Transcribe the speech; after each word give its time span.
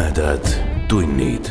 tumedad 0.00 0.44
tunnid. 0.88 1.44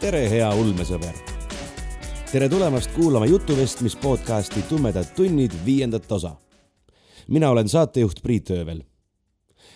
tere, 0.00 0.30
hea 0.30 0.50
ulmesõber. 0.54 1.08
tere 2.32 2.48
tulemast 2.48 2.90
kuulama 2.92 3.26
jutuvestmis 3.26 3.96
podcasti 3.96 4.62
Tumedad 4.68 5.04
tunnid 5.16 5.52
viiendat 5.64 6.12
osa. 6.12 6.36
mina 7.28 7.50
olen 7.50 7.68
saatejuht 7.68 8.22
Priit 8.22 8.50
Öövel. 8.50 8.82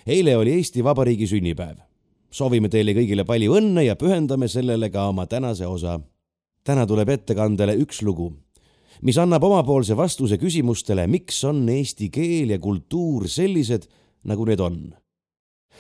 eile 0.07 0.37
oli 0.37 0.53
Eesti 0.53 0.85
Vabariigi 0.85 1.27
sünnipäev. 1.27 1.77
soovime 2.31 2.69
teile 2.69 2.93
kõigile 2.93 3.25
palju 3.25 3.55
õnne 3.55 3.81
ja 3.81 3.97
pühendame 3.97 4.49
sellele 4.49 4.91
ka 4.91 5.09
oma 5.09 5.27
tänase 5.27 5.67
osa. 5.67 6.01
Täna 6.65 6.87
tuleb 6.87 7.09
ettekandele 7.09 7.77
üks 7.83 8.03
lugu, 8.03 8.33
mis 9.03 9.19
annab 9.19 9.45
omapoolse 9.45 9.97
vastuse 9.97 10.39
küsimustele, 10.39 11.07
miks 11.07 11.43
on 11.45 11.65
eesti 11.69 12.11
keel 12.11 12.55
ja 12.55 12.59
kultuur 12.59 13.29
sellised, 13.29 13.89
nagu 14.25 14.47
need 14.47 14.61
on. 14.61 14.95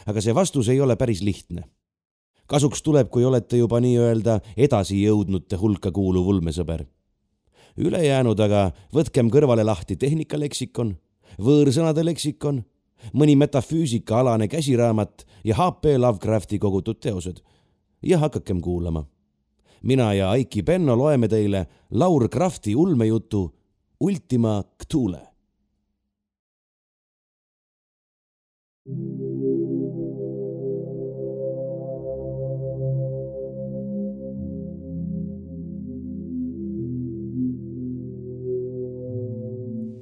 aga 0.07 0.21
see 0.21 0.35
vastus 0.35 0.69
ei 0.69 0.81
ole 0.81 0.97
päris 0.97 1.21
lihtne 1.23 1.63
kasuks 2.53 2.83
tuleb, 2.83 3.09
kui 3.09 3.25
olete 3.25 3.57
juba 3.57 3.81
nii-öelda 3.81 4.41
edasijõudnute 4.57 5.57
hulka 5.57 5.93
kuuluv 5.93 6.27
ulmesõber. 6.35 6.85
ülejäänud 7.79 8.41
aga 8.45 8.73
võtkem 8.93 9.31
kõrvale 9.33 9.65
lahti 9.65 9.97
tehnikaleksikon, 9.97 10.91
võõrsõnade 11.41 12.05
leksikon, 12.05 12.63
mõni 13.17 13.37
metafüüsikaalane 13.41 14.49
käsiraamat 14.49 15.25
ja 15.45 15.57
HP 15.57 15.97
Lovecrafti 15.97 16.59
kogutud 16.59 17.01
teosed 17.01 17.41
ja 18.03 18.19
hakakem 18.19 18.61
kuulama. 18.61 19.07
Mina 19.83 20.13
ja 20.15 20.31
Aiki 20.31 20.63
Penno 20.63 20.97
loeme 20.99 21.29
teile 21.29 21.67
Laur 21.91 22.29
Krafti 22.29 22.77
ulmejutu 22.77 23.51
Ultima 24.01 24.63
Cthule. 24.83 25.21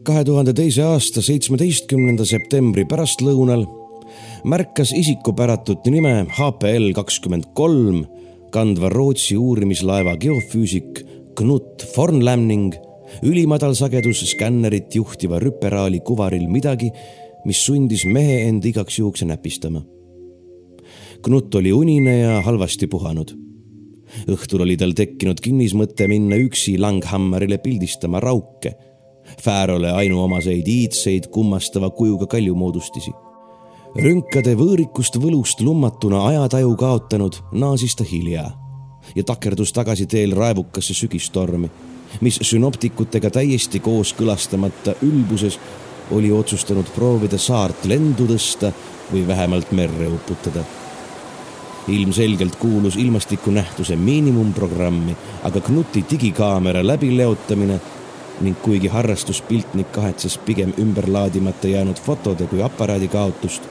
kahe 0.05 0.25
tuhande 0.25 0.53
teise 0.57 0.83
aasta 0.83 1.23
seitsmeteistkümnenda 1.23 2.25
septembri 2.27 2.87
pärastlõunal 2.89 3.67
märkas 4.49 4.95
isikupäratut 4.97 5.87
nime 5.93 6.25
HPL 6.39 6.91
kakskümmend 6.97 7.53
kolm 7.55 8.01
kandva 8.53 8.91
Rootsi 8.93 9.37
uurimislaeva 9.39 10.17
geofüüsik 10.21 11.05
Knut 11.39 11.85
Fornlämning 11.95 12.75
ülimadalsagedus 13.23 14.25
skännerit 14.33 14.95
juhtiva 14.95 15.41
rüperaali 15.43 16.01
kuvaril 16.07 16.47
midagi, 16.51 16.91
mis 17.47 17.63
sundis 17.65 18.05
mehe 18.05 18.43
end 18.49 18.67
igaks 18.67 18.99
juhuks 18.99 19.25
näpistama. 19.27 19.83
Knut 21.23 21.55
oli 21.55 21.73
unine 21.73 22.19
ja 22.19 22.41
halvasti 22.45 22.87
puhanud. 22.87 23.37
õhtul 24.27 24.65
oli 24.65 24.75
tal 24.77 24.91
tekkinud 24.99 25.39
kinnismõte 25.39 26.09
minna 26.11 26.35
üksi 26.43 26.79
Langhammerile 26.79 27.61
pildistama 27.63 28.19
rauke 28.21 28.75
Färole 29.39 29.93
ainuomaseid 29.95 30.67
iidseid 30.69 31.29
kummastava 31.31 31.91
kujuga 31.91 32.27
kaljumoodustisi. 32.27 33.13
Rünkade 33.99 34.55
võõrikust 34.55 35.17
võlust 35.19 35.61
lummatuna 35.65 36.23
ajataju 36.29 36.75
kaotanud, 36.79 37.37
naasis 37.53 37.97
ta 37.99 38.05
hilja 38.07 38.51
ja 39.17 39.23
takerdus 39.27 39.73
tagasi 39.75 40.07
teel 40.07 40.37
raevukasse 40.39 40.95
sügistormi, 40.95 41.71
mis 42.21 42.39
sünoptikutega 42.47 43.31
täiesti 43.35 43.81
kooskõlastamata 43.83 44.95
ülbuses 45.03 45.59
oli 46.15 46.31
otsustanud 46.33 46.91
proovida 46.95 47.39
saart 47.39 47.89
lendu 47.91 48.29
tõsta 48.31 48.71
või 49.11 49.25
vähemalt 49.27 49.73
merre 49.73 50.07
uputada. 50.11 50.63
Ilmselgelt 51.91 52.55
kuulus 52.61 52.97
ilmastikunähtuse 52.97 53.97
miinimumprogrammi, 53.97 55.17
aga 55.43 55.61
Knuti 55.61 56.05
digikaamera 56.11 56.85
läbileotamine 56.87 57.81
ning 58.41 58.63
kuigi 58.63 58.89
harrastuspiltnik 58.89 59.91
kahetses 59.93 60.39
pigem 60.39 60.73
ümberlaadimata 60.79 61.69
jäänud 61.69 61.99
fotode 62.05 62.47
kui 62.47 62.63
aparaadi 62.63 63.09
kaotust, 63.09 63.67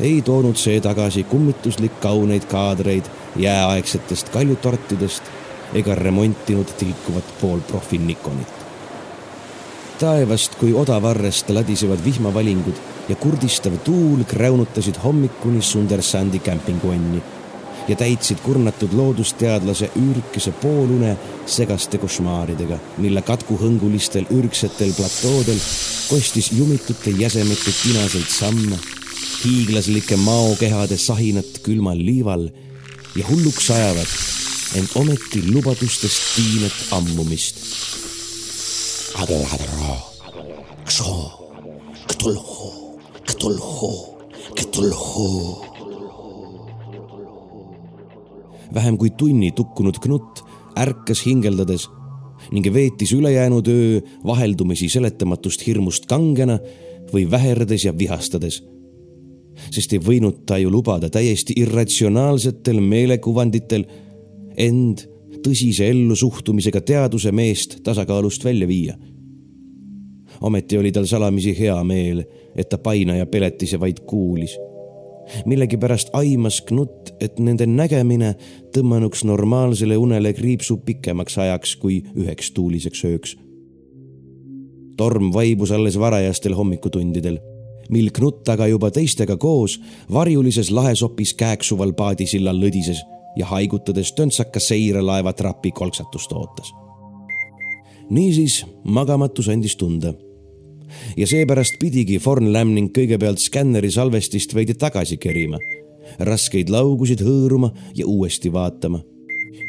ei 0.00 0.22
toonud 0.22 0.56
see 0.56 0.80
tagasi 0.80 1.24
kummituslik 1.24 2.00
kauneid 2.00 2.44
kaadreid 2.50 3.04
jääaegsetest 3.36 4.28
kaljutortidest 4.28 5.22
ega 5.74 5.94
remontinud 5.94 6.66
tilkuvat 6.78 7.24
poolprofi 7.40 7.98
Nikonit. 7.98 8.52
taevast 9.98 10.54
kui 10.54 10.72
odavarrest 10.74 11.50
ladisevad 11.50 12.04
vihmavalingud 12.04 12.74
ja 13.08 13.16
kurdistav 13.16 13.72
tuul 13.84 14.24
kräunutasid 14.24 14.94
hommikuni 15.04 15.62
Sundersandi 15.62 16.38
kämpinguonni 16.38 17.22
ja 17.88 17.96
täitsid 17.96 18.38
kurnatud 18.44 18.92
loodusteadlase 18.92 19.90
üürikese 19.96 20.52
poolune 20.52 21.16
segaste 21.46 21.98
košmaaridega, 21.98 22.78
mille 22.98 23.22
katkuhõngulistel 23.22 24.28
ürgsetel 24.30 24.92
platoodel 24.96 25.60
kostis 26.10 26.52
jumitute 26.52 27.10
jäsemete 27.10 27.72
tinaseid 27.82 28.28
samme, 28.28 28.76
hiiglaslike 29.44 30.16
maokehade 30.16 30.96
sahinat 30.98 31.60
külmal 31.62 31.98
liival 31.98 32.48
ja 33.16 33.26
hulluks 33.28 33.70
ajavat, 33.70 34.14
ent 34.78 34.96
ometi 34.98 35.42
lubadustest 35.52 36.34
tiinet 36.36 36.78
ammumist. 36.96 37.62
Vähem 48.74 48.98
kui 48.98 49.10
tunni 49.10 49.52
tukkunud 49.56 49.98
Knut 50.02 50.42
ärkas 50.78 51.24
hingeldades 51.26 51.88
ning 52.52 52.66
veetis 52.74 53.12
ülejäänud 53.12 53.66
öö 53.68 54.00
vaheldumisi 54.26 54.88
seletamatust 54.88 55.66
hirmust 55.66 56.06
kangena 56.06 56.58
või 57.12 57.24
väherdes 57.30 57.84
ja 57.84 57.92
vihastades. 57.98 58.62
Sest 59.70 59.92
ei 59.92 60.02
võinud 60.02 60.44
ta 60.46 60.58
ju 60.58 60.70
lubada 60.70 61.10
täiesti 61.10 61.56
irratsionaalsetel 61.62 62.80
meelekuvanditel 62.80 63.84
end 64.56 65.04
tõsise 65.44 65.88
ellusuhtumisega 65.90 66.80
teaduse 66.80 67.32
meest 67.32 67.78
tasakaalust 67.84 68.44
välja 68.44 68.68
viia. 68.68 68.94
ometi 70.40 70.78
oli 70.78 70.92
tal 70.92 71.06
salamisi 71.06 71.58
hea 71.58 71.84
meel, 71.84 72.24
et 72.56 72.68
ta 72.68 72.78
painaja 72.78 73.26
peletise 73.26 73.80
vaid 73.80 74.00
kuulis 74.06 74.58
millegipärast 75.46 76.08
aimas 76.12 76.60
Knut, 76.60 77.12
et 77.20 77.38
nende 77.38 77.66
nägemine 77.66 78.34
tõmmanuks 78.74 79.24
normaalsele 79.28 79.96
unele 79.96 80.32
kriipsu 80.32 80.78
pikemaks 80.84 81.38
ajaks 81.38 81.76
kui 81.76 82.02
üheks 82.16 82.52
tuuliseks 82.54 83.04
ööks. 83.04 83.36
torm 84.96 85.30
vaibus 85.32 85.70
alles 85.70 85.98
varajastel 85.98 86.54
hommikutundidel, 86.58 87.38
mil 87.88 88.10
Knut 88.12 88.48
aga 88.48 88.66
juba 88.66 88.90
teistega 88.90 89.36
koos 89.36 89.80
varjulises 90.12 90.70
lahesopis 90.70 91.34
kääksuval 91.34 91.92
paadisillal 91.92 92.60
lõdises 92.60 93.02
ja 93.36 93.46
haigutades 93.46 94.12
töntsaka 94.12 94.60
seirelaeva 94.60 95.32
trapi 95.32 95.70
kolksatust 95.70 96.32
ootas. 96.32 96.72
niisiis 98.10 98.64
magamatus 98.84 99.48
andis 99.48 99.76
tunda 99.76 100.14
ja 101.16 101.26
seepärast 101.26 101.78
pidigi 101.80 102.18
Forn 102.18 102.52
Lämning 102.52 102.90
kõigepealt 102.94 103.42
skänneri 103.42 103.90
salvestist 103.92 104.54
veidi 104.54 104.74
tagasi 104.78 105.18
kerima, 105.20 105.60
raskeid 106.24 106.72
laugusid 106.72 107.22
hõõruma 107.24 107.72
ja 107.96 108.06
uuesti 108.06 108.52
vaatama. 108.52 109.02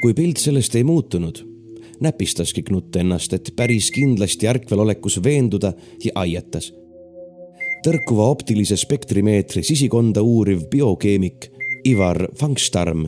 kui 0.01 0.13
pilt 0.13 0.37
sellest 0.37 0.75
ei 0.75 0.83
muutunud, 0.83 1.41
näpistaski 1.99 2.63
Knut 2.63 2.95
ennast, 2.95 3.33
et 3.33 3.51
päris 3.55 3.91
kindlasti 3.91 4.47
ärkvelolekus 4.47 5.23
veenduda 5.23 5.73
ja 6.03 6.11
aietas. 6.15 6.73
Tõrkuva 7.85 8.29
optilise 8.33 8.77
spektrimeetri 8.77 9.63
sisikonda 9.63 10.23
uuriv 10.25 10.67
biokeemik 10.71 11.49
Ivar 11.87 12.27
Fangstarm 12.39 13.07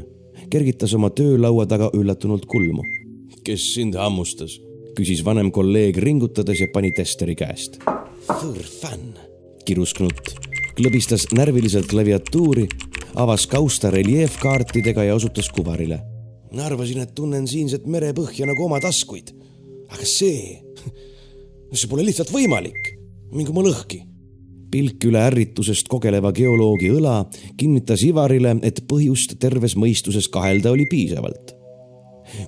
kergitas 0.52 0.94
oma 0.98 1.10
töölaua 1.16 1.66
taga 1.68 1.90
üllatunult 1.96 2.46
kulmu. 2.46 2.84
kes 3.44 3.74
sind 3.74 3.96
hammustas? 3.96 4.60
küsis 4.96 5.24
vanem 5.26 5.52
kolleeg 5.52 5.98
ringutades 5.98 6.60
ja 6.60 6.68
pani 6.74 6.92
testeri 6.92 7.36
käest 7.36 7.80
võõrfänn, 8.28 9.16
kirus 9.66 9.94
Knut, 9.98 10.34
klõbistas 10.78 11.28
närviliselt 11.36 11.90
klaviatuuri, 11.92 12.68
avas 13.20 13.48
kausta 13.50 13.92
reljeefkaartidega 13.94 15.08
ja 15.10 15.16
osutas 15.16 15.50
kuvarile. 15.50 16.02
arvasin, 16.52 17.02
et 17.02 17.16
tunnen 17.16 17.48
siinset 17.48 17.86
merepõhja 17.88 18.46
nagu 18.46 18.66
oma 18.66 18.80
taskuid. 18.80 19.34
aga 19.90 20.06
see, 20.06 20.62
see 21.74 21.88
pole 21.88 22.06
lihtsalt 22.06 22.32
võimalik. 22.32 22.98
minge 23.32 23.50
oma 23.52 23.62
lõhki. 23.62 24.11
Pilk 24.72 25.04
üle 25.10 25.22
ärritusest 25.30 25.90
kogeleva 25.92 26.32
geoloogi 26.36 26.92
õla 26.96 27.26
kinnitas 27.58 28.04
Ivarile, 28.08 28.58
et 28.64 28.84
põhjust 28.88 29.38
terves 29.40 29.76
mõistuses 29.76 30.30
kahelda 30.32 30.72
oli 30.72 30.88
piisavalt 30.90 31.58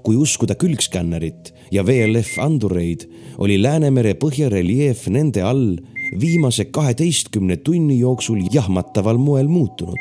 kui 0.03 0.15
uskuda 0.15 0.55
külgskännerit 0.55 1.51
ja 1.71 1.83
VLF 1.83 2.37
andureid, 2.39 3.03
oli 3.37 3.57
Läänemere 3.61 4.13
põhjareljeef 4.19 5.07
nende 5.11 5.43
all 5.43 5.75
viimase 6.19 6.65
kaheteistkümne 6.65 7.57
tunni 7.57 7.99
jooksul 7.99 8.41
jahmataval 8.53 9.17
moel 9.17 9.47
muutunud. 9.47 9.99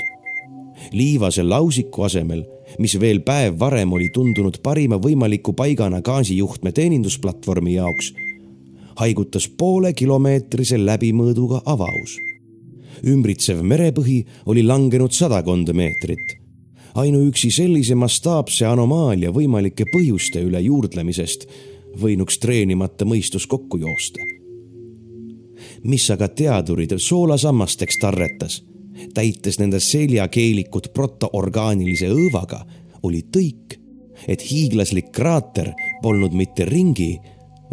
liivase 0.93 1.43
lausiku 1.43 2.03
asemel, 2.03 2.43
mis 2.79 3.01
veel 3.01 3.21
päev 3.21 3.59
varem 3.59 3.93
oli 3.93 4.09
tundunud 4.15 4.59
parima 4.63 4.97
võimaliku 4.99 5.53
paigana 5.55 6.01
gaasijuhtme 6.03 6.73
teenindusplatvormi 6.73 7.75
jaoks, 7.75 8.13
haigutas 8.97 9.49
poolekilomeetrise 9.49 10.79
läbimõõduga 10.79 11.63
avaus. 11.67 12.19
ümbritsev 13.07 13.63
merepõhi 13.63 14.25
oli 14.47 14.63
langenud 14.63 15.13
sadakond 15.13 15.73
meetrit 15.73 16.43
ainuüksi 16.95 17.51
sellise 17.51 17.95
mastaapse 17.95 18.67
anomaalia 18.67 19.33
võimalike 19.33 19.87
põhjuste 19.93 20.43
üle 20.45 20.61
juurdlemisest 20.61 21.47
võinuks 22.01 22.39
treenimata 22.41 23.05
mõistus 23.09 23.47
kokku 23.47 23.79
joosta. 23.81 24.21
mis 25.85 26.11
aga 26.11 26.29
teadurid 26.29 26.93
soolasammasteks 26.99 27.99
tarretas, 28.01 28.63
täites 29.15 29.59
nende 29.59 29.81
seljakeelikut 29.81 30.93
protoorgaanilise 30.95 32.11
õõvaga, 32.11 32.61
oli 33.03 33.23
tõik, 33.37 33.79
et 34.29 34.43
hiiglaslik 34.51 35.11
kraater 35.13 35.73
polnud 36.03 36.33
mitte 36.33 36.65
ringi, 36.65 37.19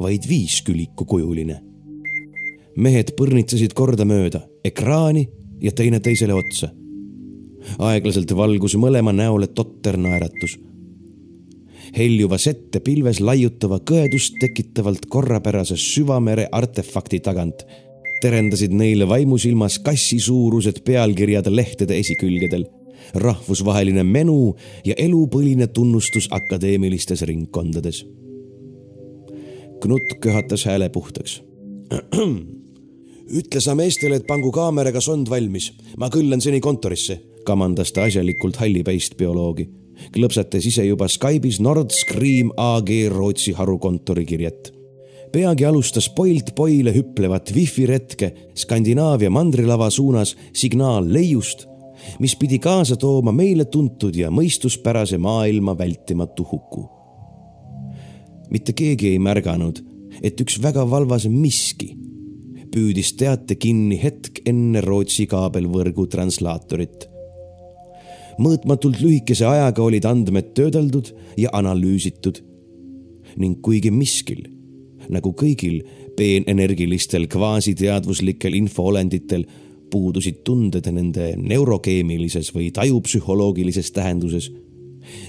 vaid 0.02 0.28
viiskülikukujuline. 0.30 1.62
mehed 2.78 3.12
põrnitsesid 3.18 3.74
kordamööda 3.74 4.42
ekraani 4.64 5.30
ja 5.62 5.72
teineteisele 5.72 6.34
otsa 6.34 6.70
aeglaselt 7.80 8.32
valgus 8.36 8.76
mõlema 8.80 9.14
näole 9.16 9.48
totter 9.48 9.98
naeratus. 9.98 10.58
heljuva 11.98 12.38
sette 12.38 12.80
pilves 12.86 13.20
laiutava 13.20 13.80
kõedust 13.80 14.38
tekitavalt 14.40 15.06
korrapärase 15.10 15.78
süvamere 15.78 16.48
artefakti 16.52 17.20
tagant 17.20 17.66
terendasid 18.22 18.74
neile 18.76 19.08
vaimusilmas 19.08 19.80
kassisuurused 19.80 20.84
pealkirjad 20.86 21.48
lehtede 21.48 21.98
esikülgedel, 21.98 22.66
rahvusvaheline 23.16 24.04
menu 24.04 24.56
ja 24.86 24.94
elupõline 24.98 25.68
tunnustus 25.68 26.28
akadeemilistes 26.32 27.22
ringkondades. 27.22 28.04
Knut 29.80 30.20
köhatas 30.22 30.66
hääle 30.66 30.90
puhtaks. 30.90 31.42
ütle 33.40 33.62
sa 33.62 33.76
meestele, 33.78 34.20
et 34.20 34.28
pangu 34.28 34.52
kaameraga 34.52 35.02
sond 35.02 35.30
valmis, 35.30 35.72
ma 35.98 36.10
kõllan 36.14 36.42
seni 36.42 36.60
kontorisse 36.62 37.20
kamandas 37.50 37.94
ta 37.94 38.06
asjalikult 38.08 38.60
hallipäist 38.62 39.18
bioloogi. 39.18 39.70
klõpsatas 40.16 40.66
ise 40.70 40.86
juba 40.86 41.08
Skype'is 41.12 41.60
Nord 41.60 41.92
Stream 41.92 42.52
AG 42.58 42.90
Rootsi 43.12 43.54
harukontori 43.58 44.26
kirjet. 44.26 44.74
peagi 45.32 45.66
alustas 45.66 46.10
Poilt 46.10 46.56
Poile 46.56 46.94
hüplevat 46.94 47.52
wifi 47.56 47.86
retke 47.86 48.34
Skandinaavia 48.56 49.30
mandrilava 49.30 49.90
suunas 49.90 50.36
signaal 50.54 51.14
leiust, 51.14 51.68
mis 52.20 52.36
pidi 52.36 52.60
kaasa 52.60 52.96
tooma 52.96 53.32
meile 53.32 53.66
tuntud 53.66 54.16
ja 54.16 54.30
mõistuspärase 54.30 55.18
maailma 55.18 55.78
vältimatu 55.78 56.48
huku. 56.52 56.99
Mitte 58.50 58.74
keegi 58.74 59.14
ei 59.14 59.20
märganud, 59.20 59.84
et 60.24 60.42
üks 60.42 60.58
väga 60.64 60.86
valvas 60.90 61.28
miski 61.30 61.96
püüdis 62.70 63.16
teate 63.18 63.56
kinni 63.58 63.98
hetk 63.98 64.44
enne 64.50 64.82
Rootsi 64.86 65.26
kaabelvõrgu 65.30 66.06
translaatorit 66.12 67.10
mõõtmatult 68.40 69.02
lühikese 69.04 69.48
ajaga 69.48 69.84
olid 69.84 70.06
andmed 70.08 70.54
töödeldud 70.58 71.12
ja 71.38 71.52
analüüsitud. 71.54 72.46
ning 73.38 73.62
kuigi 73.62 73.92
miskil, 73.92 74.42
nagu 75.10 75.32
kõigil 75.38 75.84
peenenergilistel 76.18 77.28
kvaasiteadvuslikel 77.30 78.56
infoolenditel, 78.58 79.46
puudusid 79.92 80.42
tunded 80.44 80.90
nende 80.92 81.36
neurokeemilises 81.38 82.50
või 82.56 82.72
tajupsühholoogilises 82.74 83.92
tähenduses, 83.92 84.50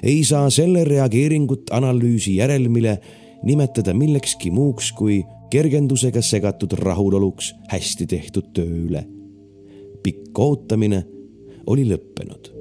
ei 0.03 0.25
saa 0.25 0.51
selle 0.51 0.85
reageeringut 0.85 1.71
analüüsi 1.71 2.37
järelmile 2.37 2.99
nimetada 3.45 3.95
millekski 3.95 4.51
muuks 4.51 4.93
kui 4.93 5.23
kergendusega 5.51 6.23
segatud 6.23 6.77
rahuloluks 6.79 7.55
hästi 7.69 8.07
tehtud 8.07 8.53
töö 8.55 8.87
üle. 8.87 9.05
pikk 10.03 10.39
ootamine 10.39 11.05
oli 11.67 11.85
lõppenud 11.85 12.61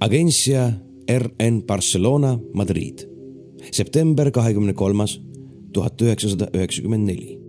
Agencia 0.00 0.72
RN 1.10 1.62
Barcelona, 1.66 2.38
Madrid, 2.54 3.02
september 3.72 4.30
kahekümne 4.32 4.72
kolmas, 4.72 5.20
tuhat 5.72 6.00
üheksasada 6.02 6.48
üheksakümmend 6.54 7.06
neli. 7.06 7.39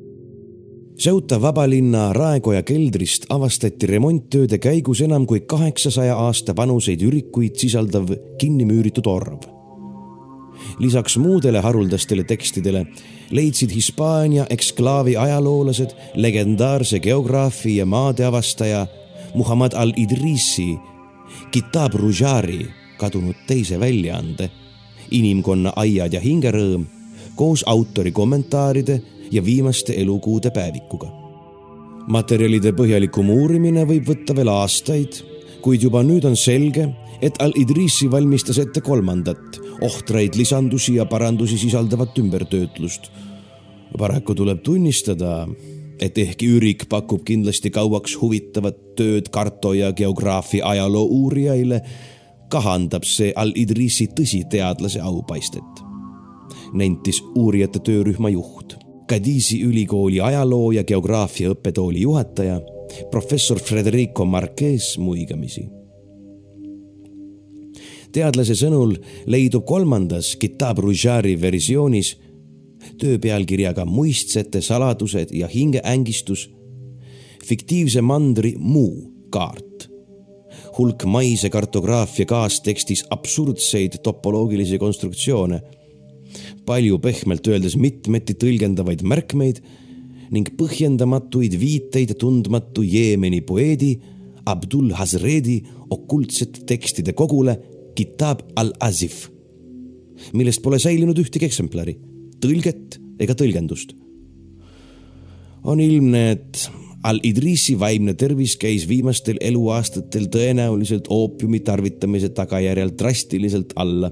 Ceuta 1.01 1.41
vabalinna 1.41 2.13
Raekoja 2.13 2.59
keldrist 2.61 3.23
avastati 3.33 3.87
remonttööde 3.89 4.59
käigus 4.61 4.99
enam 5.01 5.23
kui 5.25 5.39
kaheksasaja 5.49 6.13
aasta 6.27 6.53
vanuseid 6.53 7.01
ürikuid 7.01 7.55
sisaldav 7.57 8.11
kinnimüüritud 8.37 9.07
orv. 9.09 9.39
lisaks 10.79 11.17
muudele 11.17 11.59
haruldastele 11.59 12.23
tekstidele 12.23 12.85
leidsid 13.31 13.73
Hispaania 13.73 14.45
eksklaavi 14.49 15.15
ajaloolased 15.17 15.95
legendaarse 16.15 16.99
geograafi 16.99 17.77
ja 17.77 17.85
maadeavastaja 17.85 18.87
Muhamed 19.33 19.73
al-Idrisi 19.73 20.77
Kitab 21.51 21.93
Rujari 21.93 22.67
kadunud 22.97 23.41
teise 23.47 23.79
väljaande 23.79 24.51
Inimkonna 25.11 25.73
aiad 25.75 26.13
ja 26.13 26.21
hingerõõm 26.21 26.85
koos 27.35 27.63
autori 27.65 28.11
kommentaaride 28.11 29.01
ja 29.31 29.45
viimaste 29.45 29.93
elukuude 30.01 30.51
päevikuga. 30.51 31.07
materjalide 32.07 32.71
põhjalikum 32.73 33.29
uurimine 33.29 33.85
võib 33.87 34.07
võtta 34.09 34.35
veel 34.35 34.49
aastaid, 34.49 35.21
kuid 35.61 35.83
juba 35.85 36.01
nüüd 36.03 36.25
on 36.25 36.35
selge, 36.35 36.87
et 37.21 37.37
Al-Idrisi 37.39 38.09
valmistas 38.11 38.57
ette 38.57 38.81
kolmandat, 38.81 39.59
ohtraid 39.81 40.35
lisandusi 40.35 40.95
ja 40.95 41.05
parandusi 41.05 41.57
sisaldavat 41.57 42.17
ümbertöötlust. 42.17 43.11
paraku 43.97 44.35
tuleb 44.35 44.61
tunnistada, 44.63 45.47
et 45.99 46.17
ehkki 46.17 46.47
ürik 46.57 46.87
pakub 46.89 47.23
kindlasti 47.25 47.69
kauaks 47.69 48.17
huvitavat 48.21 48.77
tööd 48.97 49.29
karto 49.29 49.73
ja 49.73 49.91
geograafia 49.93 50.65
ajaloo 50.65 51.05
uurijaile, 51.05 51.81
kahandab 52.49 53.05
see 53.07 53.33
Al-Idrisi 53.35 54.09
tõsiteadlase 54.17 55.01
aupaistet, 55.01 55.83
nentis 56.73 57.21
uurijate 57.35 57.79
töörühma 57.79 58.31
juht, 58.33 58.80
Kadisi 59.11 59.57
ülikooli 59.67 60.21
ajaloo 60.23 60.69
ja 60.71 60.85
geograafia 60.87 61.49
õppetooli 61.51 62.05
juhataja, 62.05 62.61
professor 63.11 63.59
Federico 63.59 64.23
Marquez 64.25 64.93
muigamisi. 65.03 65.65
Teadlase 68.15 68.55
sõnul 68.55 68.93
leidub 69.27 69.65
kolmandas 69.67 70.37
Kitab 70.39 70.79
Rujari 70.79 71.33
versioonis 71.41 72.13
töö 73.01 73.19
pealkirjaga 73.19 73.83
Muistsete 73.85 74.63
saladused 74.63 75.35
ja 75.35 75.51
hingeängistus, 75.51 76.47
fiktiivse 77.43 77.99
mandri 77.99 78.53
Muu 78.59 79.27
kaart, 79.31 79.89
hulk 80.77 81.03
maise 81.03 81.51
kartograafia 81.51 82.31
kaastekstis 82.31 83.03
absurdseid 83.11 83.99
topoloogilisi 84.07 84.79
konstruktsioone, 84.79 85.59
palju 86.65 86.99
pehmelt 87.03 87.47
öeldes 87.47 87.77
mitmeti 87.79 88.35
tõlgendavaid 88.39 89.03
märkmeid 89.07 89.61
ning 90.31 90.47
põhjendamatuid 90.57 91.57
viiteid 91.59 92.15
tundmatu 92.19 92.85
Jeemeni 92.87 93.41
poeedi 93.43 93.95
Abdul 94.49 94.93
Hazredi 94.97 95.59
okultsete 95.91 96.65
tekstide 96.67 97.13
kogule 97.13 97.57
Kitab 97.95 98.45
al-Azif, 98.55 99.25
millest 100.33 100.61
pole 100.63 100.79
säilinud 100.79 101.17
ühtegi 101.19 101.45
eksemplari 101.49 101.97
tõlget 102.41 102.97
ega 103.21 103.35
tõlgendust. 103.37 103.93
on 105.63 105.79
ilmne, 105.79 106.31
et 106.31 106.69
Al-Idrisi 107.03 107.75
vaimne 107.79 108.13
tervis 108.13 108.55
käis 108.61 108.87
viimastel 108.89 109.37
eluaastatel 109.41 110.27
tõenäoliselt 110.29 111.07
oopiumi 111.09 111.59
tarvitamise 111.65 112.29
tagajärjel 112.29 112.93
drastiliselt 112.97 113.73
alla. 113.75 114.11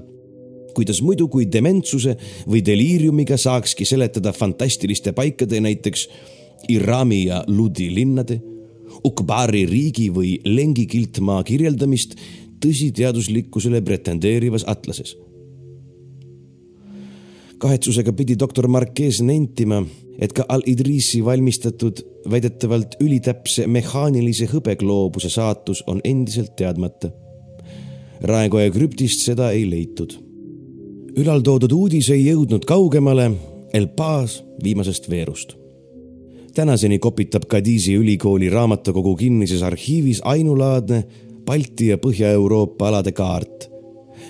Kuidas 0.80 1.02
muidu 1.04 1.28
kui 1.28 1.46
dementsuse 1.52 2.16
või 2.48 2.64
deliiriumiga 2.66 3.38
saakski 3.40 3.84
seletada 3.88 4.32
fantastiliste 4.32 5.12
paikade, 5.16 5.60
näiteks 5.60 6.08
Irami 6.72 7.24
ja 7.28 7.44
Ludi 7.48 7.88
linnade, 7.94 8.40
Ukbari 9.06 9.64
riigi 9.68 10.10
või 10.12 10.34
Lengi 10.44 10.84
kiltmaa 10.90 11.44
kirjeldamist 11.46 12.16
tõsiteaduslikkusele 12.60 13.80
pretendeerivas 13.84 14.66
atlases 14.68 15.14
kahetsusega 17.60 18.12
pidi 18.16 18.36
doktor 18.40 18.68
Marquez 18.72 19.20
nentima, 19.24 19.82
et 20.20 20.32
ka 20.36 20.46
Al-Idrisi 20.48 21.20
valmistatud 21.24 22.00
väidetavalt 22.30 22.96
ülitäpse 23.04 23.66
mehaanilise 23.68 24.48
hõbegloobuse 24.50 25.30
saatus 25.32 25.84
on 25.86 26.00
endiselt 26.04 26.56
teadmata. 26.56 27.12
Raekoja 28.24 28.72
krüptist 28.72 29.24
seda 29.24 29.50
ei 29.56 29.64
leitud. 29.68 30.16
Ülaltoodud 31.18 31.72
uudis 31.72 32.10
ei 32.14 32.26
jõudnud 32.28 32.64
kaugemale 32.68 33.30
El 33.74 33.88
Paz 33.96 34.40
viimasest 34.62 35.10
veerust. 35.10 35.56
tänaseni 36.54 36.98
kopitab 36.98 37.42
Kadiisi 37.48 37.94
ülikooli 37.94 38.50
raamatukogu 38.50 39.16
kinnises 39.16 39.62
arhiivis 39.62 40.20
ainulaadne 40.24 41.04
Balti 41.46 41.86
ja 41.86 41.96
Põhja-Euroopa 41.96 42.88
alade 42.88 43.12
kaart, 43.12 43.70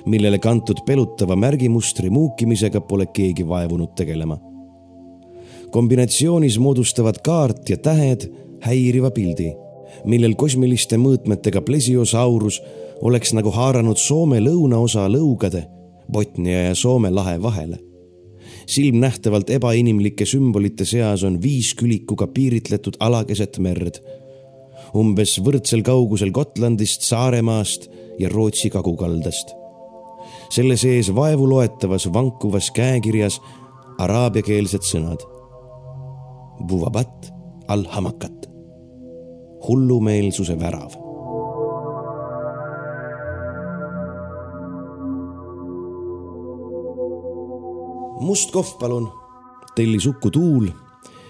millele 0.07 0.39
kantud 0.39 0.77
pelutava 0.87 1.37
märgimustri 1.37 2.11
muukimisega 2.11 2.81
pole 2.81 3.07
keegi 3.07 3.49
vaevunud 3.49 3.95
tegelema. 3.97 4.39
kombinatsioonis 5.71 6.59
moodustavad 6.59 7.15
kaart 7.25 7.71
ja 7.71 7.77
tähed 7.77 8.33
häiriva 8.61 9.11
pildi, 9.11 9.53
millel 10.05 10.35
kosmiliste 10.35 10.97
mõõtmetega 10.97 11.61
plesiosaurus 11.61 12.63
oleks 13.01 13.33
nagu 13.33 13.51
haaranud 13.51 13.97
Soome 13.97 14.41
lõunaosa 14.41 15.09
lõugade 15.09 15.80
Botnia 16.13 16.63
ja 16.63 16.75
Soome 16.75 17.11
lahe 17.11 17.43
vahele. 17.43 17.79
silmnähtavalt 18.67 19.51
ebainimlike 19.51 20.27
sümbolite 20.27 20.85
seas 20.85 21.23
on 21.25 21.43
viis 21.43 21.73
külikuga 21.75 22.27
piiritletud 22.27 22.97
ala 23.01 23.25
keset 23.25 23.59
merd, 23.59 23.99
umbes 24.95 25.39
võrdsel 25.43 25.83
kaugusel 25.83 26.31
Gotlandist, 26.31 27.03
Saaremaast 27.03 27.89
ja 28.19 28.29
Rootsi 28.29 28.71
kagukaldast. 28.71 29.55
selle 30.51 30.77
sees 30.77 31.15
vaevuloetavas 31.15 32.13
vankuvas 32.13 32.71
käekirjas 32.71 33.41
araabiakeelsed 33.99 34.83
sõnad. 34.83 35.23
Buvabat 36.67 37.33
al-Hamakat, 37.69 38.51
hullumeelsuse 39.69 40.59
värav 40.59 41.10
must 48.21 48.53
kohv, 48.53 48.77
palun, 48.79 49.09
tellis 49.77 50.07
Uku 50.07 50.31
Tuul 50.31 50.69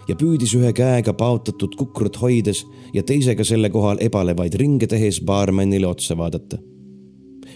ja 0.09 0.17
püüdis 0.19 0.55
ühe 0.59 0.73
käega 0.75 1.15
paotatud 1.15 1.77
kukrut 1.79 2.19
hoides 2.23 2.65
ja 2.95 3.05
teisega 3.07 3.45
selle 3.47 3.71
kohal 3.71 4.01
ebalevaid 4.03 4.57
ringe 4.59 4.89
tehes 4.91 5.21
baarmenile 5.27 5.87
otsa 5.87 6.17
vaadata. 6.19 6.59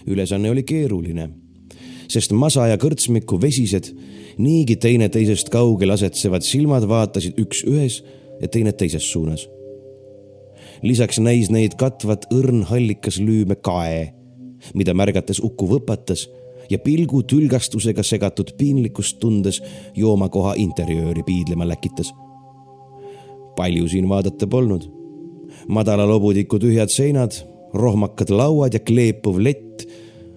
ülesanne 0.07 0.51
oli 0.51 0.63
keeruline, 0.63 1.29
sest 2.07 2.31
masa 2.31 2.67
ja 2.67 2.77
kõrtsmiku 2.77 3.39
vesised, 3.41 3.89
niigi 4.37 4.75
teineteisest 4.75 5.49
kaugel 5.49 5.91
asetsevad 5.95 6.45
silmad 6.45 6.87
vaatasid 6.87 7.39
üks 7.41 7.63
ühes 7.67 8.03
ja 8.41 8.47
teine 8.47 8.71
teises 8.71 9.11
suunas. 9.11 9.49
lisaks 10.83 11.19
näis 11.19 11.49
neid 11.49 11.75
katvat 11.75 12.27
õrn 12.31 12.63
hallikas 12.69 13.19
lüüme 13.19 13.55
kae, 13.55 14.13
mida 14.73 14.93
märgates 14.93 15.39
Uku 15.43 15.67
võpatas 15.67 16.29
ja 16.69 16.79
pilgu 16.79 17.23
tülgastusega 17.23 18.03
segatud 18.03 18.53
piinlikkust 18.57 19.19
tundes 19.19 19.61
joomakoha 19.95 20.53
interjööri 20.57 21.23
piidlema 21.23 21.67
läkitas. 21.67 22.13
palju 23.55 23.87
siin 23.87 24.09
vaadata 24.09 24.47
polnud. 24.47 24.89
madala 25.67 26.07
lobutiku 26.07 26.59
tühjad 26.59 26.89
seinad, 26.89 27.31
rohmakad 27.73 28.29
lauad 28.29 28.73
ja 28.73 28.79
kleepuv 28.79 29.39
lett 29.39 29.87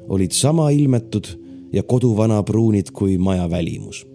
olid 0.08 0.30
sama 0.32 0.70
ilmetud 0.70 1.26
ja 1.72 1.82
koduvana 1.82 2.42
pruunid 2.42 2.90
kui 2.92 3.18
maja 3.18 3.50
välimus. 3.50 4.06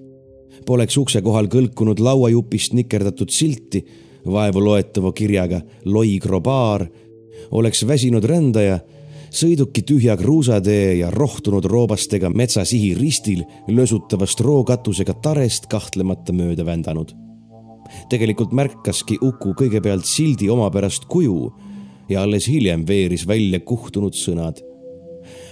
Poleks 0.65 0.97
ukse 0.97 1.21
kohal 1.21 1.47
kõlkunud 1.47 1.99
lauajupist 1.99 2.73
nikerdatud 2.73 3.29
silti 3.29 3.83
vaevu 4.25 4.63
loetava 4.63 5.11
kirjaga 5.11 5.61
Loigro 5.85 6.39
baar, 6.41 6.87
oleks 7.51 7.83
väsinud 7.87 8.23
rändaja 8.23 8.79
sõiduki 9.33 9.81
tühja 9.81 10.15
kruusatee 10.17 10.95
ja 10.99 11.09
rohtunud 11.11 11.65
roobastega 11.65 12.29
metsasihi 12.29 12.93
ristil 12.97 13.43
lösutavast 13.67 14.41
rookatusega 14.45 15.15
tarest 15.25 15.67
kahtlemata 15.71 16.33
mööda 16.33 16.65
vändanud. 16.65 17.13
tegelikult 18.09 18.51
märkaski 18.51 19.17
Uku 19.21 19.53
kõigepealt 19.53 20.05
sildi 20.05 20.49
omapärast 20.49 21.05
kuju 21.05 21.51
ja 22.09 22.21
alles 22.21 22.47
hiljem 22.47 22.87
veeris 22.87 23.27
välja 23.27 23.59
kuhtunud 23.59 24.13
sõnad. 24.13 24.61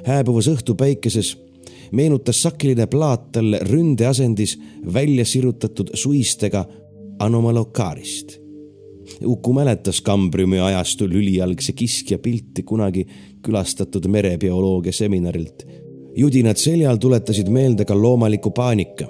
hääbuvas 0.06 0.48
õhtupäikeses 0.48 1.38
meenutas 1.92 2.42
sakiline 2.42 2.88
plaat 2.88 3.32
talle 3.32 3.60
ründeasendis 3.60 4.60
välja 4.94 5.26
sirutatud 5.26 5.90
suistega 5.94 6.66
Anomalokaarist 7.20 8.42
Uku 9.26 9.54
mäletas 9.54 10.02
Kambriumi 10.02 10.60
ajastu 10.60 11.10
lülijalgse 11.10 11.74
kiskja 11.74 12.20
pilti 12.20 12.64
kunagi 12.64 13.06
külastatud 13.42 14.08
merebioloogia 14.08 14.94
seminarilt. 14.94 15.66
judinad 16.18 16.56
seljal 16.56 16.98
tuletasid 16.98 17.48
meelde 17.50 17.86
ka 17.86 17.96
loomalikku 18.02 18.52
paanika, 18.52 19.08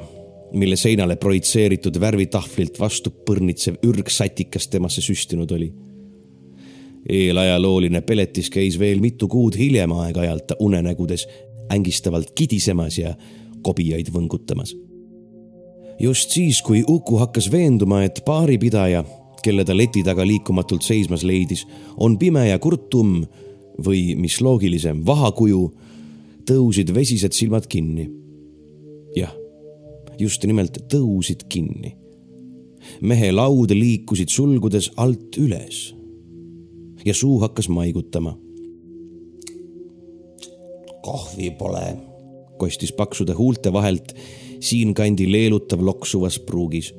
mille 0.54 0.76
seinale 0.76 1.16
projitseeritud 1.16 2.00
värvitahvlilt 2.00 2.80
vastu 2.80 3.10
põrnitsev 3.10 3.80
ürgsatikas 3.84 4.68
temasse 4.68 5.02
süstinud 5.02 5.52
oli. 5.52 5.74
eelajalooline 7.10 8.02
peletis 8.02 8.50
käis 8.50 8.80
veel 8.80 9.00
mitu 9.00 9.28
kuud 9.28 9.58
hiljem 9.58 9.92
aeg-ajalt 9.92 10.52
unenägudes 10.60 11.28
ängistavalt 11.74 12.32
kidisemas 12.36 12.98
ja 12.98 13.16
kobijaid 13.62 14.14
võngutamas 14.14 14.76
just 16.00 16.32
siis, 16.32 16.62
kui 16.62 16.84
Uku 16.88 17.18
hakkas 17.18 17.52
veenduma, 17.52 18.04
et 18.04 18.24
baaripidaja 18.26 19.04
kelle 19.44 19.66
ta 19.66 19.76
leti 19.78 20.04
taga 20.06 20.26
liikumatult 20.28 20.86
seismas 20.86 21.24
leidis, 21.28 21.66
on 21.98 22.18
pime 22.22 22.48
ja 22.48 22.60
kurtum 22.60 23.22
või 23.78 24.16
mis 24.20 24.40
loogilisem, 24.42 25.04
vahakuju, 25.06 25.62
tõusid 26.48 26.94
vesised 26.94 27.36
silmad 27.38 27.68
kinni. 27.68 28.10
jah, 29.16 29.34
just 30.20 30.44
nimelt 30.46 30.78
tõusid 30.92 31.48
kinni. 31.50 31.96
mehe 33.02 33.32
laud 33.32 33.72
liikusid 33.72 34.30
sulgudes 34.30 34.92
alt 34.98 35.38
üles 35.38 35.94
ja 37.06 37.14
suu 37.14 37.40
hakkas 37.40 37.70
maigutama. 37.70 38.38
kohvi 41.04 41.52
pole, 41.58 41.98
kostis 42.58 42.92
paksude 42.92 43.34
huulte 43.34 43.74
vahelt 43.74 44.16
siinkandi 44.60 45.32
leelutav 45.32 45.82
loksuvas 45.82 46.40
pruugis 46.40 46.94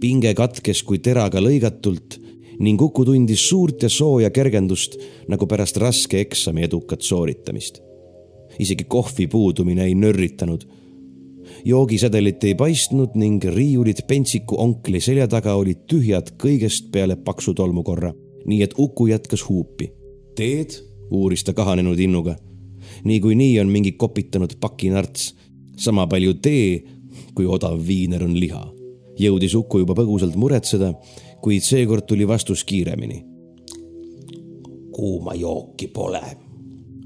pinge 0.00 0.32
katkes 0.34 0.80
kui 0.86 0.98
teraga 1.04 1.42
lõigatult 1.44 2.16
ning 2.60 2.80
Uku 2.82 3.04
tundis 3.04 3.48
suurt 3.48 3.82
ja 3.82 3.88
sooja 3.88 4.30
kergendust 4.30 4.98
nagu 5.28 5.46
pärast 5.48 5.80
raske 5.80 6.20
eksami 6.20 6.66
edukat 6.68 7.02
sooritamist. 7.02 7.80
isegi 8.58 8.84
kohvi 8.84 9.26
puudumine 9.26 9.84
ei 9.84 9.94
nörritanud. 9.94 10.64
joogisedelit 11.64 12.44
ei 12.44 12.54
paistnud 12.54 13.14
ning 13.14 13.44
riiulid 13.44 14.04
pentsiku 14.06 14.60
onkli 14.60 15.00
selja 15.00 15.28
taga 15.28 15.54
olid 15.54 15.86
tühjad 15.86 16.34
kõigest 16.36 16.90
peale 16.92 17.16
paksu 17.16 17.54
tolmukorra, 17.54 18.12
nii 18.46 18.62
et 18.62 18.74
Uku 18.78 19.06
jätkas 19.06 19.48
huupi. 19.48 19.92
teed? 20.36 20.70
uuris 21.10 21.44
ta 21.44 21.52
kahanenud 21.52 21.98
innuga. 21.98 22.36
niikuinii 23.04 23.60
on 23.60 23.68
mingi 23.68 23.92
kopitanud 23.92 24.52
pakinarts, 24.60 25.34
sama 25.76 26.06
palju 26.06 26.34
tee 26.34 26.84
kui 27.34 27.46
odav 27.46 27.80
viiner 27.86 28.24
on 28.24 28.40
liha 28.40 28.80
jõudis 29.20 29.54
Uku 29.58 29.82
juba 29.82 29.96
põgusalt 29.98 30.36
muretseda, 30.40 30.92
kuid 31.42 31.64
seekord 31.64 32.06
tuli 32.06 32.28
vastus 32.28 32.64
kiiremini. 32.64 33.24
kuuma 34.92 35.34
jooki 35.34 35.88
pole. 35.88 36.22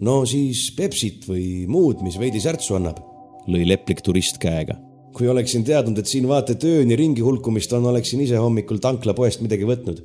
no 0.00 0.24
siis 0.26 0.72
Pepsit 0.76 1.28
või 1.28 1.66
muud, 1.68 2.02
mis 2.02 2.18
veidi 2.18 2.40
särtsu 2.40 2.74
annab, 2.74 2.98
lõi 3.46 3.66
leplik 3.68 4.02
turist 4.02 4.38
käega. 4.42 4.76
kui 5.14 5.28
oleksin 5.28 5.64
teadnud, 5.64 5.98
et 5.98 6.10
siin 6.10 6.28
vaata 6.28 6.52
et 6.52 6.64
ööni 6.64 6.96
ringi 6.96 7.22
hulkumist 7.22 7.72
on, 7.72 7.86
oleksin 7.86 8.20
ise 8.20 8.36
hommikul 8.36 8.78
tanklapoest 8.82 9.40
midagi 9.40 9.64
võtnud. 9.64 10.02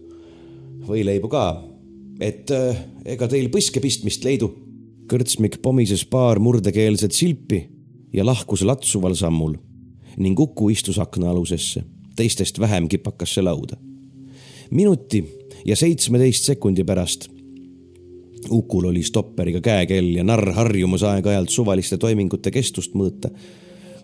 võileibu 0.87 1.27
ka, 1.27 1.63
et 2.21 2.51
äh, 2.51 2.85
ega 3.05 3.27
teil 3.27 3.49
põske 3.49 3.81
pistmist 3.81 4.23
leidu. 4.23 4.53
kõrtsmik 5.09 5.57
pomises 5.61 6.05
paar 6.05 6.39
murdekeelset 6.39 7.11
silpi 7.11 7.63
ja 8.13 8.25
lahkus 8.25 8.61
latsuval 8.61 9.15
sammul 9.15 9.57
ning 10.17 10.39
Uku 10.39 10.69
istus 10.69 10.99
aknaalusesse 10.99 11.81
teistest 12.19 12.59
vähem 12.59 12.87
kipakasse 12.89 13.41
lauda. 13.41 13.77
Minuti 14.71 15.23
ja 15.65 15.75
seitsmeteist 15.75 16.45
sekundi 16.51 16.83
pärast 16.83 17.29
Ukul 18.51 18.85
oli 18.87 19.03
stopperiga 19.03 19.59
käekell 19.61 20.13
ja 20.15 20.23
narr 20.23 20.53
harjumus 20.55 21.03
aeg-ajalt 21.03 21.51
suvaliste 21.51 21.97
toimingute 21.97 22.51
kestust 22.51 22.93
mõõta. 22.95 23.29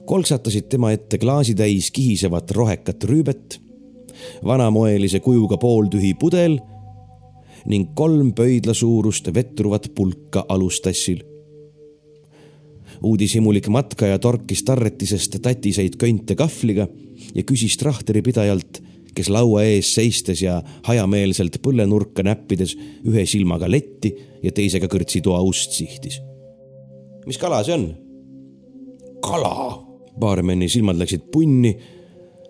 kolksatasid 0.05 0.67
tema 0.69 0.91
ette 0.91 1.17
klaasitäis 1.17 1.91
kihisevat 1.91 2.51
rohekat 2.51 3.03
rüübet, 3.03 3.59
vanamoelise 4.45 5.19
kujuga 5.19 5.57
pooltühi 5.57 6.13
pudel 6.19 6.59
ning 7.65 7.95
kolm 7.95 8.33
pöidla 8.33 8.73
suurust 8.73 9.33
vetruvat 9.33 9.87
pulka 9.95 10.45
alustassil 10.49 11.23
uudishimulik 13.03 13.67
matkaja 13.67 14.19
torkis 14.19 14.63
tarretisest 14.63 15.39
tatiseid 15.41 15.97
könte 15.99 16.35
kahvliga 16.35 16.87
ja 17.35 17.43
küsis 17.43 17.77
trahteri 17.77 18.21
pidajalt, 18.21 18.81
kes 19.15 19.29
laua 19.31 19.63
ees 19.63 19.93
seistes 19.95 20.41
ja 20.43 20.59
hajameelselt 20.83 21.61
põllenurka 21.63 22.23
näppides 22.25 22.75
ühe 23.07 23.25
silmaga 23.29 23.69
letti 23.71 24.13
ja 24.43 24.51
teisega 24.51 24.89
kõrtsitoa 24.91 25.41
ust 25.47 25.75
sihtis. 25.77 26.21
mis 27.25 27.37
kala 27.41 27.63
see 27.63 27.77
on? 27.77 27.85
kala. 29.25 29.83
baarmeni 30.19 30.69
silmad 30.69 30.99
läksid 30.99 31.29
punni 31.31 31.73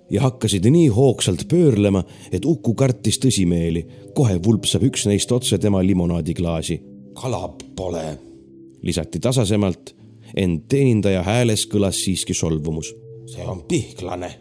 ja 0.10 0.22
hakkasid 0.22 0.66
nii 0.70 0.88
hoogsalt 0.88 1.48
pöörlema, 1.50 2.04
et 2.32 2.46
Uku 2.46 2.74
kartis 2.74 3.20
tõsimeeli. 3.20 3.86
kohe 4.14 4.40
vulpsab 4.44 4.84
üks 4.84 5.08
neist 5.10 5.32
otse 5.32 5.58
tema 5.58 5.84
limonaadiklaasi. 5.84 6.82
kala 7.22 7.56
pole, 7.76 8.18
lisati 8.82 9.20
tasasemalt, 9.20 9.96
ent 10.36 10.68
teenindaja 10.68 11.24
hääles 11.24 11.68
kõlas 11.68 12.04
siiski 12.04 12.34
solvumus. 12.34 12.94
see 13.26 13.46
on 13.48 13.64
pihklane. 13.68 14.40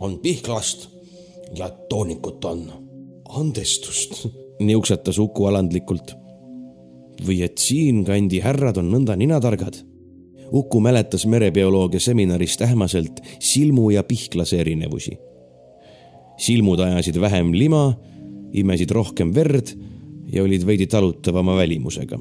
on 0.00 0.18
pihklast 0.18 0.95
ja 1.56 1.70
toonikut 1.88 2.44
on. 2.44 2.72
andestust, 3.28 4.26
niuksatas 4.60 5.18
Uku 5.18 5.46
alandlikult. 5.46 6.14
või 7.26 7.42
et 7.42 7.58
siinkandi 7.58 8.40
härrad 8.44 8.76
on 8.76 8.90
nõnda 8.92 9.16
ninatargad 9.16 9.76
Uku 10.52 10.80
mäletas 10.80 11.26
merebioloogia 11.26 12.00
seminarist 12.00 12.62
ähmaselt 12.62 13.20
silmu 13.40 13.90
ja 13.90 14.02
pihklase 14.02 14.60
erinevusi. 14.60 15.18
silmud 16.38 16.80
ajasid 16.80 17.20
vähem 17.20 17.54
lima, 17.54 17.96
imesid 18.52 18.90
rohkem 18.90 19.34
verd 19.34 19.72
ja 20.32 20.42
olid 20.42 20.66
veidi 20.66 20.86
talutavama 20.86 21.56
välimusega. 21.56 22.18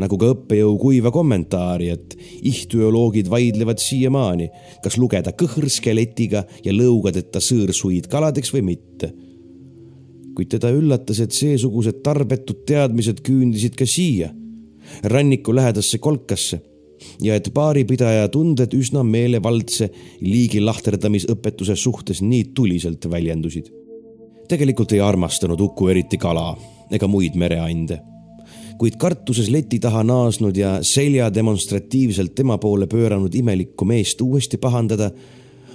Nagu 0.00 0.18
ka 0.20 0.30
õppejõu 0.34 0.76
kuiva 0.80 1.12
kommentaari, 1.14 1.90
et 1.94 2.16
ihtüoloogid 2.46 3.30
vaidlevad 3.30 3.82
siiamaani, 3.82 4.48
kas 4.84 4.98
lugeda 5.00 5.32
kõhrskeletiga 5.32 6.44
ja 6.64 6.74
lõugadeta 6.74 7.42
sõõrsuid 7.44 8.10
kaladeks 8.10 8.54
või 8.54 8.66
mitte. 8.74 9.12
kuid 10.34 10.48
teda 10.48 10.70
üllatas, 10.72 11.18
et 11.20 11.34
seesugused 11.36 12.00
tarbetud 12.06 12.62
teadmised 12.64 13.18
küündisid 13.20 13.74
ka 13.76 13.84
siia, 13.84 14.30
ranniku 15.04 15.52
lähedasse 15.52 15.98
kolkasse 15.98 16.60
ja 17.20 17.36
et 17.36 17.50
baaripidaja 17.54 18.28
tunded 18.32 18.74
üsna 18.76 19.02
meelevaldse 19.06 19.90
liigi 20.24 20.60
lahterdamisõpetuse 20.64 21.76
suhtes 21.76 22.22
nii 22.22 22.50
tuliselt 22.54 23.10
väljendusid. 23.10 23.70
tegelikult 24.48 24.92
ei 24.92 25.00
armastanud 25.00 25.60
Uku 25.60 25.88
eriti 25.88 26.18
kala 26.18 26.56
ega 26.90 27.06
muid 27.06 27.36
mereande, 27.38 28.00
kuid 28.80 28.96
kartuses 28.96 29.50
leti 29.52 29.76
taha 29.78 30.00
naasnud 30.08 30.56
ja 30.56 30.78
selja 30.82 31.26
demonstratiivselt 31.34 32.32
tema 32.34 32.56
poole 32.58 32.86
pööranud 32.88 33.34
imelikku 33.36 33.84
meest 33.84 34.20
uuesti 34.24 34.56
pahandada, 34.56 35.10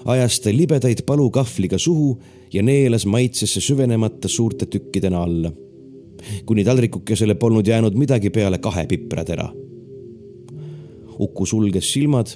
ajas 0.10 0.40
ta 0.42 0.54
libedaid 0.54 1.04
palukahvliga 1.06 1.78
suhu 1.78 2.16
ja 2.54 2.64
neelas 2.66 3.06
maitsesse 3.06 3.62
süvenemata 3.62 4.28
suurte 4.28 4.66
tükkidena 4.66 5.22
alla. 5.24 5.52
kuni 6.46 6.64
taldrikukesele 6.64 7.36
polnud 7.36 7.68
jäänud 7.68 7.94
midagi 7.94 8.30
peale 8.30 8.58
kahe 8.58 8.88
pipratera. 8.88 9.50
Uku 11.20 11.46
sulges 11.46 11.92
silmad, 11.94 12.32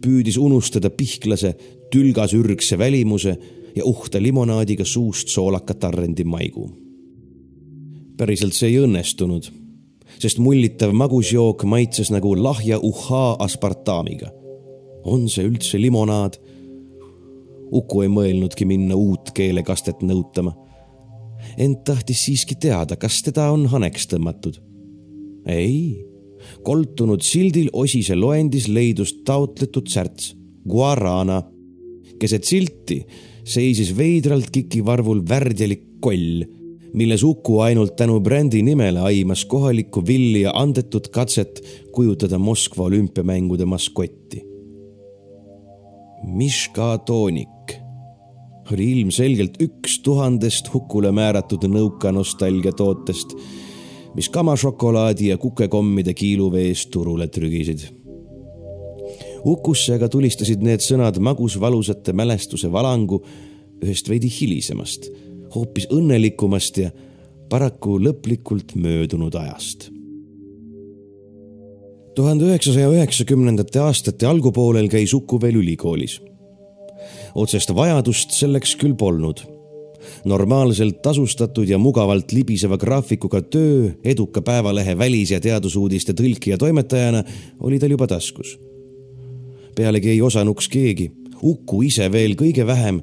püüdis 0.00 0.38
unustada 0.38 0.90
pihklase 0.90 1.56
tülgasürgse 1.90 2.78
välimuse 2.78 3.34
ja 3.76 3.84
uhta 3.84 4.22
limonaadiga 4.22 4.84
suust 4.84 5.28
soolaka 5.28 5.74
tarrendi 5.74 6.24
maigu. 6.24 6.70
päriselt 8.16 8.54
see 8.54 8.68
ei 8.68 8.78
õnnestunud, 8.78 9.48
sest 10.20 10.40
mullitav 10.42 10.92
magusjook 10.96 11.64
maitses 11.64 12.10
nagu 12.10 12.34
lahja 12.36 12.78
uhhaa 12.78 13.36
aspartaamiga. 13.38 14.30
on 15.04 15.28
see 15.28 15.44
üldse 15.44 15.80
limonaad? 15.80 16.38
Uku 17.72 18.02
ei 18.04 18.08
mõelnudki 18.12 18.66
minna 18.68 18.94
uut 18.96 19.32
keelekastet 19.34 20.02
nõutama. 20.02 20.54
ent 21.58 21.84
tahtis 21.84 22.24
siiski 22.24 22.54
teada, 22.54 22.96
kas 22.96 23.22
teda 23.22 23.50
on 23.50 23.66
haneks 23.66 24.06
tõmmatud. 24.06 24.60
ei 25.46 26.12
koltunud 26.62 27.22
sildil 27.22 27.70
osise 27.72 28.14
loendis 28.14 28.68
leidus 28.68 29.14
taotletud 29.24 29.88
särts 29.88 30.34
Guarana. 30.68 31.42
keset 32.18 32.44
silti 32.44 33.02
seisis 33.44 33.90
veidralt 33.96 34.50
kikivarvul 34.54 35.22
värdjalik 35.28 35.82
koll, 36.02 36.44
milles 36.94 37.22
Uku 37.22 37.58
ainult 37.60 37.96
tänu 37.96 38.20
brändi 38.20 38.62
nimele 38.62 39.00
aimas 39.00 39.44
kohalikku 39.44 40.02
villi 40.06 40.40
ja 40.40 40.52
andetut 40.54 41.08
katset 41.08 41.60
kujutada 41.92 42.38
Moskva 42.38 42.84
olümpiamängude 42.84 43.64
maskotti. 43.64 44.42
Miška 46.22 46.98
toonik 46.98 47.78
oli 48.72 48.92
ilmselgelt 48.92 49.58
üks 49.60 49.98
tuhandest 50.04 50.70
hukule 50.74 51.10
määratud 51.12 51.64
nõuka 51.68 52.12
nostalgia 52.12 52.72
tootest 52.72 53.36
mis 54.14 54.28
kamašokolaadi 54.28 55.28
ja 55.28 55.38
kukekommide 55.38 56.14
kiiluvees 56.14 56.86
turule 56.86 57.28
trügisid. 57.28 57.86
Ukusse 59.44 59.96
aga 59.96 60.08
tulistasid 60.08 60.62
need 60.62 60.84
sõnad 60.84 61.18
magusvalusate 61.18 62.14
mälestuse 62.14 62.70
valangu 62.72 63.22
ühest 63.82 64.08
veidi 64.08 64.30
hilisemast, 64.30 65.08
hoopis 65.54 65.88
õnnelikumast 65.90 66.78
ja 66.82 66.90
paraku 67.48 67.98
lõplikult 68.00 68.76
möödunud 68.76 69.34
ajast. 69.34 69.90
tuhande 72.14 72.44
üheksasaja 72.44 72.90
üheksakümnendate 72.92 73.80
aastate 73.80 74.26
algupoolel 74.26 74.88
käis 74.88 75.14
Uku 75.14 75.40
veel 75.40 75.56
ülikoolis. 75.62 76.20
otsest 77.34 77.74
vajadust 77.74 78.30
selleks 78.30 78.76
küll 78.76 78.94
polnud 78.94 79.40
normaalselt 80.24 81.02
tasustatud 81.02 81.68
ja 81.68 81.78
mugavalt 81.78 82.32
libiseva 82.32 82.78
graafikuga 82.78 83.42
töö 83.42 83.90
eduka 84.04 84.42
päevalehe 84.42 84.98
välis- 84.98 85.30
ja 85.30 85.40
teadusuudiste 85.40 86.12
tõlkija 86.12 86.58
toimetajana 86.58 87.24
oli 87.60 87.78
tal 87.78 87.90
juba 87.90 88.06
taskus. 88.06 88.58
pealegi 89.74 90.10
ei 90.10 90.22
osanuks 90.22 90.68
keegi, 90.68 91.10
Uku 91.42 91.82
ise 91.88 92.06
veel 92.12 92.36
kõige 92.38 92.66
vähem, 92.66 93.00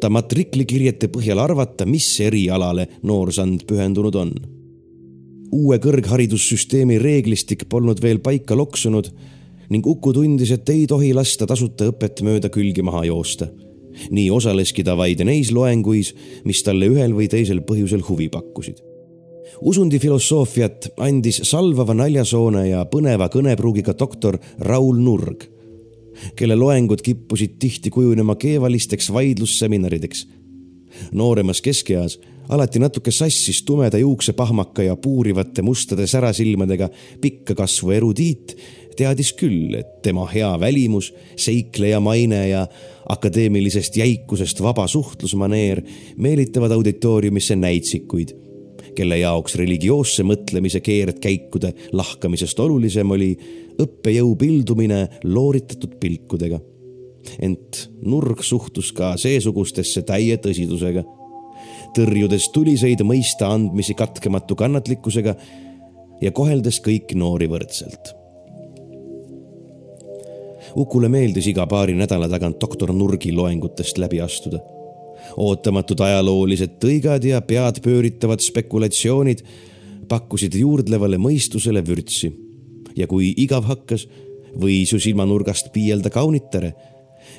ta 0.00 0.08
matriklikirjete 0.08 1.10
põhjal 1.12 1.42
arvata, 1.42 1.86
mis 1.86 2.08
erialale 2.24 2.88
noorsand 3.02 3.66
pühendunud 3.68 4.16
on. 4.16 4.34
uue 5.54 5.76
kõrgharidussüsteemi 5.78 6.96
reeglistik 6.98 7.68
polnud 7.68 8.00
veel 8.02 8.18
paika 8.18 8.56
loksunud 8.56 9.12
ning 9.70 9.86
Uku 9.86 10.12
tundis, 10.12 10.50
et 10.50 10.68
ei 10.68 10.86
tohi 10.86 11.12
lasta 11.14 11.46
tasuta 11.46 11.86
õpet 11.92 12.22
mööda 12.26 12.48
külgi 12.48 12.82
maha 12.82 13.04
joosta 13.06 13.48
nii 14.10 14.30
osaleski 14.30 14.84
ta 14.84 14.96
vaid 14.98 15.22
neis 15.26 15.52
loenguis, 15.54 16.12
mis 16.44 16.62
talle 16.66 16.88
ühel 16.90 17.14
või 17.16 17.28
teisel 17.30 17.62
põhjusel 17.66 18.04
huvi 18.08 18.28
pakkusid. 18.28 18.82
usundifilosoofiat 19.60 20.88
andis 20.98 21.40
salvava 21.44 21.94
naljasoone 21.94 22.68
ja 22.68 22.84
põneva 22.90 23.28
kõnepruugiga 23.30 23.94
doktor 23.98 24.38
Raul 24.58 24.98
Nurg, 24.98 25.44
kelle 26.36 26.56
loengud 26.56 27.02
kippusid 27.02 27.58
tihti 27.58 27.90
kujunema 27.90 28.34
keevalisteks 28.34 29.12
vaidlusseminarideks. 29.12 30.28
nooremas 31.12 31.60
keskeas 31.62 32.20
alati 32.48 32.78
natuke 32.78 33.10
sassis 33.10 33.62
tumeda 33.62 33.98
juuksepahmaka 33.98 34.82
ja 34.82 34.96
puurivate 34.96 35.62
mustade 35.62 36.06
särasilmadega 36.06 36.88
pikka 37.20 37.54
kasvu 37.54 37.90
erudiit 37.90 38.56
teadis 38.96 39.32
küll, 39.34 39.74
et 39.74 40.02
tema 40.02 40.26
hea 40.30 40.52
välimus, 40.60 41.12
seikleja 41.36 42.00
maine 42.00 42.48
ja 42.48 42.66
akadeemilisest 43.08 43.96
jäikusest 43.96 44.62
vaba 44.62 44.86
suhtlusmaneer 44.86 45.82
meelitavad 46.16 46.70
auditooriumisse 46.70 47.56
näitsikuid, 47.56 48.34
kelle 48.94 49.18
jaoks 49.18 49.58
religioosse 49.58 50.22
mõtlemise 50.22 50.80
keerdkäikude 50.84 51.72
lahkamisest 51.92 52.60
olulisem 52.60 53.10
oli 53.10 53.32
õppejõu 53.80 54.34
pildumine 54.36 55.08
looritatud 55.24 55.98
pilkudega. 56.00 56.60
ent 57.40 57.90
Nurg 58.04 58.42
suhtus 58.44 58.92
ka 58.92 59.14
seesugustesse 59.16 60.02
täie 60.02 60.36
tõsidusega, 60.36 61.04
tõrjudes 61.96 62.50
tuliseid 62.52 63.00
mõista 63.00 63.48
andmisi 63.48 63.94
katkematu 63.94 64.54
kannatlikkusega 64.54 65.34
ja 66.20 66.32
koheldes 66.32 66.82
kõiki 66.84 67.16
noori 67.16 67.48
võrdselt 67.48 68.14
Ukule 70.74 71.06
meeldis 71.06 71.46
iga 71.46 71.68
paari 71.70 71.94
nädala 71.94 72.26
tagant 72.30 72.58
doktor 72.58 72.90
Nurgi 72.92 73.30
loengutest 73.32 73.98
läbi 73.98 74.20
astuda. 74.20 74.58
ootamatud 75.40 76.00
ajaloolised 76.04 76.74
tõigad 76.82 77.24
ja 77.24 77.40
pead 77.40 77.78
pööritavad 77.80 78.42
spekulatsioonid 78.44 79.40
pakkusid 80.08 80.54
juurdlevale 80.58 81.16
mõistusele 81.16 81.80
vürtsi. 81.86 82.28
Ja 82.96 83.06
kui 83.06 83.32
igav 83.36 83.64
hakkas, 83.64 84.06
võis 84.60 84.92
ju 84.92 85.00
silmanurgast 85.02 85.72
piielda 85.74 86.10
kaunitare, 86.10 86.74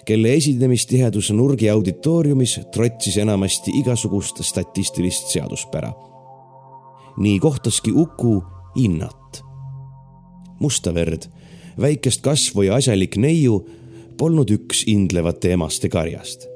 kelle 0.05 0.33
esinemistihedus 0.35 1.31
Nurgi 1.31 1.69
auditooriumis 1.69 2.59
trotsis 2.73 3.17
enamasti 3.21 3.71
igasugust 3.79 4.43
statistilist 4.43 5.31
seaduspära. 5.33 5.93
nii 7.17 7.39
kohtaski 7.39 7.91
Uku 7.91 8.43
Innat. 8.75 9.43
musta 10.59 10.93
verd 10.93 11.27
väikest 11.77 12.21
kasvu 12.21 12.61
ja 12.61 12.75
asjalik 12.75 13.17
neiu 13.17 13.59
polnud 14.17 14.51
üks 14.51 14.83
indlevate 14.87 15.51
emaste 15.55 15.89
karjast. 15.89 16.47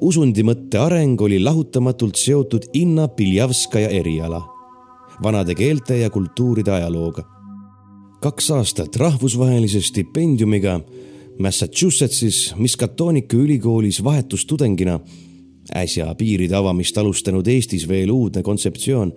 usundi 0.00 0.42
mõtte 0.42 0.78
areng 0.82 1.20
oli 1.20 1.38
lahutamatult 1.38 2.18
seotud 2.18 2.66
Inna 2.74 3.08
Piljavskaja 3.08 3.88
eriala, 3.88 4.42
vanade 5.22 5.54
keelte 5.54 5.96
ja 5.98 6.10
kultuuride 6.10 6.72
ajalooga. 6.72 7.22
kaks 8.22 8.50
aastat 8.50 8.96
rahvusvahelise 8.96 9.80
stipendiumiga 9.80 10.80
Massachusettsis 11.38 12.54
Miskatoniku 12.56 13.36
ülikoolis 13.36 14.04
vahetustudengina, 14.04 15.00
äsja 15.74 16.14
piiride 16.14 16.56
avamist 16.56 16.98
alustanud 16.98 17.46
Eestis 17.46 17.88
veel 17.88 18.10
uudne 18.10 18.42
kontseptsioon, 18.42 19.12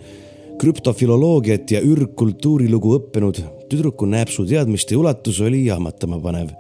krüptofiloloogiat 0.58 1.72
ja 1.72 1.82
ürgkultuurilugu 1.82 2.96
õppinud 2.98 3.42
tüdruku 3.70 4.06
näpsu 4.06 4.46
teadmiste 4.46 4.98
ulatus 4.98 5.42
oli 5.42 5.66
jahmatama 5.66 6.20
panev 6.20 6.54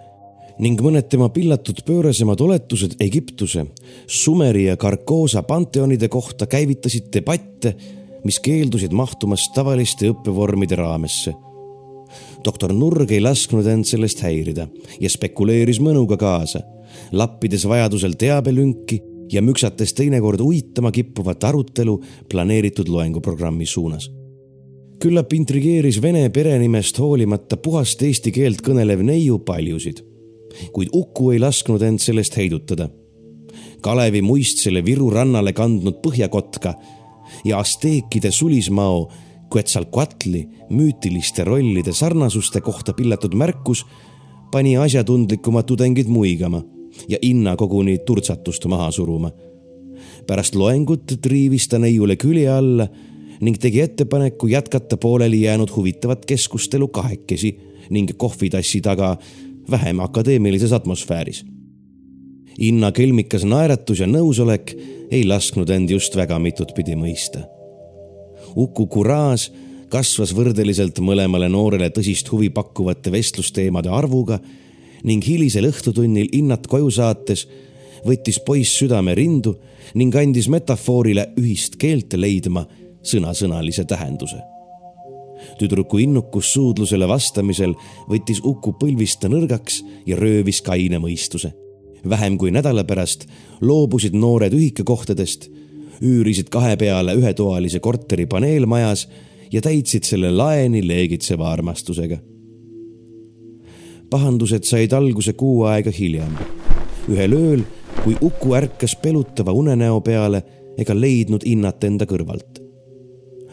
ning 0.59 0.79
mõned 0.79 1.07
tema 1.11 1.27
pillatud 1.35 1.81
pöörasemad 1.87 2.39
oletused 2.41 2.95
Egiptuse, 3.03 3.65
Sumeri 4.07 4.65
ja 4.69 4.77
Karkoosa 4.79 5.43
panteonide 5.43 6.07
kohta 6.07 6.47
käivitasid 6.47 7.09
debatte, 7.13 7.75
mis 8.25 8.39
keeldusid 8.43 8.93
mahtumast 8.93 9.53
tavaliste 9.53 10.09
õppevormide 10.11 10.77
raamesse 10.81 11.35
doktor 12.45 12.73
Nurg 12.73 13.11
ei 13.11 13.21
lasknud 13.23 13.65
end 13.69 13.87
sellest 13.89 14.21
häirida 14.25 14.67
ja 15.01 15.09
spekuleeris 15.11 15.81
mõnuga 15.83 16.17
kaasa, 16.21 16.61
lappides 17.15 17.65
vajadusel 17.69 18.15
teabelünki 18.19 19.01
ja 19.31 19.41
müksates 19.41 19.95
teinekord 19.97 20.41
uitama 20.45 20.91
kippuvat 20.93 21.43
arutelu 21.43 21.97
planeeritud 22.29 22.91
loenguprogrammi 22.91 23.65
suunas. 23.65 24.11
küllap 24.99 25.33
intrigeeris 25.33 25.97
vene 26.01 26.29
perenimest 26.29 26.99
hoolimata 26.99 27.57
puhast 27.57 28.01
eesti 28.01 28.31
keelt 28.31 28.61
kõnelev 28.63 29.01
neiu 29.03 29.39
paljusid, 29.39 29.99
kuid 30.71 30.89
Uku 30.93 31.31
ei 31.31 31.39
lasknud 31.39 31.81
end 31.81 31.99
sellest 31.99 32.37
heidutada. 32.37 32.87
Kalevi 33.81 34.21
muist 34.21 34.63
selle 34.63 34.85
Viru 34.85 35.09
rannale 35.09 35.53
kandnud 35.53 35.99
põhjakotka 36.01 36.73
ja 37.43 37.59
asteekide 37.59 38.31
sulismao 38.31 39.11
Quetzalcoatli 39.55 40.49
müütiliste 40.69 41.43
rollide 41.43 41.93
sarnasuste 41.93 42.61
kohta 42.61 42.93
pillatud 42.93 43.33
märkus 43.33 43.85
pani 44.51 44.77
asjatundlikumad 44.77 45.63
tudengid 45.63 46.07
muigama 46.07 46.63
ja 47.07 47.17
Inna 47.21 47.55
koguni 47.55 47.97
turtsatust 47.97 48.65
maha 48.65 48.91
suruma. 48.91 49.31
pärast 50.27 50.55
loengut 50.55 51.13
triivis 51.21 51.67
ta 51.67 51.79
neiule 51.79 52.15
külje 52.15 52.49
alla 52.49 52.87
ning 53.41 53.57
tegi 53.57 53.81
ettepaneku 53.81 54.47
jätkata 54.47 54.97
pooleli 54.97 55.41
jäänud 55.41 55.69
huvitavat 55.75 56.25
keskustelu 56.25 56.87
kahekesi 56.87 57.57
ning 57.89 58.09
kohvitassi 58.17 58.81
taga 58.81 59.17
vähem 59.71 59.99
akadeemilises 59.99 60.73
atmosfääris. 60.73 61.45
Inna 62.59 62.91
kelmikas 62.95 63.43
naeratus 63.43 63.99
ja 63.99 64.07
nõusolek 64.07 64.71
ei 65.11 65.25
lasknud 65.27 65.69
end 65.69 65.91
just 65.91 66.15
väga 66.15 66.39
mitut 66.39 66.71
pidi 66.75 66.95
mõista 66.95 67.43
Uku 68.55 68.87
kuraaž 68.87 69.49
kasvas 69.91 70.31
võrdeliselt 70.35 70.99
mõlemale 71.03 71.49
noorele 71.51 71.89
tõsist 71.93 72.29
huvi 72.31 72.49
pakkuvate 72.53 73.11
vestlusteemade 73.11 73.91
arvuga 73.91 74.39
ning 75.05 75.23
hilisel 75.27 75.67
õhtutunnil 75.69 76.31
innat 76.37 76.67
koju 76.71 76.89
saates 76.91 77.45
võttis 78.05 78.39
poiss 78.45 78.79
südame 78.79 79.15
rindu 79.17 79.57
ning 79.99 80.15
andis 80.15 80.47
metafoorile 80.51 81.29
ühist 81.41 81.77
keelt 81.81 82.15
leidma 82.17 82.65
sõnasõnalise 83.05 83.85
tähenduse. 83.85 84.39
tüdruku 85.59 85.99
innukus 85.99 86.53
suudlusele 86.53 87.07
vastamisel 87.07 87.75
võttis 88.09 88.39
Uku 88.43 88.73
põlvist 88.79 89.27
nõrgaks 89.29 89.83
ja 90.05 90.15
röövis 90.15 90.61
kaine 90.61 90.99
mõistuse. 90.99 91.51
Vähem 92.09 92.37
kui 92.37 92.51
nädala 92.51 92.83
pärast 92.83 93.27
loobusid 93.61 94.13
noored 94.13 94.53
ühikakohtadest 94.53 95.49
üürisid 96.01 96.49
kahe 96.51 96.75
peale 96.77 97.15
ühetoalise 97.15 97.79
korteri 97.79 98.25
paneelmajas 98.25 99.07
ja 99.51 99.61
täitsid 99.61 100.03
selle 100.03 100.31
laeni 100.31 100.87
leegitseva 100.87 101.51
armastusega. 101.51 102.17
pahandused 104.09 104.63
said 104.63 104.91
alguse 104.91 105.33
kuu 105.33 105.63
aega 105.63 105.91
hiljem. 105.91 106.37
ühel 107.09 107.33
ööl, 107.33 107.63
kui 108.03 108.17
Uku 108.21 108.53
ärkas 108.53 108.95
pelutava 108.95 109.51
unenäo 109.51 110.01
peale 110.01 110.43
ega 110.77 110.93
leidnud 110.93 111.41
Innat 111.45 111.83
enda 111.83 112.05
kõrvalt. 112.05 112.61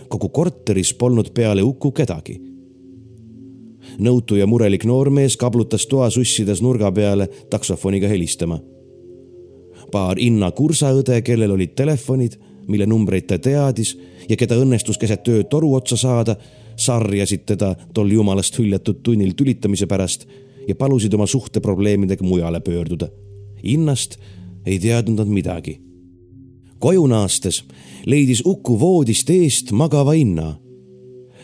kogu 0.09 0.29
korteris 0.29 0.95
polnud 0.95 1.31
peale 1.35 1.62
Uku 1.62 1.93
kedagi. 1.93 2.52
Nõutu 3.99 4.37
ja 4.41 4.47
murelik 4.47 4.85
noormees 4.85 5.37
kablutas 5.37 5.87
toasussides 5.87 6.63
nurga 6.63 6.93
peale 6.93 7.29
taksofoniga 7.51 8.09
helistama 8.09 8.61
paar 9.93 10.19
Inna 10.21 10.51
kursaõde, 10.57 11.21
kellel 11.25 11.53
olid 11.55 11.77
telefonid, 11.79 12.39
mille 12.71 12.87
numbreid 12.89 13.29
ta 13.29 13.39
teadis 13.43 13.95
ja 14.29 14.39
keda 14.39 14.57
õnnestus 14.63 14.99
keset 15.01 15.29
ööd 15.29 15.51
toru 15.53 15.73
otsa 15.77 15.99
saada, 16.01 16.37
sarjasid 16.79 17.45
teda 17.53 17.75
tol 17.95 18.11
jumalast 18.11 18.57
hüljatud 18.59 19.03
tunnil 19.05 19.35
tülitamise 19.37 19.87
pärast 19.91 20.27
ja 20.69 20.77
palusid 20.79 21.15
oma 21.15 21.27
suhteprobleemidega 21.29 22.25
mujale 22.25 22.63
pöörduda. 22.65 23.11
Innast 23.63 24.19
ei 24.67 24.79
teadnud 24.79 25.19
nad 25.19 25.29
midagi. 25.29 25.81
koju 26.79 27.07
naastes 27.07 27.63
leidis 28.07 28.43
Uku 28.47 28.79
voodist 28.81 29.31
eest 29.31 29.71
magava 29.73 30.15
Inna, 30.15 30.57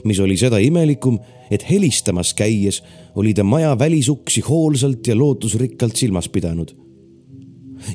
mis 0.04 0.18
oli 0.20 0.36
seda 0.36 0.58
imelikum, 0.58 1.18
et 1.50 1.70
helistamas 1.70 2.34
käies 2.34 2.82
oli 3.14 3.34
ta 3.34 3.44
maja 3.44 3.78
välisuksi 3.78 4.40
hoolsalt 4.40 5.06
ja 5.06 5.16
lootusrikkalt 5.16 5.96
silmas 5.96 6.28
pidanud 6.28 6.88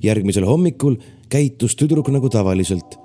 järgmisel 0.03 0.45
hommikul 0.47 0.97
käitus 1.29 1.75
tüdruk 1.75 2.09
nagu 2.13 2.29
tavaliselt. 2.29 2.99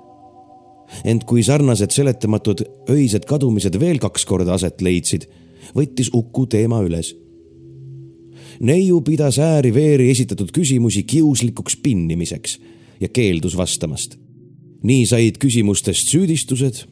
ent 1.05 1.23
kui 1.29 1.43
sarnased 1.45 1.91
seletamatud 1.93 2.63
öised 2.89 3.25
kadumised 3.29 3.75
veel 3.79 3.99
kaks 4.01 4.25
korda 4.25 4.55
aset 4.57 4.81
leidsid, 4.81 5.27
võttis 5.75 6.09
Uku 6.13 6.45
teema 6.45 6.81
üles. 6.81 7.15
neiu 8.59 9.01
pidas 9.01 9.39
ääri-veeri 9.39 10.09
esitatud 10.11 10.51
küsimusi 10.51 11.03
kiuslikuks 11.03 11.77
pinnimiseks 11.77 12.59
ja 12.99 13.07
keeldus 13.07 13.57
vastamast. 13.57 14.17
nii 14.83 15.05
said 15.05 15.37
küsimustest 15.37 16.07
süüdistused, 16.09 16.85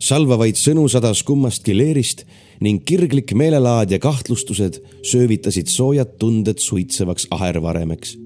salvavaid 0.00 0.56
sõnu 0.56 0.88
sadas 0.88 1.22
kummastki 1.22 1.76
leerist 1.76 2.24
ning 2.60 2.84
kirglik 2.84 3.32
meelelaad 3.34 3.90
ja 3.90 3.98
kahtlustused 3.98 4.82
söövitasid 5.02 5.66
soojad 5.66 6.18
tunded 6.18 6.58
suitsevaks 6.62 7.26
ahervaremeks 7.30 8.16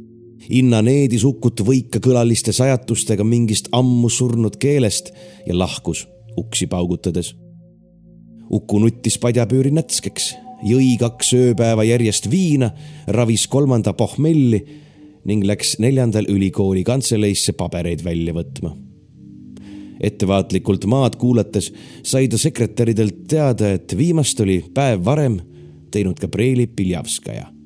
Inna 0.48 0.80
needis 0.80 1.26
Ukut 1.28 1.60
võikakõlaliste 1.60 2.54
sajatustega 2.56 3.24
mingist 3.26 3.68
ammu 3.76 4.08
surnud 4.08 4.56
keelest 4.60 5.10
ja 5.44 5.56
lahkus 5.56 6.06
uksi 6.38 6.68
paugutades. 6.70 7.34
Uku 8.48 8.78
nuttis 8.80 9.18
padjapüüri 9.20 9.74
nätskeks, 9.76 10.30
jõi 10.64 10.94
kaks 11.00 11.34
ööpäeva 11.36 11.84
järjest 11.84 12.30
viina, 12.32 12.70
ravis 13.12 13.44
kolmanda 13.50 13.92
pohmelli 13.92 14.62
ning 15.28 15.44
läks 15.44 15.76
neljandal 15.82 16.30
ülikooli 16.32 16.86
kantseleisse 16.86 17.52
pabereid 17.58 18.00
välja 18.06 18.32
võtma. 18.32 18.72
Ettevaatlikult 20.00 20.84
maad 20.84 21.16
kuulates 21.16 21.72
sai 22.02 22.28
ta 22.28 22.38
sekretäridelt 22.38 23.26
teada, 23.28 23.70
et 23.72 23.96
viimast 23.96 24.40
oli 24.40 24.64
päev 24.74 25.04
varem 25.04 25.40
teinud 25.90 26.20
Gabrieli 26.20 26.66
Piljavskaja 26.66 27.58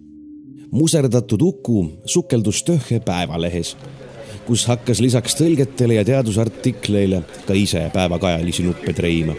muserdatud 0.73 1.41
Uku 1.43 1.93
sukeldus 2.05 2.63
Töhe 2.63 3.01
päevalehes, 3.01 3.77
kus 4.47 4.65
hakkas 4.67 5.01
lisaks 5.01 5.37
tõlgetele 5.37 5.99
ja 5.99 6.05
teadusartikleile 6.05 7.23
ka 7.47 7.55
ise 7.55 7.91
päevakajalisi 7.93 8.65
nuppe 8.65 8.93
treima. 8.93 9.35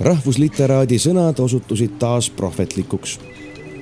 rahvusliteraadi 0.00 0.98
sõnad 0.98 1.40
osutusid 1.40 1.98
taas 1.98 2.30
prohvetlikuks. 2.30 3.18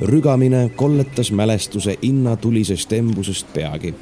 rügamine 0.00 0.70
kolletas 0.76 1.32
mälestuse 1.32 1.98
innatulisest 2.02 2.92
embusest 2.92 3.46
peagi. 3.52 3.94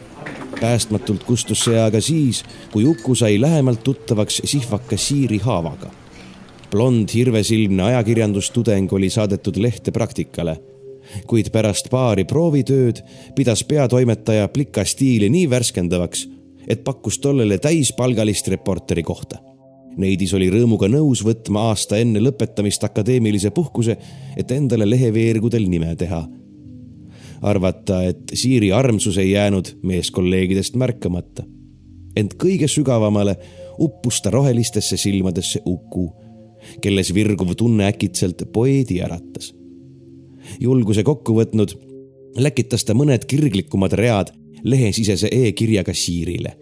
Päästmatult 0.60 1.24
kustus 1.24 1.64
see 1.64 1.80
aga 1.80 2.00
siis, 2.00 2.44
kui 2.72 2.84
Uku 2.84 3.14
sai 3.14 3.40
lähemalt 3.40 3.82
tuttavaks 3.84 4.42
sihvaka 4.44 4.96
Siiri 4.96 5.38
Haavaga 5.38 5.90
blond 6.70 7.08
hirvesilmne 7.14 7.82
ajakirjandustudeng 7.82 8.92
oli 8.92 9.10
saadetud 9.10 9.56
lehte 9.62 9.92
praktikale 9.94 10.56
kuid 11.26 11.50
pärast 11.54 11.90
paari 11.92 12.24
proovitööd 12.28 13.02
pidas 13.37 13.64
peatoimetaja 13.68 14.48
plika 14.52 14.84
stiili 14.84 15.28
nii 15.30 15.48
värskendavaks, 15.50 16.26
et 16.68 16.84
pakkus 16.84 17.18
tollele 17.22 17.58
täispalgalist 17.58 18.48
reporteri 18.48 19.02
kohta. 19.02 19.40
Neidis 20.00 20.32
oli 20.34 20.48
rõõmuga 20.50 20.88
nõus 20.90 21.22
võtma 21.22 21.68
aasta 21.70 22.00
enne 22.02 22.22
lõpetamist 22.24 22.82
akadeemilise 22.87 23.52
puhkuse, 23.54 23.96
et 24.37 24.50
endale 24.50 24.88
leheveergudel 24.90 25.68
nime 25.70 25.94
teha. 25.96 26.24
Arvata, 27.44 28.02
et 28.09 28.33
Siiri 28.35 28.72
armsus 28.72 29.18
ei 29.18 29.30
jäänud 29.30 29.76
meeskolleegidest 29.83 30.76
märkamata. 30.80 31.44
ent 32.16 32.35
kõige 32.38 32.68
sügavamale 32.68 33.37
uppus 33.78 34.22
ta 34.22 34.30
rohelistesse 34.30 34.96
silmadesse 34.96 35.61
Uku, 35.66 36.09
kelles 36.80 37.14
virguv 37.14 37.54
tunne 37.59 37.87
äkitselt 37.87 38.42
poeedi 38.52 39.02
äratas 39.02 39.54
julguse 40.61 41.02
kokku 41.02 41.37
võtnud, 41.38 41.74
läkitas 42.38 42.85
ta 42.85 42.94
mõned 42.96 43.26
kirglikumad 43.28 43.94
read 43.98 44.33
lehesisese 44.64 45.28
e-kirjaga 45.33 45.94
Siirile. 45.94 46.57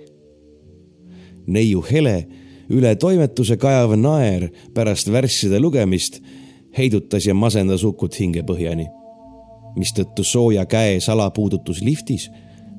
neiu 1.47 1.83
hele 1.91 2.27
üle 2.71 2.95
toimetuse 2.97 3.57
kajav 3.57 3.97
naer 3.99 4.51
pärast 4.75 5.11
värsside 5.11 5.59
lugemist 5.61 6.21
heidutas 6.79 7.27
ja 7.27 7.35
masendas 7.35 7.85
Ukut 7.85 8.15
hingepõhjani, 8.21 8.87
mistõttu 9.77 10.25
sooja 10.25 10.67
käe 10.67 11.01
salapuudutus 11.01 11.83
liftis 11.83 12.31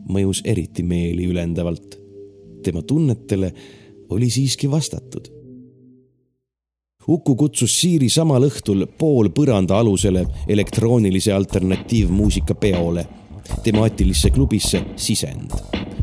mõjus 0.10 0.42
eriti 0.46 0.84
meeli 0.84 1.28
ülendavalt. 1.28 2.00
tema 2.64 2.82
tunnetele 2.82 3.54
oli 4.10 4.30
siiski 4.30 4.72
vastatud. 4.72 5.28
Uku 7.08 7.36
kutsus 7.36 7.80
Siiri 7.80 8.10
samal 8.10 8.44
õhtul 8.48 8.86
pool 8.98 9.30
põranda 9.30 9.76
alusele 9.80 10.26
elektroonilise 10.48 11.34
alternatiivmuusika 11.34 12.56
peole, 12.56 13.08
temaatilisse 13.64 14.30
klubisse 14.30 14.84
Sisend, 14.96 15.52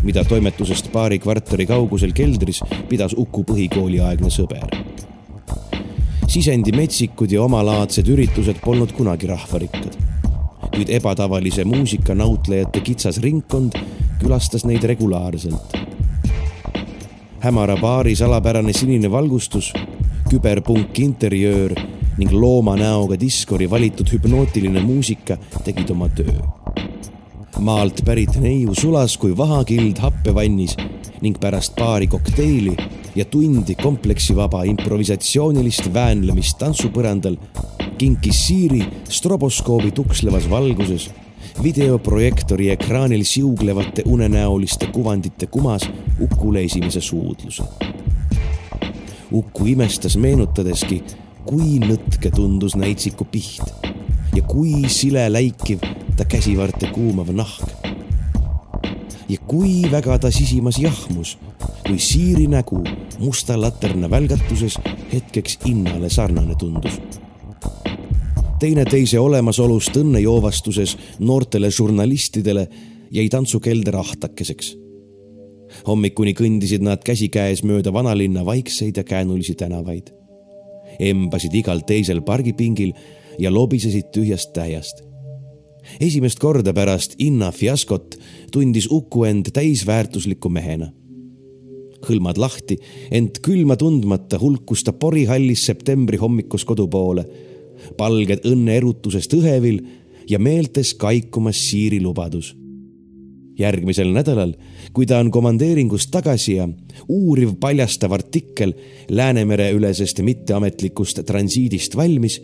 mida 0.02 0.24
toimetusest 0.24 0.92
paari 0.92 1.18
kvartali 1.18 1.66
kaugusel 1.66 2.12
keldris 2.12 2.60
pidas 2.88 3.16
Uku 3.16 3.44
põhikooliaegne 3.48 4.30
sõber 4.30 4.68
sisendi 6.30 6.70
metsikud 6.70 7.32
ja 7.32 7.42
omalaadsed 7.42 8.06
üritused 8.06 8.60
polnud 8.62 8.92
kunagi 8.94 9.26
rahvarikkad. 9.26 10.09
Kuid 10.74 10.88
ebatavalise 10.88 11.64
muusika 11.64 12.14
nautlejate 12.14 12.80
kitsas 12.80 13.20
ringkond 13.22 13.76
külastas 14.20 14.64
neid 14.64 14.84
regulaarselt. 14.84 15.76
hämara 17.40 17.76
baari 17.76 18.16
salapärane 18.16 18.72
sinine 18.72 19.10
valgustus, 19.10 19.72
küberpunk 20.30 20.98
interjöör 20.98 21.74
ning 22.18 22.32
looma 22.32 22.76
näoga 22.76 23.16
diskori 23.20 23.70
valitud 23.70 24.12
hüpnootiline 24.12 24.82
muusika 24.84 25.36
tegid 25.64 25.90
oma 25.90 26.08
töö. 26.08 26.36
maalt 27.58 28.04
pärit 28.04 28.36
neiu 28.40 28.74
sulas 28.74 29.16
kui 29.16 29.36
vahakild 29.36 29.98
happevannis 29.98 30.76
ning 31.20 31.36
pärast 31.40 31.76
paari 31.76 32.06
kokteili 32.06 32.76
ja 33.14 33.24
tundi 33.24 33.74
kompleksivaba 33.74 34.62
improvisatsioonilist 34.70 35.90
väänlemist 35.94 36.58
tantsupõrandal 36.58 37.36
kinkis 37.98 38.46
Siiri 38.46 38.84
stroboskoobi 39.08 39.90
tukslevas 39.90 40.46
valguses 40.50 41.10
videoprojektori 41.62 42.70
ekraanil 42.70 43.24
siuglevate 43.24 44.02
unenäoliste 44.06 44.86
kuvandite 44.86 45.46
kumas 45.46 45.88
Ukule 46.20 46.64
esimese 46.64 47.00
suudluse. 47.00 47.62
Uku 49.32 49.66
imestas 49.66 50.16
meenutadeski, 50.16 51.02
kui 51.44 51.78
nõtke 51.80 52.32
tundus 52.34 52.76
näitsiku 52.76 53.24
piht 53.24 53.72
ja 54.36 54.42
kui 54.42 54.88
sile 54.88 55.24
läikiv 55.32 55.84
ta 56.16 56.24
käsivarte 56.28 56.92
kuumav 56.92 57.32
nahk. 57.32 57.79
Ja 59.30 59.38
kui 59.46 59.82
väga 59.90 60.18
ta 60.18 60.30
sisimas 60.34 60.78
jahmus 60.82 61.36
kui 61.86 61.98
Siiri 62.02 62.46
nägu 62.50 62.80
musta 63.18 63.56
laterna 63.60 64.10
välgatuses 64.10 64.78
hetkeks 65.12 65.58
Innale 65.70 66.10
sarnane 66.10 66.54
tundus. 66.58 67.00
teineteise 68.60 69.20
olemasolust 69.20 69.96
õnnejoovastuses 69.96 70.96
noortele 71.18 71.70
žurnalistidele 71.70 72.68
jäi 73.10 73.28
tantsukelder 73.28 73.96
ahtakeseks. 73.96 74.76
hommikuni 75.86 76.34
kõndisid 76.34 76.82
nad 76.82 77.04
käsikäes 77.04 77.62
mööda 77.62 77.92
vanalinna 77.92 78.44
vaikseid 78.44 78.96
ja 78.96 79.04
käänulisi 79.04 79.54
tänavaid. 79.54 80.10
embasid 80.98 81.54
igal 81.54 81.80
teisel 81.86 82.22
pargipingil 82.22 82.92
ja 83.38 83.54
lobisesid 83.54 84.10
tühjast 84.12 84.52
täiest 84.52 85.10
esimest 86.00 86.38
korda 86.38 86.72
pärast 86.76 87.16
Inna 87.18 87.50
fiaskot 87.52 88.16
tundis 88.50 88.88
Uku 88.90 89.24
end 89.24 89.52
täisväärtusliku 89.54 90.48
mehena 90.48 90.90
hõlmad 92.06 92.38
lahti, 92.40 92.78
ent 93.12 93.40
külma 93.44 93.76
tundmata 93.80 94.38
hulkus 94.40 94.84
ta 94.86 94.94
porihallis 94.96 95.64
septembri 95.68 96.20
hommikus 96.20 96.64
kodu 96.64 96.88
poole. 96.88 97.24
palged 97.96 98.44
õnneerutusest 98.44 99.32
õhevil 99.32 99.78
ja 100.28 100.38
meeltes 100.38 100.94
kaikumas 100.94 101.56
Siiri 101.68 102.00
lubadus. 102.00 102.56
järgmisel 103.58 104.12
nädalal, 104.12 104.54
kui 104.92 105.06
ta 105.06 105.18
on 105.18 105.30
komandeeringust 105.30 106.10
tagasi 106.10 106.54
ja 106.54 106.68
uuriv 107.08 107.54
paljastav 107.60 108.12
artikkel 108.12 108.72
Läänemere 109.08 109.70
ülesest 109.72 110.20
mitteametlikust 110.20 111.24
transiidist 111.26 111.96
valmis, 111.96 112.40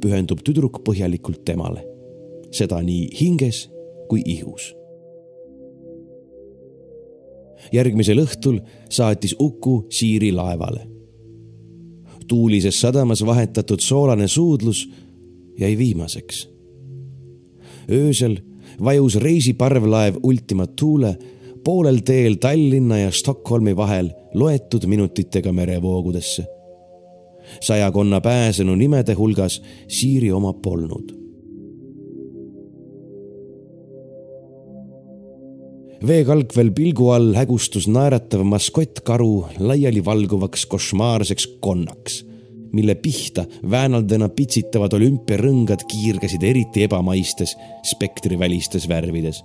pühendub 0.00 0.42
tüdruk 0.44 0.82
põhjalikult 0.84 1.44
temale. 1.44 1.84
seda 2.50 2.82
nii 2.82 3.08
hinges 3.20 3.68
kui 4.08 4.22
ihus 4.24 4.77
järgmisel 7.72 8.18
õhtul 8.22 8.60
saatis 8.90 9.36
Uku 9.38 9.86
Siiri 9.90 10.32
laevale. 10.32 10.88
tuulises 12.28 12.80
sadamas 12.80 13.26
vahetatud 13.26 13.80
soolane 13.80 14.28
suudlus 14.28 14.90
jäi 15.60 15.78
viimaseks. 15.78 16.48
öösel 17.90 18.38
vajus 18.84 19.16
reisiparvlaev 19.16 20.14
Ultima 20.22 20.66
Thule 20.66 21.18
poolel 21.64 21.98
teel 21.98 22.34
Tallinna 22.34 22.98
ja 22.98 23.10
Stockholmi 23.10 23.76
vahel 23.76 24.10
loetud 24.34 24.86
minutitega 24.86 25.52
merevoogudesse. 25.52 26.44
sajakonna 27.60 28.20
pääsenu 28.20 28.74
nimede 28.74 29.12
hulgas 29.12 29.62
Siiri 29.88 30.32
oma 30.32 30.52
polnud 30.52 31.17
veekalkvel 36.06 36.70
pilgu 36.74 37.10
all 37.10 37.32
hägustus 37.34 37.88
naeratav 37.90 38.44
maskottkaru 38.46 39.32
laiali 39.58 40.04
valguvaks 40.04 40.66
košmaarseks 40.70 41.46
konnaks, 41.60 42.22
mille 42.72 42.94
pihta 42.94 43.44
väänaldena 43.70 44.28
pitsitavad 44.28 44.94
olümpiarõngad 44.94 45.82
kiirgasid 45.90 46.44
eriti 46.46 46.84
ebamaistes 46.86 47.56
spektrivälistes 47.94 48.88
värvides. 48.88 49.42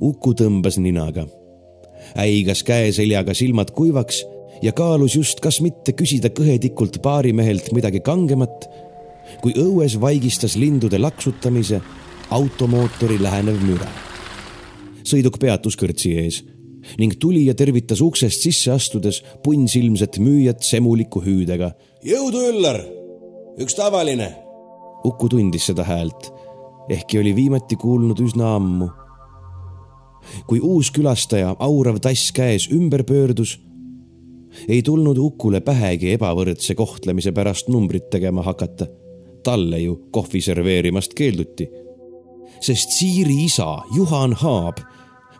Uku 0.00 0.34
tõmbas 0.36 0.78
ninaga, 0.80 1.26
äigas 2.16 2.62
käeseljaga 2.64 3.34
silmad 3.36 3.72
kuivaks 3.76 4.22
ja 4.62 4.72
kaalus 4.76 5.16
just, 5.16 5.40
kas 5.40 5.60
mitte 5.64 5.96
küsida 5.96 6.32
kõhedikult 6.36 7.00
baarimehelt 7.04 7.72
midagi 7.76 8.04
kangemat, 8.04 8.68
kui 9.40 9.56
õues 9.56 9.96
vaigistas 10.00 10.56
lindude 10.60 11.00
laksutamise 11.00 11.80
automootori 12.30 13.20
lähenev 13.22 13.60
müra 13.64 14.09
sõiduk 15.06 15.38
peatus 15.40 15.76
kõrtsi 15.78 16.14
ees 16.20 16.40
ning 17.00 17.16
tulija 17.20 17.54
tervitas 17.54 18.00
uksest 18.00 18.46
sisse 18.46 18.72
astudes 18.72 19.20
punnsilmset 19.44 20.18
müüjat 20.22 20.64
semuliku 20.64 21.20
hüüdega. 21.20 21.74
jõudu, 22.04 22.44
Üllar, 22.50 22.80
üks 23.60 23.76
tavaline. 23.76 24.30
Uku 25.04 25.28
tundis 25.28 25.66
seda 25.68 25.84
häält, 25.84 26.30
ehkki 26.88 27.20
oli 27.20 27.34
viimati 27.36 27.76
kuulnud 27.76 28.20
üsna 28.20 28.54
ammu. 28.56 28.88
kui 30.46 30.60
uus 30.60 30.90
külastaja, 30.90 31.56
aurav 31.58 31.98
tass 32.00 32.32
käes, 32.32 32.68
ümber 32.72 33.04
pöördus, 33.04 33.58
ei 34.68 34.82
tulnud 34.82 35.18
Ukule 35.18 35.60
pähegi 35.60 36.12
ebavõrdse 36.16 36.74
kohtlemise 36.74 37.32
pärast 37.32 37.68
numbrit 37.68 38.10
tegema 38.10 38.42
hakata. 38.42 38.86
talle 39.42 39.78
ju 39.80 39.96
kohvi 40.12 40.40
serveerimast 40.40 41.14
keelduti 41.14 41.68
sest 42.60 42.92
Siiri 42.92 43.44
isa 43.44 43.78
Juhan 43.96 44.32
Haab 44.36 44.82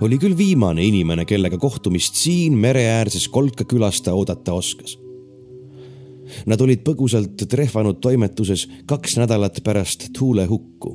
oli 0.00 0.18
küll 0.18 0.36
viimane 0.36 0.84
inimene, 0.84 1.24
kellega 1.28 1.58
kohtumist 1.60 2.16
siin 2.16 2.56
mereäärses 2.58 3.28
Kolka 3.28 3.64
külas 3.68 4.00
ta 4.02 4.14
oodata 4.16 4.54
oskas. 4.56 4.96
Nad 6.46 6.60
olid 6.62 6.84
põgusalt 6.86 7.42
trehvanud 7.50 7.98
toimetuses 8.00 8.68
kaks 8.86 9.16
nädalat 9.18 9.58
pärast 9.66 10.08
Tuule 10.16 10.46
hukku, 10.46 10.94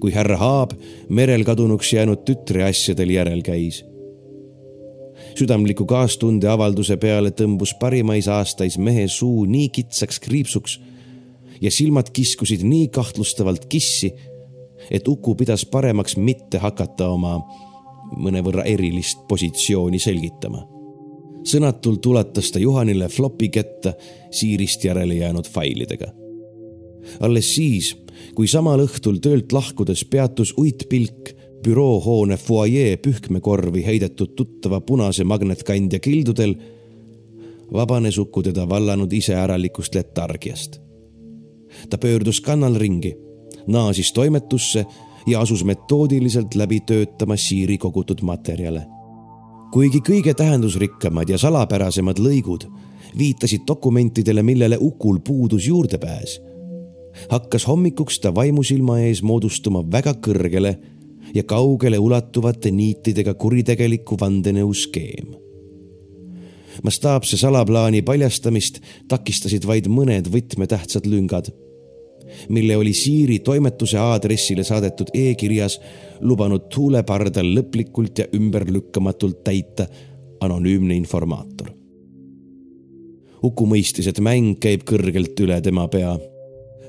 kui 0.00 0.14
härra 0.14 0.38
Haab 0.40 0.72
merel 1.08 1.44
kadunuks 1.44 1.92
jäänud 1.92 2.24
tütre 2.24 2.64
asjadel 2.68 3.12
järel 3.18 3.42
käis. 3.42 3.84
südamliku 5.36 5.84
kaastunde 5.84 6.48
avalduse 6.48 6.96
peale 6.96 7.30
tõmbus 7.30 7.74
parimais 7.80 8.28
aastais 8.28 8.78
mehe 8.78 9.08
suu 9.08 9.44
nii 9.44 9.68
kitsaks 9.68 10.20
kriipsuks 10.20 10.78
ja 11.60 11.70
silmad 11.70 12.08
kiskusid 12.12 12.64
nii 12.64 12.88
kahtlustavalt 12.88 13.66
kissi 13.68 14.14
et 14.90 15.08
Uku 15.08 15.34
pidas 15.34 15.66
paremaks 15.66 16.16
mitte 16.16 16.58
hakata 16.58 17.08
oma 17.08 17.40
mõnevõrra 18.16 18.64
erilist 18.64 19.26
positsiooni 19.28 19.98
selgitama. 19.98 20.66
sõnatult 21.46 22.06
ulatas 22.06 22.50
ta 22.50 22.58
Juhanile 22.58 23.08
flopi 23.08 23.48
kätte 23.48 23.94
siirist 24.30 24.84
järele 24.84 25.14
jäänud 25.14 25.48
failidega. 25.48 26.12
alles 27.20 27.54
siis, 27.54 27.96
kui 28.34 28.46
samal 28.46 28.80
õhtul 28.80 29.18
töölt 29.22 29.52
lahkudes 29.52 30.04
peatus 30.04 30.54
uitpilk 30.58 31.34
büroohoone 31.64 32.36
fuajee 32.36 32.96
pühkmekorvi 32.96 33.84
heidetud 33.86 34.34
tuttava 34.36 34.80
punase 34.80 35.24
magnetkandja 35.24 35.98
kildudel, 35.98 36.54
vabanes 37.72 38.18
Uku 38.18 38.42
teda 38.42 38.68
vallanud 38.68 39.12
iseäralikust 39.12 39.94
letargiast. 39.94 40.80
ta 41.90 41.98
pöördus 41.98 42.40
kannal 42.40 42.74
ringi 42.74 43.16
naasis 43.66 44.12
toimetusse 44.12 44.86
ja 45.26 45.40
asus 45.40 45.64
metoodiliselt 45.64 46.54
läbi 46.54 46.80
töötama 46.80 47.36
Siiri 47.36 47.78
kogutud 47.78 48.22
materjale. 48.22 48.86
kuigi 49.72 50.00
kõige 50.00 50.34
tähendusrikkamad 50.34 51.28
ja 51.28 51.38
salapärasemad 51.38 52.18
lõigud 52.18 52.68
viitasid 53.18 53.60
dokumentidele, 53.66 54.42
millele 54.42 54.78
Ukul 54.80 55.18
puudus 55.18 55.66
juurdepääs, 55.66 56.40
hakkas 57.28 57.66
hommikuks 57.66 58.20
ta 58.20 58.34
vaimusilma 58.34 58.98
ees 59.00 59.22
moodustuma 59.22 59.82
väga 59.92 60.14
kõrgele 60.14 60.76
ja 61.34 61.42
kaugele 61.42 61.98
ulatuvate 61.98 62.70
niitidega 62.70 63.34
kuritegeliku 63.34 64.16
vandenõu 64.20 64.74
skeem. 64.74 65.34
mastaapse 66.82 67.36
salaplaani 67.36 68.02
paljastamist 68.02 68.80
takistasid 69.08 69.64
vaid 69.66 69.86
mõned 69.88 70.28
võtmetähtsad 70.28 71.06
lüngad, 71.06 71.48
mille 72.48 72.76
oli 72.76 72.92
Siiri 72.92 73.38
toimetuse 73.38 73.98
aadressile 73.98 74.64
saadetud 74.64 75.12
e-kirjas 75.14 75.80
lubanud 76.20 76.68
tuulepardal 76.74 77.48
lõplikult 77.58 78.18
ja 78.18 78.28
ümberlükkamatult 78.34 79.42
täita 79.44 79.86
anonüümne 80.40 80.94
informaator. 80.96 81.72
Uku 83.42 83.66
mõistis, 83.68 84.08
et 84.08 84.20
mäng 84.20 84.56
käib 84.60 84.86
kõrgelt 84.88 85.38
üle 85.44 85.60
tema 85.62 85.84
pea 85.92 86.16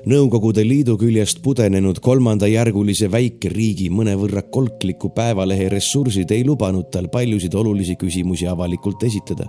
Nõukogude 0.08 0.62
Liidu 0.62 0.94
küljest 0.96 1.42
pudenenud 1.44 1.98
kolmandajärgulise 2.00 3.10
väikeriigi 3.12 3.90
mõnevõrra 3.92 4.44
kolkliku 4.48 5.10
päevalehe 5.12 5.66
ressursid 5.72 6.30
ei 6.32 6.46
lubanud 6.46 6.86
tal 6.94 7.10
paljusid 7.12 7.54
olulisi 7.58 7.98
küsimusi 8.00 8.46
avalikult 8.48 9.02
esitada. 9.04 9.48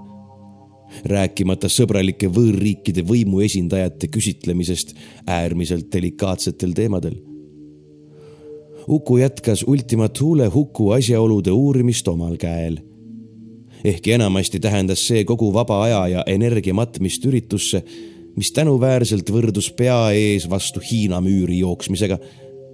Rääkimata 1.06 1.69
sõbralike 1.69 2.30
võõrriikide 2.34 3.04
võimuesindajate 3.08 4.10
küsitlemisest 4.12 4.95
äärmiselt 5.28 5.89
delikaatsetel 5.93 6.75
teemadel. 6.78 7.17
Uku 8.88 9.17
jätkas 9.17 9.63
Ultima 9.67 10.10
Thule 10.10 10.47
huku 10.47 10.91
asjaolude 10.91 11.52
uurimist 11.52 12.08
omal 12.08 12.38
käel 12.38 12.80
ehkki 13.84 14.12
enamasti 14.12 14.60
tähendas 14.60 15.06
see 15.08 15.21
kogu 15.23 15.54
vaba 15.56 15.78
aja 15.84 15.99
ja 16.08 16.23
energia 16.28 16.73
matmist 16.75 17.23
üritusse 17.25 17.80
mis 18.39 18.52
tänuväärselt 18.56 19.30
võrdus 19.34 19.67
pea 19.75 20.12
ees 20.15 20.45
vastu 20.49 20.82
Hiina 20.84 21.19
müüri 21.23 21.60
jooksmisega, 21.60 22.19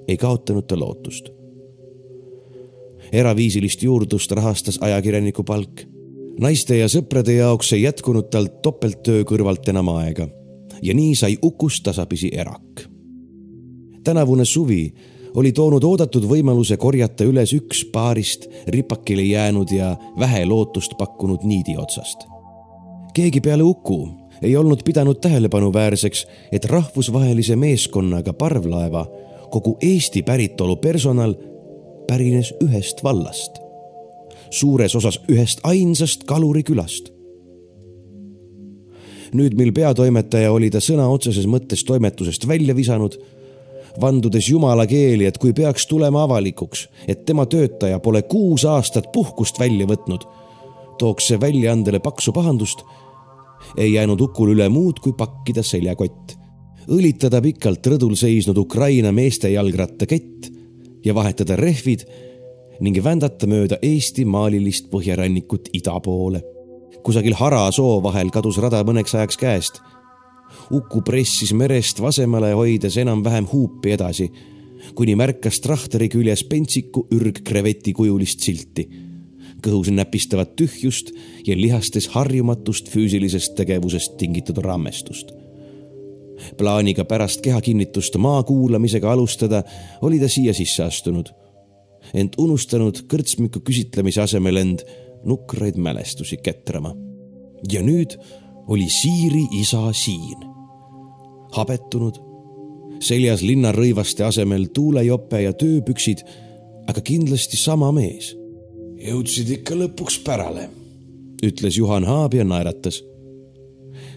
ei 0.07 0.17
kaotanud 0.17 0.67
ta 0.67 0.77
lootust. 0.79 1.31
eraviisilist 3.11 3.83
juurdlust 3.83 4.31
rahastas 4.31 4.77
ajakirjaniku 4.81 5.43
palk. 5.43 5.85
Naiste 6.41 6.77
ja 6.77 6.87
sõprade 6.91 7.37
jaoks 7.37 7.73
ei 7.73 7.85
jätkunud 7.85 8.29
tal 8.31 8.49
topelttöö 8.63 9.23
kõrvalt 9.27 9.69
enam 9.71 9.89
aega 9.95 10.27
ja 10.81 10.93
nii 10.93 11.15
sai 11.15 11.37
Ukust 11.43 11.83
tasapisi 11.83 12.29
erak. 12.33 12.87
tänavune 14.03 14.45
suvi 14.45 14.93
oli 15.35 15.51
toonud 15.51 15.83
oodatud 15.83 16.23
võimaluse 16.23 16.77
korjata 16.77 17.23
üles 17.27 17.53
üks 17.53 17.85
paarist 17.91 18.47
ripakile 18.67 19.23
jäänud 19.23 19.71
ja 19.71 19.95
vähe 20.19 20.45
lootust 20.45 20.97
pakkunud 20.97 21.43
niidi 21.43 21.77
otsast. 21.77 22.27
keegi 23.13 23.41
peale 23.41 23.63
Uku 23.63 24.09
ei 24.41 24.55
olnud 24.57 24.83
pidanud 24.83 25.19
tähelepanuväärseks, 25.21 26.27
et 26.51 26.65
rahvusvahelise 26.65 27.55
meeskonnaga 27.55 28.33
parvlaeva 28.33 29.05
kogu 29.49 29.77
Eesti 29.81 30.23
päritolu 30.23 30.75
personal 30.75 31.35
pärines 32.07 32.53
ühest 32.63 33.03
vallast, 33.03 33.59
suures 34.55 34.95
osas 34.95 35.19
ühest 35.31 35.63
ainsast 35.63 36.25
kalurikülast. 36.29 37.11
nüüd, 39.35 39.55
mil 39.59 39.73
peatoimetaja 39.75 40.51
oli 40.53 40.69
ta 40.71 40.79
sõna 40.79 41.09
otseses 41.11 41.43
mõttes 41.49 41.81
toimetusest 41.83 42.45
välja 42.47 42.75
visanud, 42.75 43.17
vandudes 43.99 44.47
jumala 44.47 44.85
keeli, 44.87 45.25
et 45.27 45.37
kui 45.37 45.51
peaks 45.53 45.87
tulema 45.91 46.23
avalikuks, 46.23 46.85
et 47.07 47.25
tema 47.25 47.43
töötaja 47.45 47.99
pole 47.99 48.21
kuus 48.31 48.63
aastat 48.65 49.11
puhkust 49.11 49.59
välja 49.59 49.87
võtnud, 49.89 50.23
tooks 50.99 51.27
see 51.27 51.41
väljaandele 51.41 51.99
paksu 51.99 52.31
pahandust 52.31 52.85
ei 53.77 53.93
jäänud 53.93 54.21
Ukul 54.21 54.53
üle 54.55 54.67
muud, 54.69 54.99
kui 55.03 55.13
pakkida 55.17 55.63
seljakott, 55.65 56.35
õlitada 56.91 57.41
pikalt 57.43 57.87
rõdul 57.87 58.15
seisnud 58.19 58.57
Ukraina 58.61 59.11
meeste 59.15 59.49
jalgrattakett 59.51 60.49
ja 61.05 61.15
vahetada 61.15 61.57
rehvid 61.59 62.05
ning 62.81 62.97
vändata 63.03 63.47
mööda 63.47 63.79
Eesti 63.81 64.25
maalilist 64.25 64.89
põhjarannikut 64.91 65.69
ida 65.73 65.99
poole. 65.99 66.41
kusagil 67.03 67.35
Hara 67.37 67.71
soo 67.71 68.01
vahel 68.03 68.31
kadus 68.33 68.57
rada 68.57 68.81
mõneks 68.83 69.13
ajaks 69.15 69.37
käest. 69.37 69.81
Uku 70.71 71.01
pressis 71.01 71.53
merest 71.53 72.01
vasemale, 72.01 72.53
hoides 72.53 72.97
enam-vähem 72.97 73.47
huupi 73.51 73.91
edasi, 73.91 74.29
kuni 74.95 75.15
märkas 75.15 75.59
trahteri 75.59 76.09
küljes 76.09 76.43
pentsiku 76.49 77.07
ürgkreveti 77.11 77.93
kujulist 77.93 78.39
silti 78.39 78.87
kõhus 79.65 79.89
näpistavat 79.93 80.55
tühjust 80.59 81.11
ja 81.47 81.55
lihastes 81.57 82.09
harjumatust 82.13 82.91
füüsilisest 82.93 83.55
tegevusest 83.57 84.17
tingitud 84.17 84.61
rammestust. 84.63 85.31
plaaniga 86.57 87.05
pärast 87.05 87.41
kehakinnitust 87.41 88.17
maa 88.17 88.43
kuulamisega 88.43 89.11
alustada 89.11 89.63
oli 90.01 90.19
ta 90.19 90.27
siia 90.29 90.53
sisse 90.53 90.83
astunud, 90.83 91.29
ent 92.15 92.37
unustanud 92.39 93.03
kõrtsmiku 93.11 93.61
küsitlemise 93.65 94.23
asemel 94.23 94.61
end 94.61 94.85
nukraid 95.25 95.77
mälestusi 95.77 96.37
ketrama. 96.43 96.95
ja 97.71 97.81
nüüd 97.81 98.17
oli 98.67 98.89
Siiri 98.89 99.47
isa 99.59 99.91
siin, 99.93 100.41
habetunud, 101.53 102.17
seljas 102.99 103.41
linnarõivaste 103.41 104.23
asemel 104.23 104.67
tuulejope 104.73 105.41
ja 105.41 105.53
tööpüksid, 105.53 106.23
aga 106.87 107.01
kindlasti 107.01 107.57
sama 107.57 107.91
mees 107.91 108.35
jõudsid 109.05 109.51
ikka 109.59 109.75
lõpuks 109.77 110.19
pärale, 110.25 110.69
ütles 111.45 111.77
Juhan 111.77 112.05
Haab 112.07 112.33
ja 112.33 112.45
naeratas. 112.45 113.03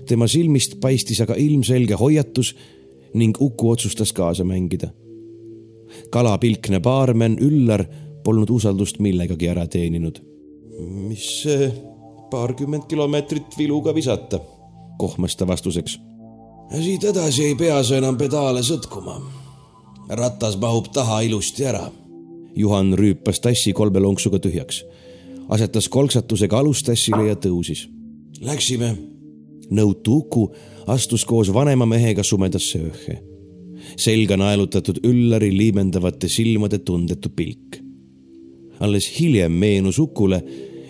tema 0.06 0.26
silmist 0.26 0.80
paistis 0.80 1.20
aga 1.20 1.34
ilmselge 1.36 1.94
hoiatus 1.94 2.54
ning 3.14 3.36
Uku 3.40 3.70
otsustas 3.70 4.12
kaasa 4.12 4.44
mängida. 4.44 4.90
Kalapilkne 6.10 6.80
baarmen 6.80 7.38
Üllar 7.40 7.84
polnud 8.24 8.50
usaldust 8.50 8.98
millegagi 8.98 9.48
ära 9.48 9.66
teeninud. 9.66 10.18
mis 10.78 11.44
paarkümmend 12.30 12.86
kilomeetrit 12.88 13.58
viluga 13.58 13.94
visata, 13.94 14.40
kohmas 14.98 15.36
ta 15.36 15.46
vastuseks. 15.46 15.98
siit 16.80 17.04
edasi 17.04 17.44
ei 17.44 17.54
pea 17.54 17.82
sa 17.82 17.96
enam 17.96 18.16
pedaale 18.16 18.60
sõtkuma. 18.62 19.20
ratas 20.08 20.56
mahub 20.56 20.92
taha 20.92 21.20
ilusti 21.20 21.64
ära 21.64 21.90
Juhan 22.58 22.94
rüüpas 22.98 23.38
tassi 23.40 23.72
kolme 23.72 24.00
lonksuga 24.02 24.40
tühjaks, 24.42 24.82
asetas 25.48 25.86
kolksatusega 25.88 26.58
alustassile 26.58 27.28
ja 27.28 27.36
tõusis. 27.38 27.86
Läksime. 28.40 28.96
nõutu 29.70 30.14
Uku 30.22 30.48
astus 30.86 31.24
koos 31.24 31.52
vanema 31.54 31.86
mehega 31.86 32.22
sumedasse 32.22 32.80
ööhe. 32.80 33.18
Selga 33.96 34.36
naelutatud 34.36 35.00
Üllari 35.06 35.50
liimendavate 35.56 36.28
silmade 36.28 36.78
tundetu 36.78 37.28
pilk. 37.28 37.80
alles 38.80 39.08
hiljem 39.20 39.52
meenus 39.52 39.98
Ukule, 39.98 40.42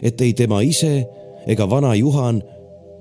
et 0.02 0.20
ei 0.20 0.34
tema 0.34 0.60
ise 0.60 1.06
ega 1.46 1.70
vana 1.70 1.94
Juhan 1.94 2.42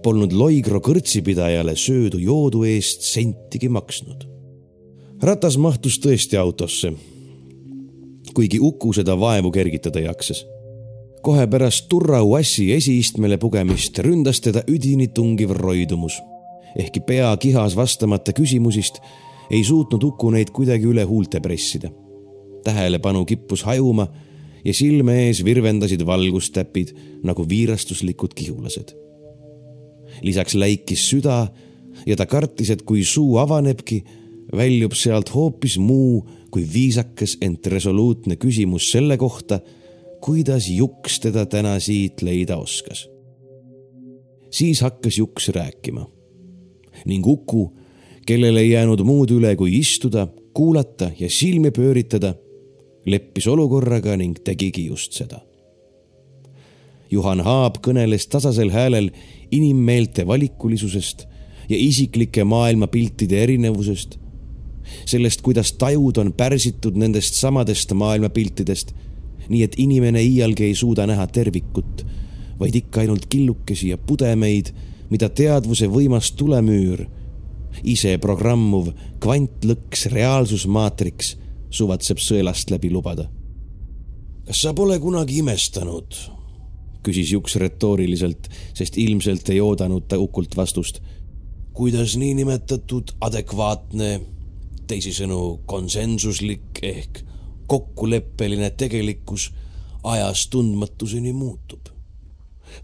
polnud 0.04 0.32
Loigro 0.32 0.80
kõrtsipidajale 0.80 1.76
söödu 1.76 2.18
joodu 2.18 2.64
eest 2.64 3.02
sentigi 3.02 3.70
maksnud. 3.70 4.28
ratas 5.22 5.58
mahtus 5.58 6.00
tõesti 6.00 6.38
autosse 6.38 6.94
kuigi 8.38 8.60
Uku 8.62 8.94
seda 8.94 9.16
vaevu 9.20 9.52
kergitada 9.52 10.00
jaksas. 10.00 10.46
kohe 11.22 11.48
pärast 11.48 11.88
Turra 11.90 12.22
Uassi 12.24 12.72
esiistmele 12.74 13.38
pugemist 13.38 13.98
ründas 14.00 14.40
teda 14.42 14.62
üdini 14.68 15.08
tungiv 15.08 15.50
roidumus. 15.50 16.20
ehkki 16.76 17.00
pea 17.00 17.38
kihas 17.38 17.76
vastamata 17.76 18.34
küsimusist, 18.34 19.00
ei 19.50 19.64
suutnud 19.64 20.04
Uku 20.04 20.32
neid 20.32 20.52
kuidagi 20.54 20.88
üle 20.88 21.04
huulte 21.04 21.40
pressida. 21.40 21.90
tähelepanu 22.64 23.26
kippus 23.26 23.64
hajuma 23.64 24.08
ja 24.66 24.74
silme 24.74 25.14
ees 25.28 25.44
virvendasid 25.46 26.06
valgustäpid 26.06 26.94
nagu 27.24 27.46
viirastuslikud 27.50 28.34
kihulased. 28.36 28.96
lisaks 30.22 30.56
läikis 30.56 31.10
süda 31.10 31.48
ja 32.06 32.16
ta 32.16 32.26
kartis, 32.26 32.70
et 32.70 32.82
kui 32.82 33.04
suu 33.04 33.38
avanebki, 33.38 34.04
väljub 34.56 34.94
sealt 34.94 35.34
hoopis 35.36 35.78
muu 35.78 36.28
kui 36.52 36.66
viisakas, 36.74 37.38
ent 37.42 37.68
resoluutne 37.68 38.38
küsimus 38.40 38.92
selle 38.92 39.18
kohta, 39.18 39.60
kuidas 40.24 40.70
Juks 40.70 41.20
teda 41.20 41.46
täna 41.46 41.80
siit 41.80 42.22
leida 42.22 42.58
oskas. 42.58 43.08
siis 44.52 44.82
hakkas 44.82 45.18
Juks 45.18 45.50
rääkima 45.50 46.08
ning 47.06 47.28
Uku, 47.28 47.72
kellel 48.28 48.60
ei 48.60 48.74
jäänud 48.74 49.02
muud 49.08 49.32
üle 49.32 49.56
kui 49.56 49.78
istuda, 49.80 50.28
kuulata 50.54 51.12
ja 51.20 51.30
silmi 51.32 51.72
pööritada, 51.72 52.34
leppis 53.08 53.48
olukorraga 53.48 54.18
ning 54.20 54.40
tegigi 54.44 54.88
just 54.90 55.16
seda. 55.16 55.40
Juhan 57.12 57.40
Haab 57.40 57.80
kõneles 57.86 58.28
tasasel 58.28 58.74
häälel 58.74 59.14
inimmeelte 59.52 60.28
valikulisusest 60.28 61.24
ja 61.70 61.78
isiklike 61.80 62.44
maailmapiltide 62.44 63.44
erinevusest 63.44 64.18
sellest, 65.06 65.42
kuidas 65.42 65.74
tajud 65.80 66.18
on 66.18 66.34
pärsitud 66.34 66.96
nendest 67.00 67.36
samadest 67.40 67.92
maailmapiltidest, 67.94 68.94
nii 69.48 69.64
et 69.64 69.76
inimene 69.80 70.22
iialgi 70.24 70.68
ei 70.68 70.76
suuda 70.76 71.08
näha 71.08 71.28
tervikut, 71.28 72.06
vaid 72.60 72.76
ikka 72.76 73.04
ainult 73.04 73.28
killukesi 73.30 73.90
ja 73.94 73.98
pudemeid, 73.98 74.74
mida 75.10 75.30
teadvuse 75.30 75.88
võimas 75.92 76.32
tulemüür 76.36 77.06
ise 77.84 78.18
programmuv 78.22 78.92
kvantlõks 79.24 80.08
reaalsusmaatriks 80.14 81.36
suvatseb 81.70 82.22
sõelast 82.22 82.72
läbi 82.72 82.92
lubada. 82.92 83.30
kas 84.46 84.62
sa 84.62 84.74
pole 84.74 85.00
kunagi 85.00 85.38
imestanud? 85.38 86.16
küsis 87.04 87.32
Juks 87.32 87.56
retooriliselt, 87.56 88.50
sest 88.76 88.98
ilmselt 88.98 89.50
ei 89.50 89.62
oodanud 89.62 90.08
ta 90.08 90.18
Ukult 90.20 90.56
vastust. 90.58 91.02
kuidas 91.74 92.16
niinimetatud 92.18 93.16
adekvaatne, 93.22 94.22
teisisõnu 94.88 95.60
konsensuslik 95.66 96.80
ehk 96.82 97.24
kokkuleppeline 97.68 98.70
tegelikkus 98.70 99.52
ajas 100.04 100.48
tundmatuseni 100.48 101.34
muutub? 101.34 101.90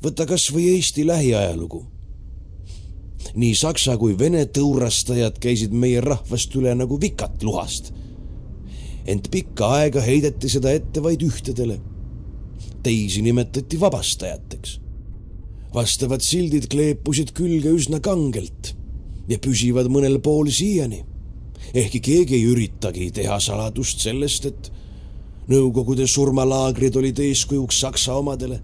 võta 0.03 0.25
kas 0.25 0.51
või 0.51 0.75
Eesti 0.75 1.07
lähiajalugu 1.07 1.92
nii 3.33 3.53
saksa 3.57 3.95
kui 3.97 4.13
vene 4.17 4.43
tõurastajad 4.53 5.39
käisid 5.41 5.73
meie 5.73 6.01
rahvast 6.05 6.53
üle 6.57 6.73
nagu 6.77 6.99
vikat 7.01 7.41
luhast. 7.43 7.91
ent 9.05 9.27
pikka 9.31 9.67
aega 9.77 10.01
heideti 10.01 10.49
seda 10.49 10.71
ette 10.71 11.01
vaid 11.01 11.21
ühtedele. 11.21 11.79
teisi 12.83 13.21
nimetati 13.21 13.79
vabastajateks. 13.79 14.79
vastavad 15.73 16.21
sildid 16.21 16.67
kleepusid 16.69 17.33
külge 17.33 17.69
üsna 17.69 17.99
kangelt 17.99 18.75
ja 19.27 19.39
püsivad 19.39 19.89
mõnel 19.89 20.19
pool 20.21 20.49
siiani. 20.49 21.03
ehkki 21.73 21.99
keegi 21.99 22.35
ei 22.35 22.45
üritagi 22.45 23.11
teha 23.11 23.39
saladust 23.39 23.99
sellest, 23.99 24.45
et 24.45 24.71
Nõukogude 25.43 26.05
surmalaagrid 26.07 26.95
olid 26.95 27.17
eeskujuks 27.19 27.81
Saksa 27.81 28.13
omadele, 28.15 28.61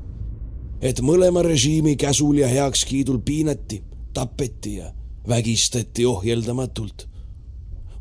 et 0.80 1.01
mõlema 1.03 1.41
režiimi 1.43 1.97
käsul 1.99 2.38
ja 2.39 2.47
heakskiidul 2.47 3.20
piinati 3.20 3.82
tapeti 4.14 4.76
ja 4.76 4.93
vägistati 5.28 6.05
ohjeldamatult. 6.05 7.07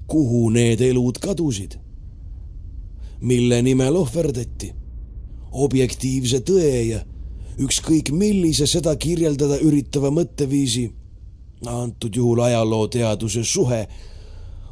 kuhu 0.07 0.51
need 0.51 0.81
elud 0.81 1.19
kadusid? 1.19 1.79
mille 3.21 3.63
nimel 3.63 3.97
ohverdati? 3.97 4.75
objektiivse 5.53 6.41
tõe 6.41 6.73
ja 6.89 7.01
ükskõik 7.59 8.13
millise 8.13 8.67
seda 8.67 8.95
kirjeldada 8.97 9.59
üritava 9.65 10.11
mõtteviisi, 10.15 10.85
antud 11.67 12.15
juhul 12.17 12.41
ajalooteaduse 12.45 13.45
suhe, 13.45 13.81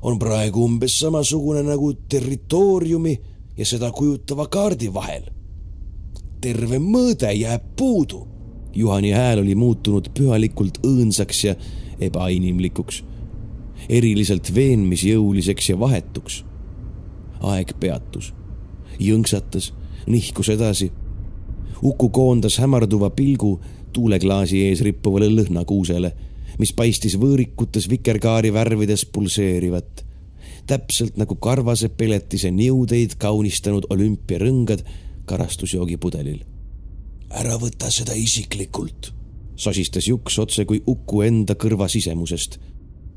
on 0.02 0.18
praegu 0.18 0.64
umbes 0.64 0.98
samasugune 1.00 1.64
nagu 1.66 1.92
territooriumi 2.08 3.16
ja 3.56 3.66
seda 3.66 3.90
kujutava 3.90 4.46
kaardi 4.46 4.92
vahel. 4.94 5.32
terve 6.40 6.78
mõõde 6.78 7.32
jääb 7.32 7.62
puudu 7.76 8.20
Juhani 8.76 9.10
hääl 9.16 9.40
oli 9.40 9.54
muutunud 9.56 10.10
pühalikult 10.12 10.78
õõnsaks 10.84 11.44
ja 11.46 11.54
ebainimlikuks, 12.00 13.02
eriliselt 13.88 14.52
veenmisjõuliseks 14.54 15.70
ja 15.70 15.78
vahetuks. 15.80 16.44
aeg 17.40 17.72
peatus, 17.80 18.32
jõnksatas, 18.98 19.72
nihkus 20.06 20.48
edasi. 20.48 20.90
Uku 21.82 22.08
koondas 22.08 22.58
hämarduva 22.58 23.10
pilgu 23.10 23.60
tuuleklaasi 23.92 24.62
ees 24.68 24.80
rippuvale 24.80 25.28
lõhnakuusele, 25.28 26.12
mis 26.58 26.72
paistis 26.72 27.16
võõrikutes 27.20 27.88
vikerkaari 27.90 28.52
värvides 28.52 29.04
pulseerivat 29.06 30.04
täpselt 30.66 31.16
nagu 31.16 31.36
karvase 31.36 31.88
peletise 31.88 32.50
niudeid 32.50 33.14
kaunistanud 33.18 33.86
olümpiarõngad 33.90 34.82
karastusjoogipudelil 35.24 36.55
ära 37.30 37.56
võta 37.58 37.90
seda 37.90 38.14
isiklikult, 38.14 39.10
sosistas 39.56 40.06
Juks 40.08 40.38
otse 40.38 40.64
kui 40.64 40.82
Uku 40.86 41.22
enda 41.26 41.54
kõrva 41.54 41.88
sisemusest. 41.88 42.58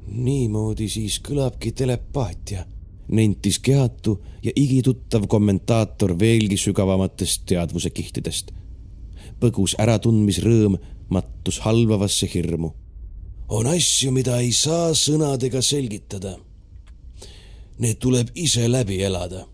niimoodi 0.10 0.90
siis 0.90 1.20
kõlabki 1.20 1.72
telepaatia, 1.72 2.66
nentis 3.08 3.60
kehatu 3.60 4.20
ja 4.44 4.52
igituttav 4.56 5.28
kommentaator 5.28 6.20
veelgi 6.20 6.58
sügavamatest 6.58 7.46
teadvuse 7.46 7.90
kihtidest. 7.90 8.52
põgus 9.40 9.76
äratundmisrõõm 9.80 10.78
mattus 11.10 11.60
halvavasse 11.60 12.30
hirmu. 12.34 12.74
on 13.48 13.68
asju, 13.68 14.12
mida 14.12 14.40
ei 14.40 14.52
saa 14.52 14.94
sõnadega 14.94 15.62
selgitada. 15.62 16.38
Need 17.80 17.98
tuleb 18.00 18.28
ise 18.36 18.68
läbi 18.68 19.02
elada 19.04 19.46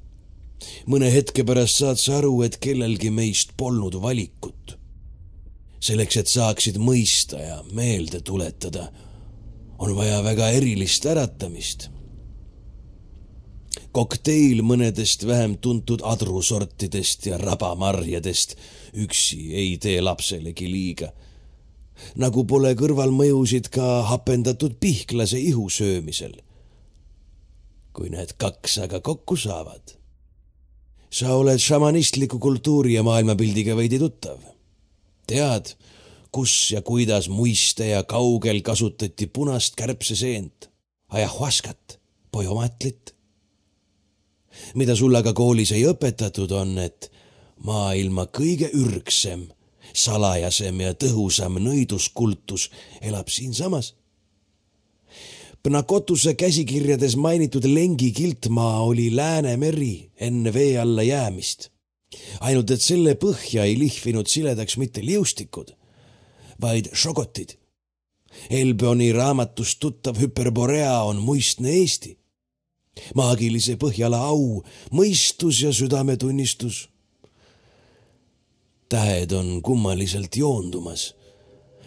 mõne 0.86 1.10
hetke 1.12 1.44
pärast 1.48 1.82
saad 1.82 2.00
sa 2.02 2.20
aru, 2.20 2.42
et 2.46 2.58
kellelgi 2.62 3.12
meist 3.12 3.56
polnud 3.58 3.98
valikut. 4.02 4.78
selleks, 5.86 6.18
et 6.18 6.28
saaksid 6.28 6.80
mõista 6.82 7.38
ja 7.38 7.60
meelde 7.78 8.18
tuletada, 8.26 8.88
on 9.78 9.96
vaja 9.96 10.24
väga 10.24 10.50
erilist 10.50 11.06
äratamist. 11.06 11.90
kokteil 13.92 14.62
mõnedest 14.62 15.28
vähem 15.28 15.58
tuntud 15.58 16.02
adrusortidest 16.04 17.26
ja 17.26 17.38
rabamarjadest 17.38 18.56
üksi 18.94 19.54
ei 19.54 19.78
tee 19.78 20.02
lapselegi 20.02 20.72
liiga. 20.72 21.12
nagu 22.16 22.46
pole 22.46 22.74
kõrvalmõjusid 22.74 23.70
ka 23.70 24.04
hapendatud 24.04 24.80
pihklase 24.80 25.40
ihu 25.40 25.70
söömisel. 25.70 26.42
kui 27.94 28.10
need 28.10 28.34
kaks 28.38 28.78
aga 28.78 29.00
kokku 29.00 29.36
saavad 29.36 30.05
sa 31.10 31.36
oled 31.36 31.60
šamanistliku 31.60 32.40
kultuuri 32.40 32.94
ja 32.94 33.04
maailmapildiga 33.04 33.76
veidi 33.76 34.00
tuttav. 34.00 34.38
tead, 35.28 35.72
kus 36.32 36.72
ja 36.72 36.82
kuidas 36.82 37.30
muiste 37.30 37.88
ja 37.88 38.04
kaugel 38.04 38.62
kasutati 38.62 39.28
punast 39.28 39.76
kärbseseent, 39.76 40.70
ajahuaskat, 41.10 42.00
pojomatlit. 42.32 43.16
mida 44.76 44.96
sul 44.96 45.16
aga 45.16 45.34
koolis 45.34 45.72
ei 45.72 45.86
õpetatud, 45.86 46.52
on, 46.52 46.78
et 46.80 47.12
maailma 47.64 48.26
kõige 48.26 48.70
ürgsem, 48.74 49.48
salajasem 49.94 50.82
ja 50.82 50.94
tõhusam 50.94 51.60
nõiduskultus 51.60 52.70
elab 53.02 53.28
siinsamas 53.28 53.94
Pnakotuse 55.66 56.36
käsikirjades 56.38 57.16
mainitud 57.18 57.64
Lengi 57.66 58.12
kiltmaa 58.12 58.82
oli 58.82 59.16
Läänemeri 59.16 60.12
enne 60.16 60.54
vee 60.54 60.78
alla 60.78 61.04
jäämist. 61.04 61.70
ainult 62.40 62.72
et 62.72 62.82
selle 62.82 63.16
põhja 63.16 63.64
ei 63.64 63.80
lihvinud 63.80 64.30
siledaks 64.30 64.78
mitte 64.78 65.02
liustikud, 65.06 65.74
vaid 66.62 66.92
šogotid. 66.94 67.58
Elboni 68.50 69.12
raamatust 69.12 69.80
tuttav 69.80 70.22
Hüperborea 70.22 71.02
on 71.02 71.18
muistne 71.18 71.70
Eesti. 71.70 72.18
maagilise 73.16 73.76
Põhjala 73.76 74.22
au, 74.22 74.64
mõistus 74.92 75.64
ja 75.64 75.74
südametunnistus. 75.74 76.90
tähed 78.90 79.32
on 79.32 79.62
kummaliselt 79.62 80.38
joondumas 80.38 81.16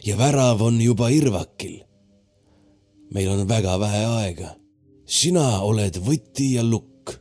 ja 0.04 0.18
värav 0.18 0.62
on 0.62 0.80
juba 0.80 1.08
irvakil 1.08 1.87
meil 3.14 3.28
on 3.28 3.48
väga 3.48 3.80
vähe 3.80 4.04
aega. 4.04 4.54
sina 5.06 5.62
oled 5.64 5.96
võti 6.04 6.52
ja 6.54 6.62
lukk, 6.62 7.16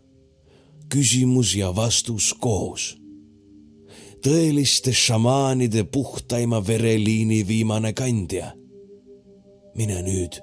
küsimus 0.90 1.56
ja 1.56 1.76
vastus 1.76 2.34
koos. 2.34 2.98
tõeliste 4.24 4.94
šamaanide 4.94 5.84
puhtaima 5.84 6.68
vereliini 6.68 7.48
viimane 7.48 7.94
kandja. 7.94 8.54
mine 9.76 10.02
nüüd 10.02 10.42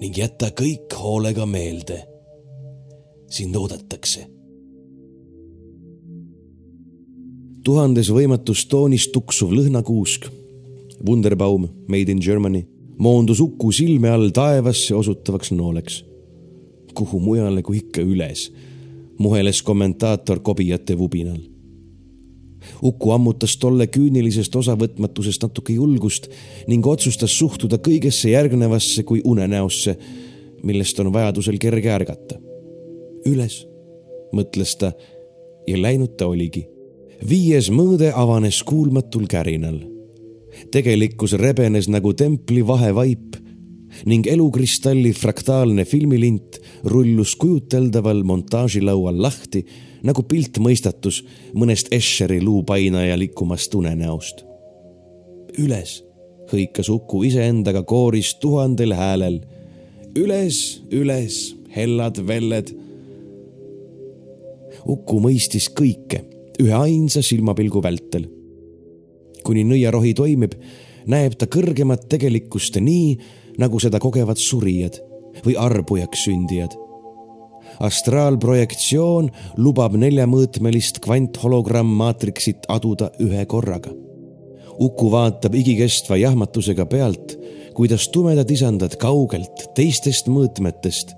ning 0.00 0.18
jäta 0.18 0.50
kõik 0.50 0.94
hoolega 0.94 1.46
meelde. 1.46 2.06
sind 3.30 3.56
oodatakse 3.56 4.26
tuhandes 7.64 8.08
võimatus 8.08 8.64
toonis 8.64 9.10
tuksuv 9.12 9.50
lõhnakuusk. 9.52 10.30
Wunderbaum, 11.04 11.68
made 11.86 12.08
in 12.08 12.18
Germany 12.18 12.77
moondus 12.98 13.40
Uku 13.40 13.72
silme 13.72 14.10
all 14.10 14.30
taevasse 14.30 14.94
osutavaks 14.94 15.52
nooleks. 15.52 16.04
kuhu 16.94 17.20
mujale 17.20 17.62
kui 17.62 17.76
ikka 17.78 18.02
üles, 18.02 18.48
muheles 19.18 19.62
kommentaator 19.62 20.40
kobijate 20.40 20.98
vubinal. 20.98 21.38
Uku 22.82 23.10
ammutas 23.14 23.54
tolle 23.56 23.86
küünilisest 23.86 24.56
osavõtmatusest 24.58 25.44
natuke 25.46 25.76
julgust 25.76 26.26
ning 26.66 26.86
otsustas 26.86 27.36
suhtuda 27.38 27.78
kõigesse 27.78 28.32
järgnevasse 28.32 29.04
kui 29.06 29.20
unenäosse, 29.24 29.94
millest 30.66 30.98
on 30.98 31.12
vajadusel 31.12 31.58
kerge 31.58 31.92
ärgata. 31.94 32.40
üles, 33.26 33.66
mõtles 34.32 34.74
ta 34.78 34.92
ja 35.66 35.82
läinud 35.82 36.16
ta 36.16 36.26
oligi. 36.26 36.66
viies 37.28 37.70
mõõde 37.70 38.10
avanes 38.14 38.62
kuulmatul 38.62 39.26
kärinal 39.26 39.97
tegelikkus 40.70 41.34
rebenes 41.38 41.88
nagu 41.88 42.12
templi 42.14 42.66
vahevaip 42.66 43.36
ning 44.06 44.26
elukristalli 44.26 45.12
fraktaalne 45.12 45.84
filmilint 45.84 46.58
rullus 46.84 47.36
kujuteldaval 47.36 48.22
montaažilaual 48.24 49.22
lahti 49.22 49.64
nagu 50.06 50.22
piltmõistatus 50.22 51.22
mõnest 51.54 51.92
Escheri 51.92 52.42
luupainaja 52.42 53.18
likumast 53.18 53.74
unenäost. 53.74 54.44
üles 55.58 56.02
hõikas 56.52 56.88
Uku 56.88 57.22
iseendaga 57.22 57.82
kooris 57.82 58.34
tuhandel 58.40 58.94
häälel 58.94 59.40
üles, 60.18 60.80
üles, 60.90 61.38
hellad 61.74 62.20
velled. 62.26 62.72
Uku 64.88 65.20
mõistis 65.22 65.68
kõike 65.74 66.22
ühe 66.62 66.74
ainsa 66.74 67.22
silmapilgu 67.22 67.82
vältel. 67.84 68.28
Kuni 69.48 69.64
nõiarohi 69.64 70.12
toimib, 70.16 70.54
näeb 71.08 71.38
ta 71.40 71.48
kõrgemat 71.48 72.06
tegelikkust 72.12 72.76
nii, 72.84 73.16
nagu 73.58 73.80
seda 73.82 74.00
kogevad 74.02 74.40
surijad 74.40 75.00
või 75.44 75.56
arbujaks 75.58 76.26
sündijad. 76.28 76.76
astraalprojektsioon 77.84 79.28
lubab 79.62 79.94
neljamõõtmelist 80.02 80.98
kvanthologrammmaatriksit 81.04 82.66
aduda 82.68 83.10
ühe 83.22 83.44
korraga. 83.46 83.92
Uku 84.78 85.10
vaatab 85.10 85.54
igikestva 85.54 86.16
jahmatusega 86.16 86.86
pealt, 86.86 87.36
kuidas 87.74 88.08
tumedad 88.14 88.50
isandad 88.50 88.96
kaugelt 88.98 89.68
teistest 89.76 90.26
mõõtmetest 90.32 91.14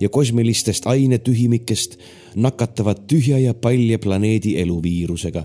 ja 0.00 0.08
kosmilistest 0.08 0.86
ainetühimikest 0.86 1.98
nakatavad 2.36 3.06
tühja 3.10 3.38
ja 3.38 3.54
palja 3.54 3.98
planeedi 3.98 4.58
eluviirusega. 4.60 5.44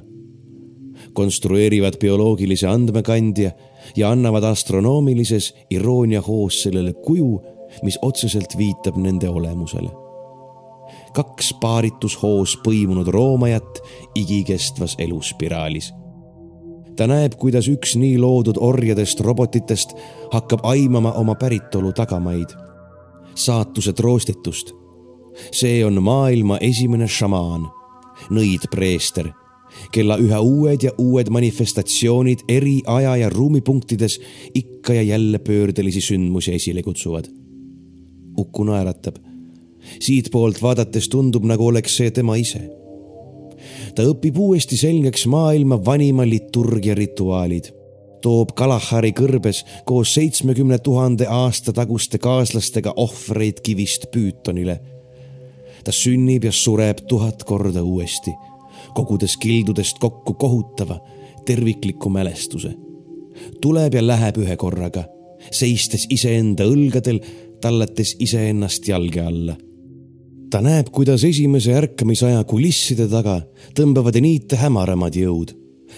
Konstrueerivad 1.14 1.98
bioloogilise 2.00 2.68
andmekandja 2.68 3.52
ja 3.96 4.12
annavad 4.12 4.44
astronoomilises 4.44 5.54
iroonia 5.70 6.22
hoos 6.22 6.64
sellele 6.64 6.94
kuju, 6.94 7.42
mis 7.84 8.00
otseselt 8.02 8.58
viitab 8.58 8.98
nende 8.98 9.30
olemusele. 9.30 9.90
kaks 11.14 11.54
paaritushoos 11.62 12.58
põimunud 12.66 13.08
roomajat 13.08 13.80
igikestvas 14.16 14.96
eluspiraalis 14.98 15.94
ta 16.96 17.08
näeb, 17.08 17.38
kuidas 17.40 17.68
üks 17.72 17.96
nii 17.96 18.18
loodud 18.20 18.58
orjadest 18.60 19.22
robotitest 19.24 19.96
hakkab 20.34 20.66
aimama 20.68 21.12
oma 21.12 21.36
päritolu 21.36 21.94
tagamaid 21.96 22.52
saatuse 23.40 23.94
troostitust. 23.94 24.74
see 25.52 25.86
on 25.86 26.04
maailma 26.04 26.58
esimene 26.62 27.08
šamaan, 27.08 27.70
nõidpreester, 28.30 29.30
kella 29.92 30.18
üha 30.18 30.40
uued 30.42 30.84
ja 30.84 30.92
uued 30.98 31.30
manifestatsioonid 31.30 32.46
eri 32.50 32.80
aja 32.88 33.16
ja 33.18 33.30
ruumipunktides 33.30 34.20
ikka 34.54 34.94
ja 34.94 35.02
jälle 35.02 35.40
pöördelisi 35.40 36.02
sündmusi 36.02 36.54
esile 36.54 36.84
kutsuvad. 36.84 37.26
Uku 38.38 38.64
naeratab. 38.64 39.16
siitpoolt 40.00 40.62
vaadates 40.62 41.10
tundub, 41.10 41.44
nagu 41.44 41.68
oleks 41.68 41.96
see 41.98 42.12
tema 42.12 42.36
ise 42.36 42.60
ta 43.96 44.04
õpib 44.04 44.38
uuesti 44.38 44.78
selgeks 44.78 45.26
maailma 45.32 45.80
vanima 45.86 46.26
liturgia 46.28 46.96
rituaalid 46.96 47.72
toob 48.24 48.54
Kalahari 48.58 49.12
kõrbes 49.16 49.64
koos 49.88 50.14
seitsmekümne 50.18 50.80
tuhande 50.84 51.28
aasta 51.32 51.74
taguste 51.76 52.20
kaaslastega 52.22 52.94
ohvreid 52.98 53.62
kivist 53.64 54.10
Püütonile. 54.14 54.80
ta 55.84 55.92
sünnib 55.96 56.44
ja 56.44 56.52
sureb 56.52 57.06
tuhat 57.08 57.44
korda 57.44 57.84
uuesti, 57.84 58.32
kogudes 58.94 59.38
kildudest 59.38 60.00
kokku 60.00 60.34
kohutava 60.34 61.00
tervikliku 61.46 62.10
mälestuse. 62.10 62.74
tuleb 63.62 63.94
ja 63.94 64.08
läheb 64.08 64.38
ühe 64.38 64.58
korraga, 64.58 65.04
seistes 65.52 66.08
iseenda 66.10 66.66
õlgadel, 66.68 67.20
tallates 67.62 68.16
iseennast 68.20 68.88
jalge 68.88 69.22
alla 69.22 69.56
ta 70.50 70.62
näeb, 70.66 70.88
kuidas 70.92 71.24
esimese 71.24 71.74
ärkamisaja 71.78 72.44
kulisside 72.44 73.06
taga 73.08 73.42
tõmbavad 73.78 74.18
niite 74.22 74.58
hämaramad 74.58 75.16
jõud 75.16 75.54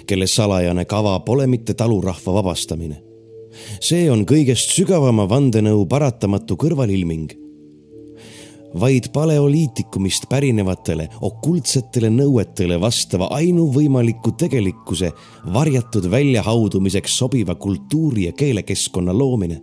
kelle 0.08 0.28
salajane 0.28 0.86
kava 0.86 1.20
pole 1.26 1.48
mitte 1.48 1.74
talurahva 1.74 2.34
vabastamine. 2.40 3.02
see 3.82 4.10
on 4.12 4.26
kõigest 4.26 4.72
sügavama 4.76 5.28
vandenõu 5.30 5.86
paratamatu 5.86 6.56
kõrvalilming. 6.56 7.32
Vaid 8.80 9.10
paleoliitikumist 9.14 10.30
pärinevatele 10.30 11.08
okultsetele 11.22 12.10
nõuetele 12.14 12.80
vastava 12.82 13.28
ainuvõimaliku 13.38 14.32
tegelikkuse 14.40 15.12
varjatud 15.54 16.08
väljahaudumiseks 16.12 17.18
sobiva 17.18 17.56
kultuuri 17.56 18.30
ja 18.30 18.32
keelekeskkonna 18.32 19.18
loomine 19.18 19.62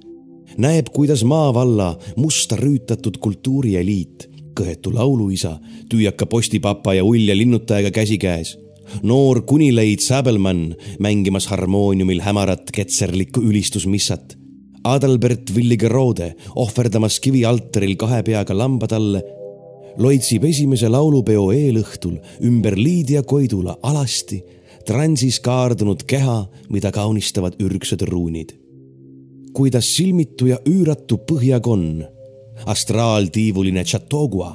näeb, 0.58 0.88
kuidas 0.92 1.24
maavalla 1.24 1.92
musta 2.16 2.56
rüütatud 2.56 3.18
kultuurieliit 3.20 4.28
kõhetu 4.58 4.90
lauluisa, 4.94 5.58
tüüaka 5.90 6.26
postipapa 6.26 6.94
ja 6.94 7.04
ulja 7.04 7.36
linnutajaga 7.36 7.90
käsikäes 7.94 8.56
noor 9.02 9.42
kunileid 9.46 10.00
Säbelmann 10.00 10.74
mängimas 10.98 11.46
harmooniumil 11.46 12.20
hämarat 12.20 12.70
ketserlikku 12.72 13.42
ülistusmissat. 13.44 14.37
Adalbert 14.88 15.50
Villigerode 15.54 16.32
ohverdamas 16.56 17.18
kivialtaril 17.20 17.96
kahe 18.00 18.22
peaga 18.26 18.56
lamba 18.56 18.88
talle 18.90 19.22
loitsib 19.98 20.44
esimese 20.48 20.88
laulupeo 20.88 21.48
eelõhtul 21.52 22.18
ümber 22.46 22.76
Liidia 22.78 23.24
Koidula 23.26 23.76
alasti 23.82 24.38
transis 24.88 25.40
kaardunud 25.44 26.06
keha, 26.08 26.46
mida 26.72 26.92
kaunistavad 26.94 27.58
ürgsed 27.60 28.02
ruunid. 28.08 28.54
kuidas 29.52 29.88
silmitu 29.96 30.46
ja 30.46 30.58
üüratu 30.70 31.18
põhjakonn, 31.26 32.04
astraaltiivuline 32.66 33.82
Chateaugua 33.84 34.52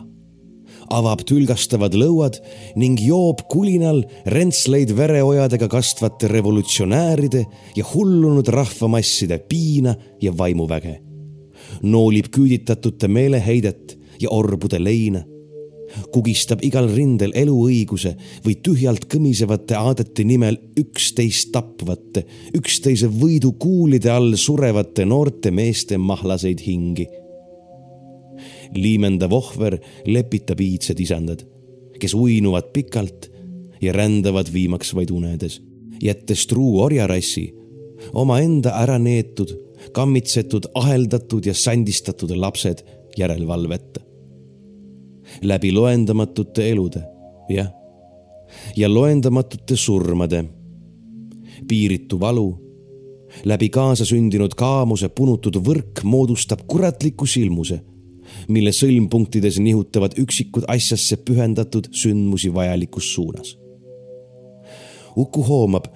avab 0.97 1.23
tülgastavad 1.27 1.95
lõuad 1.97 2.39
ning 2.79 2.99
joob 3.01 3.43
kulinal 3.51 4.03
rentsleid 4.29 4.93
vereojadega 4.97 5.69
kastvate 5.71 6.29
revolutsionääride 6.31 7.43
ja 7.77 7.85
hullunud 7.93 8.47
rahvamasside 8.53 9.39
piina 9.49 9.95
ja 10.21 10.33
vaimuväge. 10.37 11.01
noolib 11.81 12.27
küüditatute 12.31 13.07
meeleheidet 13.07 13.97
ja 14.21 14.29
orbude 14.29 14.83
leina. 14.83 15.23
kugistab 16.11 16.63
igal 16.65 16.87
rindel 16.89 17.31
eluõiguse 17.35 18.15
või 18.45 18.55
tühjalt 18.65 19.05
kõmisevate 19.05 19.75
aadete 19.77 20.23
nimel 20.23 20.57
üksteist 20.79 21.51
tapvate, 21.51 22.25
üksteise 22.57 23.07
võidukuulide 23.07 24.09
all 24.09 24.33
surevate 24.35 25.05
noorte 25.05 25.51
meeste 25.51 25.97
mahlaseid 25.97 26.61
hingi 26.65 27.05
liimendav 28.75 29.33
ohver 29.33 29.77
lepitab 30.05 30.61
iidsed 30.61 30.99
isandad, 30.99 31.43
kes 31.99 32.13
uinuvad 32.13 32.71
pikalt 32.73 33.29
ja 33.81 33.93
rändavad 33.93 34.49
viimaks 34.53 34.93
vaid 34.95 35.11
unedes, 35.11 35.61
jättes 36.01 36.47
truu 36.47 36.81
orjarassi, 36.81 37.53
omaenda 38.13 38.73
ära 38.79 38.97
neetud, 38.99 39.53
kammitsetud, 39.93 40.69
aheldatud 40.73 41.45
ja 41.45 41.53
sandistatud 41.53 42.31
lapsed 42.35 42.83
järelevalveta. 43.17 43.99
läbi 45.41 45.71
loendamatute 45.71 46.69
elude, 46.69 47.01
jah, 47.49 47.71
ja 48.75 48.93
loendamatute 48.93 49.75
surmade, 49.75 50.43
piiritu 51.67 52.19
valu 52.19 52.63
läbi 53.45 53.69
kaasasündinud 53.69 54.53
kaamuse 54.57 55.09
punutud 55.09 55.57
võrk 55.65 56.03
moodustab 56.03 56.67
kuratliku 56.67 57.25
silmuse 57.25 57.79
mille 58.47 58.71
sõlmpunktides 58.75 59.59
nihutavad 59.63 60.17
üksikud 60.19 60.65
asjasse 60.67 61.17
pühendatud 61.25 61.89
sündmusi 61.95 62.53
vajalikus 62.53 63.13
suunas. 63.13 63.55
Uku 65.15 65.43
hoomab, 65.45 65.87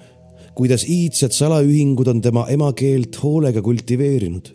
kuidas 0.54 0.84
iidsed 0.88 1.34
salaühingud 1.34 2.08
on 2.08 2.22
tema 2.22 2.46
emakeelt 2.50 3.18
hoolega 3.22 3.62
kultiveerinud, 3.62 4.48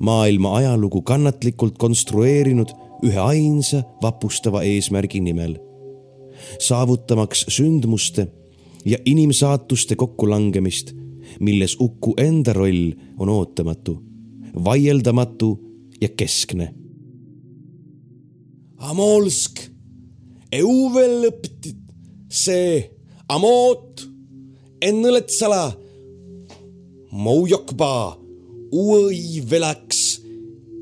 maailma 0.00 0.56
ajalugu 0.60 1.02
kannatlikult 1.02 1.78
konstrueerinud 1.78 2.72
ühe 3.04 3.20
ainsa 3.20 3.82
vapustava 4.02 4.62
eesmärgi 4.64 5.20
nimel, 5.24 5.56
saavutamaks 6.60 7.46
sündmuste 7.48 8.28
ja 8.84 8.98
inimsaatuste 9.04 9.96
kokkulangemist, 9.96 10.92
milles 11.40 11.76
Uku 11.80 12.14
enda 12.20 12.52
roll 12.52 12.92
on 13.18 13.28
ootamatu, 13.28 13.98
vaieldamatu 14.64 15.50
ja 16.00 16.08
keskne. 16.08 16.74
Amolsk, 18.84 19.62
euvelõptit, 20.52 21.70
see, 22.28 22.82
amoot, 23.32 24.02
ennõletsala, 24.84 25.70
moujokba, 27.16 27.88
uuõi 28.76 29.40
velaks, 29.48 30.02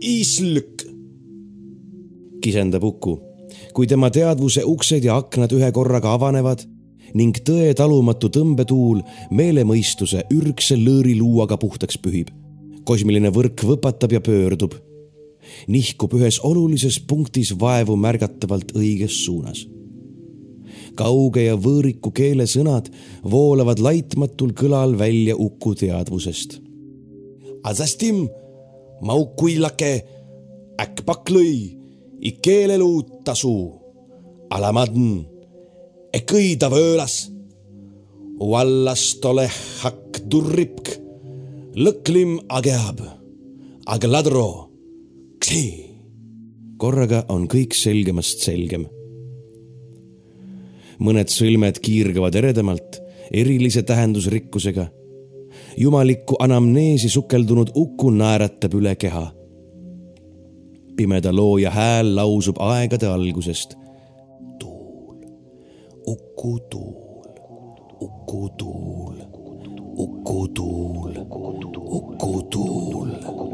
islük. 0.03 0.83
kisendab 2.43 2.91
Uku, 2.91 3.21
kui 3.71 3.87
tema 3.87 4.11
teadvuse 4.11 4.67
uksed 4.67 5.07
ja 5.07 5.21
aknad 5.23 5.55
ühe 5.55 5.71
korraga 5.71 6.17
avanevad 6.19 6.67
ning 7.15 7.39
tõe 7.47 7.71
talumatu 7.79 8.33
tõmbetuul 8.35 9.05
meelemõistuse 9.31 10.27
ürgse 10.35 10.75
lõõriluuaga 10.75 11.55
puhtaks 11.55 12.03
pühib. 12.03 12.35
kosmiline 12.83 13.31
võrk 13.31 13.63
võpatab 13.63 14.13
ja 14.13 14.21
pöördub 14.21 14.75
nihkub 15.69 16.15
ühes 16.19 16.41
olulises 16.45 17.01
punktis 17.01 17.53
vaevu 17.61 17.97
märgatavalt 17.97 18.75
õiges 18.77 19.25
suunas. 19.25 19.67
kauge 20.95 21.47
ja 21.47 21.55
võõriku 21.57 22.11
keele 22.13 22.45
sõnad 22.45 22.91
voolavad 23.25 23.79
laitmatul 23.81 24.53
kõlal 24.53 24.99
välja 24.99 25.37
Uku 25.37 25.75
teadvusest. 25.75 26.61
Azastim, 27.65 28.29
maukuilake, 29.01 29.93
äkpak 30.83 31.31
lõi, 31.31 31.79
ikeelelu 32.21 32.91
tasu, 33.25 33.73
alamadn, 34.51 35.23
ekõida 36.13 36.71
vöölas. 36.71 37.29
Vallas 38.43 39.05
tole 39.23 39.47
hakk 39.83 40.25
turripk, 40.29 40.97
lõklim 41.79 42.41
ageab, 42.51 43.01
aga 43.87 44.13
ladro, 45.43 45.51
ksi. 45.51 45.91
korraga 46.77 47.25
on 47.29 47.49
kõik 47.49 47.75
selgemast 47.75 48.43
selgem. 48.43 48.87
mõned 51.03 51.29
sõlmed 51.29 51.81
kiirgavad 51.83 52.35
eredamalt, 52.35 53.01
erilise 53.33 53.83
tähendusrikkusega 53.83 54.87
jumalikku 55.77 56.37
anamneesi 56.39 57.09
sukeldunud 57.09 57.71
Uku 57.75 58.11
naeratab 58.11 58.75
üle 58.75 58.95
keha. 58.97 59.33
pimeda 60.97 61.33
looja 61.33 61.71
hääl 61.71 62.15
lausub 62.15 62.57
aegade 62.61 63.07
algusest. 63.07 63.75
tuul, 64.59 65.17
Uku 66.07 66.59
tuul, 66.71 67.27
Uku 68.01 68.49
tuul, 68.59 69.17
Uku 69.97 70.49
tuul, 70.49 71.17
Uku 71.91 72.43
tuul. 72.51 73.52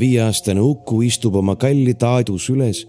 Viieaastane 0.00 0.60
Uku 0.60 1.02
istub 1.02 1.34
oma 1.34 1.56
kalli 1.56 1.94
taadu 1.94 2.38
süles 2.38 2.88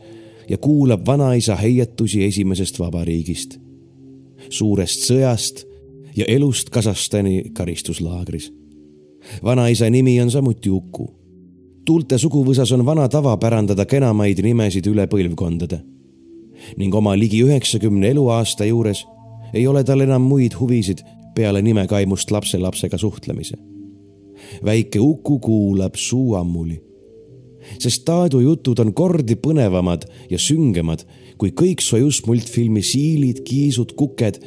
ja 0.49 0.57
kuulab 0.57 1.05
vanaisa 1.05 1.55
heietusi 1.55 2.23
esimesest 2.23 2.79
vabariigist 2.79 3.59
suurest 4.49 5.03
sõjast 5.09 5.65
ja 6.15 6.25
elust 6.27 6.69
Kasahstani 6.69 7.43
karistuslaagris. 7.53 8.53
vanaisa 9.43 9.89
nimi 9.89 10.21
on 10.21 10.31
samuti 10.31 10.69
Uku. 10.69 11.07
tuulte 11.85 12.17
suguvõsas 12.17 12.71
on 12.73 12.85
vana 12.85 13.09
tava 13.09 13.37
pärandada 13.37 13.85
kenamaid 13.85 14.39
nimesid 14.43 14.87
üle 14.87 15.07
põlvkondade. 15.07 15.79
ning 16.77 16.95
oma 16.95 17.17
ligi 17.19 17.43
üheksakümne 17.43 18.09
eluaasta 18.09 18.65
juures 18.65 19.05
ei 19.53 19.67
ole 19.67 19.83
tal 19.83 19.99
enam 19.99 20.21
muid 20.21 20.53
huvisid 20.59 21.01
peale 21.35 21.61
nimekaimust 21.61 22.31
lapselapsega 22.31 22.97
suhtlemise. 22.97 23.57
väike 24.63 24.99
Uku 24.99 25.39
kuulab 25.39 25.95
suu 25.95 26.35
ammuli 26.35 26.88
sest 27.77 28.05
Taadu 28.05 28.41
jutud 28.41 28.79
on 28.79 28.93
kordi 28.93 29.35
põnevamad 29.35 30.07
ja 30.29 30.39
süngemad 30.41 31.05
kui 31.39 31.53
kõik 31.55 31.81
Sojus 31.83 32.23
multfilmi 32.27 32.83
Siilid, 32.83 33.43
kiisud, 33.47 33.95
kuked 33.95 34.41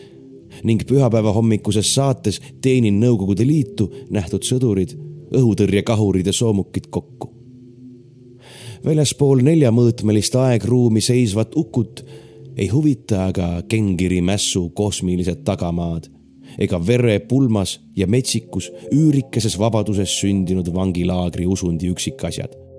ning 0.69 0.85
pühapäeva 0.89 1.33
hommikuses 1.33 1.89
saates 1.95 2.41
Teenin 2.61 3.01
Nõukogude 3.01 3.47
Liitu 3.49 3.89
nähtud 4.13 4.45
sõdurid, 4.45 4.93
õhutõrjekahurid 5.33 6.29
ja 6.29 6.35
soomukid 6.37 6.91
kokku. 6.91 7.31
väljaspool 8.85 9.41
neljamõõtmelist 9.47 10.35
aegruumi 10.37 11.01
seisvat 11.01 11.57
Ukut 11.57 12.05
ei 12.57 12.69
huvita 12.69 13.27
aga 13.27 13.63
Kengiri 13.69 14.21
mässu 14.21 14.71
kosmilised 14.75 15.45
tagamaad 15.45 16.11
ega 16.59 16.87
vere 16.87 17.19
pulmas 17.21 17.81
ja 17.97 18.07
metsikus 18.07 18.69
üürikeses 18.93 19.59
vabaduses 19.59 20.21
sündinud 20.21 20.69
vangilaagri 20.75 21.47
usundi 21.47 21.89
üksikasjad 21.89 22.72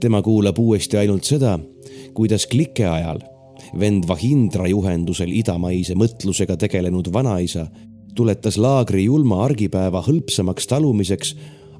tema 0.00 0.22
kuulab 0.22 0.58
uuesti 0.58 0.96
ainult 0.96 1.24
seda, 1.28 1.58
kuidas 2.14 2.46
klike 2.46 2.86
ajal 2.86 3.20
vend 3.78 4.08
Vahindra 4.08 4.66
juhendusel 4.70 5.32
idamaise 5.36 5.94
mõtlusega 5.94 6.56
tegelenud 6.58 7.12
vanaisa 7.12 7.66
tuletas 8.16 8.58
laagri 8.58 9.04
julma 9.04 9.44
argipäeva 9.44 10.02
hõlpsamaks 10.06 10.66
talumiseks 10.70 11.34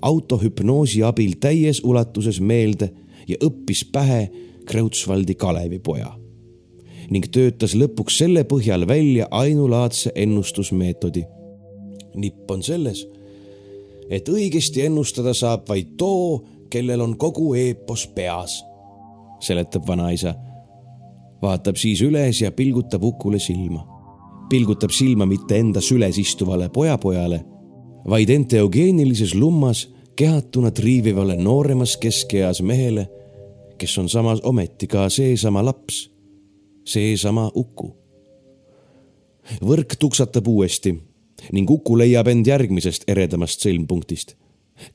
autohüpnoosi 0.06 1.02
abil 1.04 1.36
täies 1.40 1.82
ulatuses 1.84 2.40
meelde 2.40 2.92
ja 3.28 3.36
õppis 3.44 3.84
pähe 3.92 4.28
Kreutzwaldi 4.68 5.34
Kalevipoja 5.34 6.14
ning 7.10 7.26
töötas 7.34 7.74
lõpuks 7.74 8.20
selle 8.22 8.44
põhjal 8.46 8.86
välja 8.86 9.26
ainulaadse 9.30 10.12
ennustusmeetodi. 10.14 11.24
nipp 12.14 12.50
on 12.50 12.62
selles, 12.62 13.04
et 14.10 14.28
õigesti 14.28 14.84
ennustada 14.86 15.34
saab 15.34 15.68
vaid 15.68 15.96
too, 15.98 16.40
kellel 16.70 17.00
on 17.00 17.16
kogu 17.18 17.54
eepos 17.54 18.06
peas, 18.06 18.64
seletab 19.40 19.86
vanaisa. 19.86 20.34
vaatab 21.42 21.76
siis 21.76 22.02
üles 22.02 22.42
ja 22.42 22.52
pilgutab 22.52 23.02
Ukule 23.04 23.38
silma. 23.38 23.86
pilgutab 24.48 24.90
silma 24.90 25.26
mitte 25.26 25.58
enda 25.58 25.80
süles 25.80 26.18
istuvale 26.18 26.68
pojapojale, 26.68 27.44
vaid 28.08 28.28
enteogeenilises 28.28 29.34
lummas 29.34 29.88
kehatuna 30.16 30.70
triivivale 30.70 31.36
nooremas 31.36 31.96
keskeas 31.96 32.62
mehele, 32.62 33.08
kes 33.78 33.98
on 33.98 34.08
samas 34.08 34.40
ometi 34.42 34.86
ka 34.86 35.08
seesama 35.08 35.64
laps, 35.64 36.10
seesama 36.84 37.50
Uku. 37.54 37.96
võrk 39.64 39.96
tuksatab 39.98 40.48
uuesti 40.48 40.92
ning 41.52 41.70
Uku 41.70 41.98
leiab 41.98 42.28
end 42.28 42.46
järgmisest 42.46 43.04
eredamast 43.08 43.64
sõlmpunktist. 43.64 44.36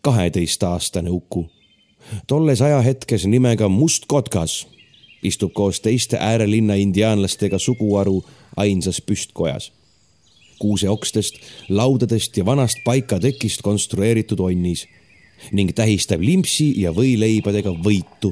kaheteistaastane 0.02 1.10
Uku 1.10 1.46
tolles 2.28 2.62
ajahetkes 2.62 3.26
nimega 3.26 3.70
Must 3.70 4.04
Kotkas 4.08 4.68
istub 5.26 5.54
koos 5.54 5.80
teiste 5.82 6.18
äärelinna 6.18 6.74
indiaanlastega 6.74 7.60
suguharu 7.60 8.24
ainsas 8.58 9.02
püstkojas. 9.02 9.72
kuuseokstest, 10.60 11.36
laudadest 11.70 12.38
ja 12.38 12.46
vanast 12.46 12.78
paikatekist 12.86 13.62
konstrueeritud 13.62 14.40
onnis 14.40 14.88
ning 15.52 15.74
tähistab 15.76 16.22
limpsi 16.22 16.82
ja 16.82 16.94
võileibadega 16.96 17.74
võitu, 17.84 18.32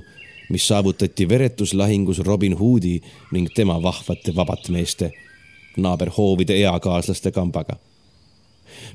mis 0.50 0.68
saavutati 0.68 1.28
veretuslahingus 1.30 2.20
Robin 2.20 2.56
Hoodi 2.58 3.02
ning 3.32 3.50
tema 3.56 3.82
vahvate 3.84 4.36
vabatmeeste, 4.36 5.12
naaberhoovide 5.78 6.56
eakaaslaste 6.56 7.32
kambaga. 7.32 7.76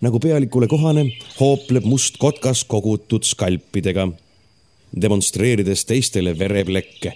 nagu 0.01 0.19
pealikule 0.19 0.67
kohane, 0.67 1.05
hoopleb 1.41 1.85
must 1.85 2.17
kotkas 2.17 2.65
kogutud 2.65 3.23
skalpidega 3.23 4.09
demonstreerides 4.93 5.85
teistele 5.85 6.39
vereplekke 6.39 7.13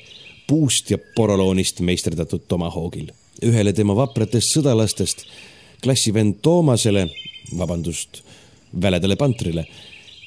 puust 0.47 0.91
ja 0.91 0.99
poroloonist 1.17 1.81
meisterdatud 1.81 2.45
tomahoogil. 2.49 3.11
ühele 3.43 3.73
tema 3.73 3.95
vapratest 3.97 4.53
sõdalastest, 4.55 5.25
klassivend 5.83 6.43
Toomasele, 6.43 7.09
vabandust, 7.59 8.21
väledale 8.83 9.17
pantrile, 9.17 9.65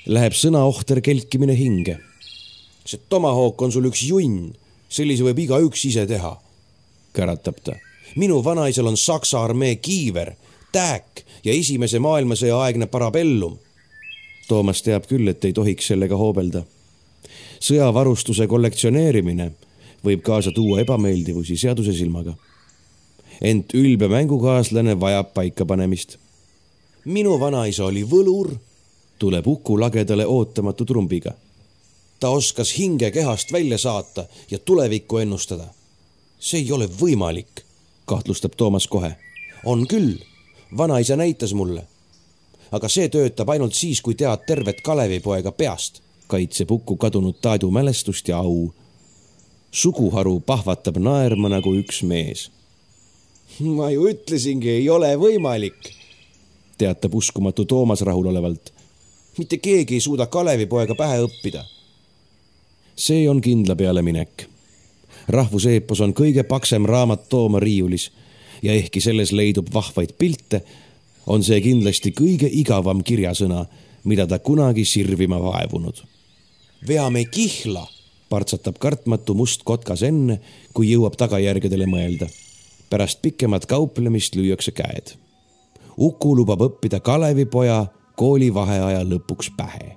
läheb 0.05 0.33
sõnaohter 0.33 1.01
kelkimine 1.01 1.55
hinge. 1.55 1.97
see 2.85 2.99
tomahook 3.09 3.61
on 3.61 3.71
sul 3.71 3.85
üks 3.85 4.03
junn, 4.05 4.53
sellise 4.89 5.23
võib 5.23 5.39
igaüks 5.39 5.85
ise 5.85 6.05
teha, 6.07 6.35
käratab 7.13 7.61
ta. 7.63 7.75
minu 8.15 8.43
vanaisal 8.43 8.87
on 8.87 8.97
Saksa 8.97 9.43
armee 9.43 9.75
kiiver, 9.75 10.35
tääk 10.71 11.23
ja 11.43 11.53
Esimese 11.53 11.99
maailmasõja 11.99 12.57
aegne 12.57 12.85
parabellum. 12.85 13.59
Toomas 14.47 14.81
teab 14.81 15.07
küll, 15.07 15.27
et 15.27 15.45
ei 15.45 15.53
tohiks 15.53 15.87
sellega 15.87 16.15
hoobelda 16.15 16.65
sõjavarustuse 17.59 18.47
kollektsioneerimine 18.47 19.51
võib 20.05 20.21
kaasa 20.25 20.51
tuua 20.51 20.81
ebameeldivusi 20.81 21.57
seaduse 21.57 21.93
silmaga. 21.93 22.33
ent 23.41 23.73
ülbe 23.73 24.07
mängukaaslane 24.07 24.99
vajab 24.99 25.33
paikapanemist. 25.33 26.17
minu 27.05 27.39
vanaisa 27.39 27.85
oli 27.85 28.03
võlur, 28.03 28.55
tuleb 29.19 29.47
Uku 29.47 29.79
lagedale 29.79 30.25
ootamatu 30.25 30.85
trumbiga. 30.85 31.33
ta 32.19 32.29
oskas 32.29 32.77
hinge 32.77 33.11
kehast 33.11 33.51
välja 33.51 33.77
saata 33.77 34.25
ja 34.51 34.59
tulevikku 34.59 35.17
ennustada. 35.17 35.67
see 36.39 36.59
ei 36.59 36.71
ole 36.71 36.87
võimalik, 37.01 37.65
kahtlustab 38.05 38.51
Toomas 38.57 38.87
kohe. 38.87 39.15
on 39.65 39.87
küll, 39.87 40.17
vanaisa 40.77 41.15
näitas 41.15 41.53
mulle. 41.53 41.87
aga 42.71 42.89
see 42.89 43.09
töötab 43.09 43.49
ainult 43.49 43.73
siis, 43.73 44.01
kui 44.01 44.15
tead 44.15 44.45
tervet 44.47 44.81
Kalevipoega 44.81 45.51
peast 45.51 46.04
kaitseb 46.27 46.71
Uku 46.71 46.97
kadunud 46.97 47.35
Taadu 47.41 47.71
mälestust 47.71 48.27
ja 48.27 48.37
au. 48.37 48.73
suguharu 49.71 50.39
pahvatab 50.39 50.97
naerma 50.97 51.49
nagu 51.49 51.75
üks 51.75 52.03
mees. 52.03 52.51
ma 53.59 53.89
ju 53.91 54.07
ütlesingi, 54.09 54.69
ei 54.69 54.89
ole 54.89 55.15
võimalik, 55.15 55.91
teatab 56.77 57.13
uskumatu 57.15 57.65
Toomas 57.65 58.01
rahulolevalt. 58.01 58.73
mitte 59.37 59.57
keegi 59.57 59.93
ei 59.93 59.99
suuda 59.99 60.25
Kalevipoega 60.25 60.95
pähe 60.95 61.21
õppida. 61.27 61.63
see 62.95 63.29
on 63.29 63.41
kindla 63.41 63.75
peale 63.75 64.01
minek. 64.01 64.49
rahvuseepos 65.27 66.01
on 66.01 66.13
kõige 66.13 66.43
paksem 66.43 66.85
raamat 66.85 67.29
Tooma 67.29 67.59
riiulis 67.59 68.11
ja 68.61 68.73
ehkki 68.73 69.01
selles 69.01 69.31
leidub 69.31 69.67
vahvaid 69.73 70.13
pilte, 70.17 70.63
on 71.27 71.43
see 71.43 71.61
kindlasti 71.61 72.11
kõige 72.11 72.49
igavam 72.51 73.03
kirjasõna, 73.03 73.65
mida 74.03 74.27
ta 74.27 74.39
kunagi 74.39 74.85
sirvima 74.85 75.41
vaevunud 75.41 76.14
veame 76.87 77.25
kihla, 77.25 77.87
partsatab 78.29 78.77
kartmatu 78.79 79.33
must 79.33 79.63
kotkas 79.63 80.03
enne, 80.03 80.39
kui 80.73 80.91
jõuab 80.93 81.17
tagajärgedele 81.17 81.85
mõelda. 81.85 82.29
pärast 82.89 83.21
pikemat 83.21 83.65
kauplemist 83.65 84.35
lüüakse 84.35 84.71
käed. 84.71 85.15
Uku 85.97 86.35
lubab 86.37 86.61
õppida 86.61 86.99
Kalevipoja 86.99 87.87
kooli 88.15 88.53
vaheaja 88.53 89.03
lõpuks 89.03 89.49
pähe. 89.57 89.95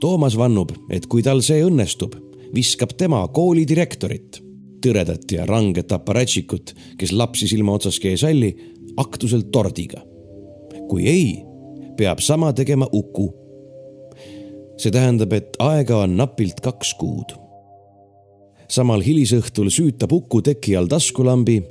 Toomas 0.00 0.36
vannub, 0.38 0.72
et 0.90 1.06
kui 1.06 1.22
tal 1.22 1.42
see 1.42 1.64
õnnestub, 1.64 2.14
viskab 2.54 2.94
tema 2.96 3.26
koolidirektorit, 3.28 4.40
tõredat 4.84 5.26
ja 5.32 5.46
ranget 5.46 5.92
aparatšikut, 5.92 6.74
kes 6.98 7.12
lapsi 7.12 7.48
silma 7.50 7.74
otsaski 7.78 8.12
ei 8.12 8.20
salli, 8.20 8.52
aktuselt 8.96 9.50
tordiga. 9.52 10.02
kui 10.88 11.04
ei, 11.04 11.42
peab 11.96 12.22
sama 12.24 12.52
tegema 12.52 12.86
Uku. 12.92 13.28
See 14.78 14.94
tähendab, 14.94 15.32
et 15.34 15.56
aega 15.62 16.02
on 16.04 16.16
napilt 16.16 16.62
kaks 16.64 16.94
kuud. 16.98 17.34
samal 18.68 19.00
hilisõhtul 19.00 19.70
süütab 19.72 20.12
Uku 20.12 20.42
teki 20.44 20.76
all 20.76 20.86
taskulambi 20.86 21.62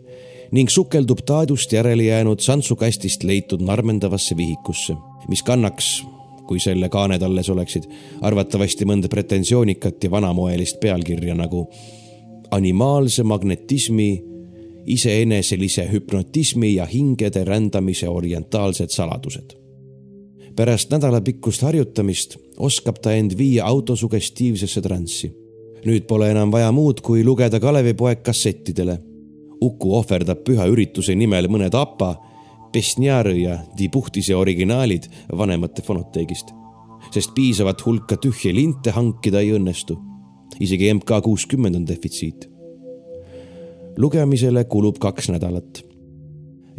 ning 0.51 0.69
sukeldub 0.69 1.21
Taadust 1.25 1.73
järele 1.73 2.03
jäänud 2.03 2.39
santsukastist 2.39 3.23
leitud 3.23 3.61
narmendavasse 3.61 4.37
vihikusse, 4.37 4.95
mis 5.29 5.43
kannaks, 5.43 6.03
kui 6.47 6.59
selle 6.59 6.89
kaaned 6.89 7.21
alles 7.21 7.49
oleksid, 7.49 7.85
arvatavasti 8.21 8.87
mõnda 8.87 9.11
pretensioonikat 9.11 10.03
ja 10.03 10.11
vanamoelist 10.11 10.79
pealkirja 10.79 11.35
nagu 11.35 11.67
animaalse 12.51 13.23
magnetismi, 13.23 14.09
iseeneselise 14.87 15.87
hüpnotismi 15.91 16.75
ja 16.75 16.85
hingede 16.85 17.43
rändamise 17.43 18.09
orientaalsed 18.09 18.89
saladused. 18.89 19.66
Pärast 20.57 20.91
nädalapikkust 20.91 21.61
harjutamist 21.61 22.37
oskab 22.57 22.97
ta 23.01 23.13
end 23.13 23.37
viia 23.37 23.65
autosugestiivsesse 23.65 24.81
transsi. 24.81 25.33
nüüd 25.85 26.07
pole 26.07 26.31
enam 26.31 26.51
vaja 26.51 26.71
muud, 26.71 27.01
kui 27.01 27.23
lugeda 27.23 27.59
Kalevipoeg 27.59 28.23
kassettidele 28.23 28.97
Uku 29.61 29.93
ohverdab 29.97 30.43
püha 30.45 30.67
ürituse 30.69 31.15
nimel 31.17 31.47
mõned 31.49 31.73
APA, 31.73 32.11
Pesnjari 32.73 33.41
ja 33.41 33.55
Dibuhtise 33.77 34.35
originaalid 34.35 35.07
vanemate 35.37 35.81
fonoteegist, 35.81 36.51
sest 37.13 37.33
piisavat 37.33 37.81
hulka 37.85 38.19
tühje 38.21 38.53
linte 38.53 38.93
hankida 38.93 39.41
ei 39.41 39.55
õnnestu. 39.57 39.97
isegi 40.59 40.93
MK 40.93 41.21
kuuskümmend 41.23 41.75
on 41.75 41.87
defitsiit. 41.87 42.49
lugemisele 43.97 44.63
kulub 44.63 44.99
kaks 44.99 45.29
nädalat. 45.29 45.83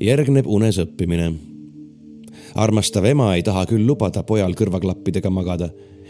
järgneb 0.01 0.47
unes 0.47 0.79
õppimine. 0.79 1.35
Armastav 2.59 3.07
ema 3.07 3.35
ei 3.37 3.43
taha 3.47 3.65
küll 3.71 3.87
lubada 3.87 4.25
pojal 4.27 4.57
kõrvaklappidega 4.59 5.31
magada 5.31 5.69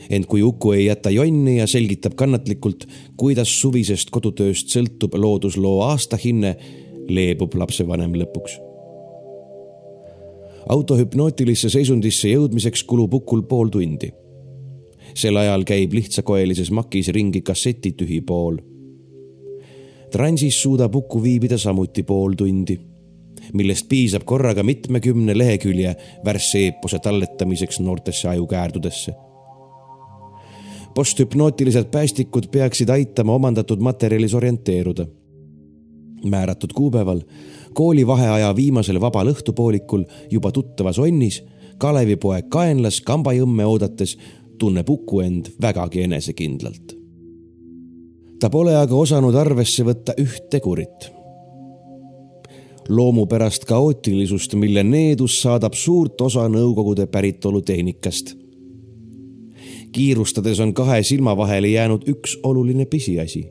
ent 0.09 0.29
kui 0.31 0.43
Uku 0.43 0.73
ei 0.73 0.87
jäta 0.87 1.11
jonni 1.13 1.59
ja 1.59 1.67
selgitab 1.69 2.15
kannatlikult, 2.17 2.87
kuidas 3.21 3.51
suvisest 3.61 4.13
kodutööst 4.15 4.73
sõltub 4.73 5.19
loodusloo 5.19 5.83
aastahinne, 5.91 6.55
leebub 7.09 7.55
lapsevanem 7.55 8.15
lõpuks. 8.23 8.59
auto 10.69 10.97
hüpnootilisse 10.97 11.69
seisundisse 11.73 12.29
jõudmiseks 12.29 12.85
kulub 12.85 13.15
Ukul 13.15 13.43
pool 13.43 13.69
tundi. 13.69 14.13
sel 15.15 15.37
ajal 15.37 15.65
käib 15.65 15.93
lihtsakoelises 15.93 16.71
makis 16.71 17.09
ringi 17.09 17.43
kasseti 17.43 17.93
tühi 17.93 18.21
pool. 18.21 18.57
transis 20.11 20.63
suudab 20.63 20.97
Uku 20.97 21.23
viibida 21.23 21.59
samuti 21.59 22.03
pool 22.03 22.33
tundi 22.35 22.79
millest 23.53 23.89
piisab 23.89 24.25
korraga 24.25 24.63
mitmekümne 24.63 25.39
lehekülje 25.39 25.97
värsse 26.25 26.59
eepose 26.59 26.99
talletamiseks 26.99 27.81
noortesse 27.81 28.29
ajukäärdudesse 28.29 29.15
posthüpnootilised 30.99 31.85
päästikud 31.85 32.49
peaksid 32.51 32.89
aitama 32.89 33.35
omandatud 33.35 33.79
materjalis 33.79 34.35
orienteeruda. 34.35 35.07
määratud 36.25 36.71
kuupäeval, 36.75 37.21
kooli 37.73 38.07
vaheaja 38.07 38.57
viimasel 38.57 39.01
vabal 39.01 39.31
õhtupoolikul 39.31 40.05
juba 40.31 40.53
tuttavas 40.53 40.99
onnis 40.99 41.45
Kalevipoeg 41.79 42.49
kaenlas 42.49 43.01
kambajõmme 43.01 43.67
oodates 43.67 44.19
tunneb 44.59 44.89
Uku 44.91 45.21
end 45.21 45.47
vägagi 45.63 46.03
enesekindlalt. 46.03 46.97
ta 48.41 48.51
pole 48.51 48.77
aga 48.77 48.95
osanud 48.95 49.35
arvesse 49.35 49.85
võtta 49.85 50.19
üht 50.19 50.51
tegurit 50.51 51.13
loomupärast 52.89 53.65
kaootilisust, 53.65 54.55
mille 54.55 54.83
needus 54.83 55.43
saadab 55.43 55.75
suurt 55.75 56.21
osa 56.21 56.49
Nõukogude 56.49 57.07
päritolu 57.07 57.63
tehnikast 57.63 58.37
kiirustades 59.93 60.61
on 60.61 60.75
kahe 60.75 61.03
silma 61.03 61.37
vahele 61.37 61.69
jäänud 61.69 62.09
üks 62.09 62.39
oluline 62.43 62.85
pisiasi. 62.87 63.51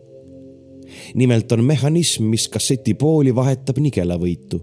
nimelt 1.15 1.51
on 1.51 1.63
mehhanism, 1.63 2.23
mis 2.23 2.47
kasseti 2.47 2.93
pooli 2.93 3.35
vahetab 3.35 3.77
nigelavõitu. 3.77 4.61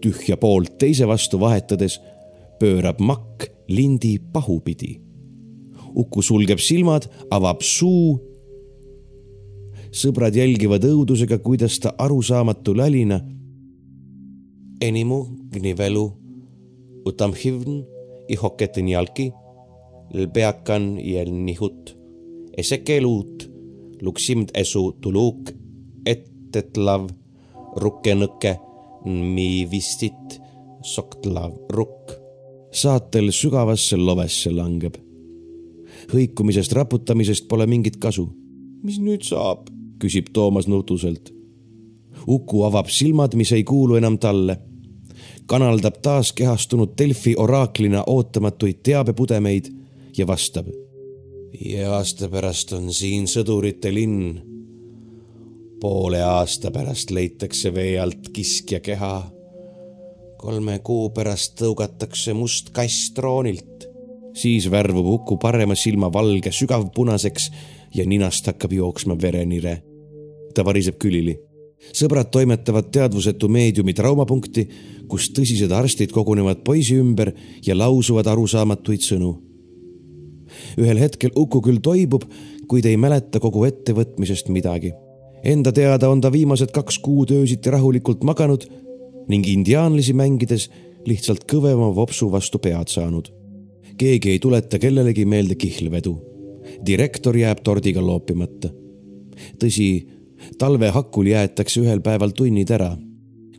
tühja 0.00 0.36
poolt 0.36 0.78
teise 0.78 1.06
vastu 1.06 1.40
vahetades 1.40 2.00
pöörab 2.60 3.00
makk 3.00 3.44
lindi 3.68 4.18
pahupidi. 4.32 5.00
Uku 5.94 6.22
sulgeb 6.22 6.58
silmad, 6.58 7.08
avab 7.30 7.60
suu. 7.60 8.20
Sõbrad 9.96 10.36
jälgivad 10.36 10.84
õudusega, 10.84 11.38
kuidas 11.40 11.78
ta 11.80 11.94
arusaamatu 11.98 12.76
lälina. 12.76 13.20
Enimu 14.80 15.22
gnivelu 15.52 16.06
utam 17.08 17.32
hivn 17.32 17.84
ihoketen 18.28 18.88
jalki 18.88 19.30
lbeakan 20.14 20.96
iel 21.00 21.30
nihut. 21.32 21.96
Esekeluut 22.56 23.48
luksimd 24.02 24.52
esu 24.54 24.90
tuluk 25.00 25.50
ettetlav 26.06 27.08
rukkenõkke 27.80 28.56
mi 29.06 29.66
vistit 29.70 30.40
soktlav 30.84 31.56
rukk. 31.72 32.12
saatel 32.72 33.30
sügavasse 33.32 33.96
lovesse 33.96 34.50
langeb. 34.50 34.96
hõikumisest 36.12 36.72
raputamisest 36.72 37.48
pole 37.48 37.66
mingit 37.66 37.96
kasu. 37.96 38.28
mis 38.82 38.98
nüüd 38.98 39.22
saab? 39.22 39.75
Küsib 39.98 40.32
Toomas 40.32 40.66
nutuselt. 40.66 41.32
Uku 42.26 42.62
avab 42.62 42.88
silmad, 42.88 43.34
mis 43.34 43.52
ei 43.52 43.64
kuulu 43.64 43.96
enam 43.96 44.18
talle 44.18 44.58
kanaldab 45.46 45.94
taas 46.02 46.32
kehastunud 46.32 46.88
Delfi 46.98 47.34
oraaklina 47.38 48.02
ootamatuid 48.06 48.82
teabepudemeid 48.82 49.64
ja 50.18 50.26
vastab. 50.26 50.66
ja 51.64 51.94
aasta 51.94 52.28
pärast 52.28 52.72
on 52.72 52.92
siin 52.92 53.26
sõdurite 53.26 53.94
linn. 53.94 54.40
poole 55.80 56.22
aasta 56.22 56.70
pärast 56.70 57.10
leitakse 57.10 57.74
vee 57.74 58.00
alt 58.00 58.28
kiskja 58.32 58.80
keha. 58.80 59.30
kolme 60.36 60.78
kuu 60.78 61.10
pärast 61.10 61.54
tõugatakse 61.60 62.34
must 62.34 62.70
kass 62.70 63.12
troonilt. 63.14 63.86
siis 64.34 64.70
värvub 64.70 65.06
Uku 65.06 65.36
parema 65.36 65.74
silma 65.74 66.12
valge 66.12 66.52
sügavpunaseks 66.52 67.50
ja 67.94 68.06
ninast 68.06 68.46
hakkab 68.46 68.72
jooksma 68.72 69.16
verenire. 69.22 69.82
ta 70.54 70.64
variseb 70.64 70.96
külili 70.98 71.36
sõbrad 71.92 72.30
toimetavad 72.32 72.88
teadvusetu 72.90 73.48
meediumi 73.48 73.92
traumapunkti, 73.94 74.68
kus 75.08 75.28
tõsised 75.30 75.72
arstid 75.72 76.12
kogunevad 76.12 76.64
poisi 76.64 76.96
ümber 76.96 77.32
ja 77.66 77.76
lausuvad 77.76 78.26
arusaamatuid 78.26 79.04
sõnu 79.04 79.46
ühel 80.80 81.00
hetkel 81.00 81.34
Uku 81.36 81.60
küll 81.64 81.82
toibub, 81.82 82.26
kuid 82.70 82.86
ei 82.88 82.98
mäleta 83.00 83.40
kogu 83.42 83.64
ettevõtmisest 83.68 84.50
midagi. 84.54 84.92
Enda 85.46 85.72
teada 85.74 86.10
on 86.10 86.22
ta 86.22 86.32
viimased 86.32 86.72
kaks 86.74 86.98
kuud 87.02 87.32
öösiti 87.34 87.70
rahulikult 87.70 88.24
maganud 88.26 88.66
ning 89.30 89.46
indiaanlasi 89.46 90.14
mängides 90.16 90.68
lihtsalt 91.06 91.44
kõvema 91.50 91.92
vopsu 91.94 92.30
vastu 92.30 92.58
pead 92.62 92.90
saanud. 92.90 93.32
keegi 93.96 94.30
ei 94.30 94.38
tuleta 94.38 94.78
kellelegi 94.78 95.24
meelde 95.24 95.54
kihlvedu. 95.54 96.16
Direktor 96.86 97.36
jääb 97.36 97.62
tordiga 97.64 98.00
loopimata. 98.06 98.68
tõsi, 99.58 100.08
talve 100.58 100.90
hakul 100.90 101.26
jäetakse 101.26 101.80
ühel 101.80 102.00
päeval 102.00 102.30
tunnid 102.30 102.70
ära, 102.70 102.96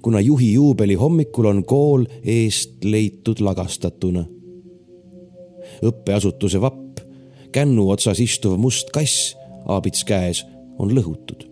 kuna 0.02 0.20
juhi 0.20 0.54
juubeli 0.54 0.96
hommikul 0.96 1.46
on 1.46 1.64
kool 1.66 2.06
eest 2.24 2.84
leitud 2.84 3.40
lagastatuna. 3.40 4.26
õppeasutuse 5.84 6.62
vapp 6.62 6.88
kännu 7.52 7.90
otsas 7.90 8.20
istuv 8.20 8.58
must 8.60 8.92
kass, 8.94 9.36
aabits 9.66 10.04
käes, 10.04 10.44
on 10.80 10.94
lõhutud. 10.94 11.48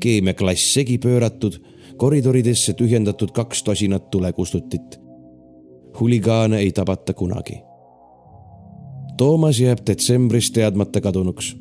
keemiaklass 0.00 0.72
segi 0.74 0.98
pööratud, 0.98 1.56
koridoridesse 1.96 2.72
tühjendatud 2.72 3.32
kaks 3.32 3.62
tosinat 3.62 4.10
tulekustutit. 4.10 5.00
huligaane 6.00 6.58
ei 6.58 6.72
tabata 6.72 7.14
kunagi. 7.14 7.62
Toomas 9.16 9.60
jääb 9.60 9.78
detsembris 9.86 10.50
teadmata 10.50 11.00
kadunuks. 11.00 11.56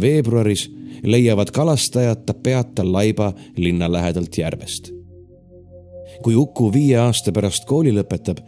veebruaris 0.00 0.70
leiavad 1.02 1.50
kalastajad 1.50 2.22
ta 2.26 2.34
peata 2.34 2.92
laiba 2.92 3.32
linna 3.56 3.92
lähedalt 3.92 4.38
järvest. 4.38 4.92
kui 6.22 6.34
Uku 6.34 6.72
viie 6.72 6.96
aasta 6.96 7.32
pärast 7.32 7.64
kooli 7.64 7.92
lõpetab 7.92 8.38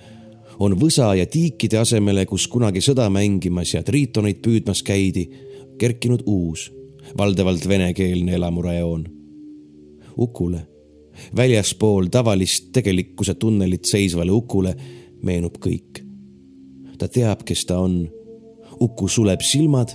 on 0.58 0.76
võsa 0.80 1.14
ja 1.14 1.26
tiikide 1.26 1.78
asemele, 1.78 2.26
kus 2.26 2.48
kunagi 2.48 2.80
sõda 2.80 3.10
mängimas 3.10 3.74
ja 3.74 3.82
triitoneid 3.82 4.38
püüdmas 4.42 4.82
käidi, 4.82 5.30
kerkinud 5.78 6.22
uus, 6.26 6.72
valdavalt 7.18 7.68
venekeelne 7.68 8.34
elamurajoon. 8.34 9.06
Ukule, 10.18 10.66
väljaspool 11.36 12.06
tavalist 12.10 12.72
tegelikkuse 12.72 13.34
tunnelit 13.34 13.84
seisvale 13.84 14.32
Ukule 14.32 14.74
meenub 15.22 15.58
kõik 15.58 16.10
ta 17.00 17.08
teab, 17.08 17.44
kes 17.48 17.64
ta 17.68 17.80
on. 17.80 18.04
Uku 18.80 19.08
suleb 19.08 19.40
silmad 19.40 19.92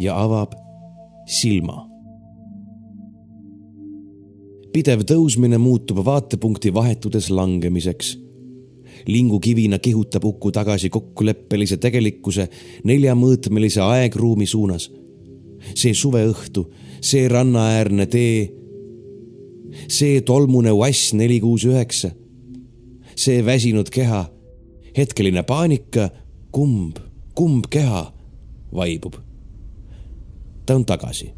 ja 0.00 0.16
avab 0.18 0.52
silma. 1.26 1.86
pidev 4.70 5.02
tõusmine 5.02 5.58
muutub 5.58 5.98
vaatepunkti 6.04 6.74
vahetudes 6.74 7.30
langemiseks. 7.30 8.18
lingukivina 9.06 9.78
kihutab 9.78 10.24
Uku 10.24 10.52
tagasi 10.52 10.90
kokkuleppelise 10.90 11.76
tegelikkuse 11.76 12.48
neljamõõtmelise 12.84 13.80
aegruumi 13.80 14.46
suunas. 14.46 14.90
see 15.74 15.94
suveõhtu, 15.94 16.70
see 17.00 17.28
rannaäärne 17.28 18.06
tee, 18.06 18.48
see 19.88 20.20
tolmune 20.20 20.72
Uass 20.72 21.12
neli 21.12 21.40
kuus 21.40 21.64
üheksa, 21.64 22.10
see 23.16 23.44
väsinud 23.44 23.90
keha, 23.90 24.24
hetkeline 24.96 25.42
paanika, 25.42 26.08
kumb, 26.52 26.96
kumb 27.40 27.64
keha 27.72 28.04
vaibub 28.76 29.14
ta 30.70 30.74
on 30.76 30.84
tagasi. 30.84 31.32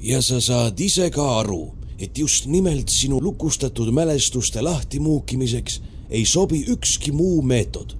ja 0.00 0.22
sa 0.22 0.40
saad 0.40 0.80
ise 0.80 1.10
ka 1.10 1.38
aru, 1.38 1.72
et 1.98 2.18
just 2.18 2.46
nimelt 2.46 2.88
sinu 2.88 3.20
lukustatud 3.22 3.88
mälestuste 3.88 4.62
lahtimuukimiseks 4.62 5.82
ei 6.10 6.24
sobi 6.26 6.64
ükski 6.68 7.12
muu 7.12 7.42
meetod. 7.42 7.96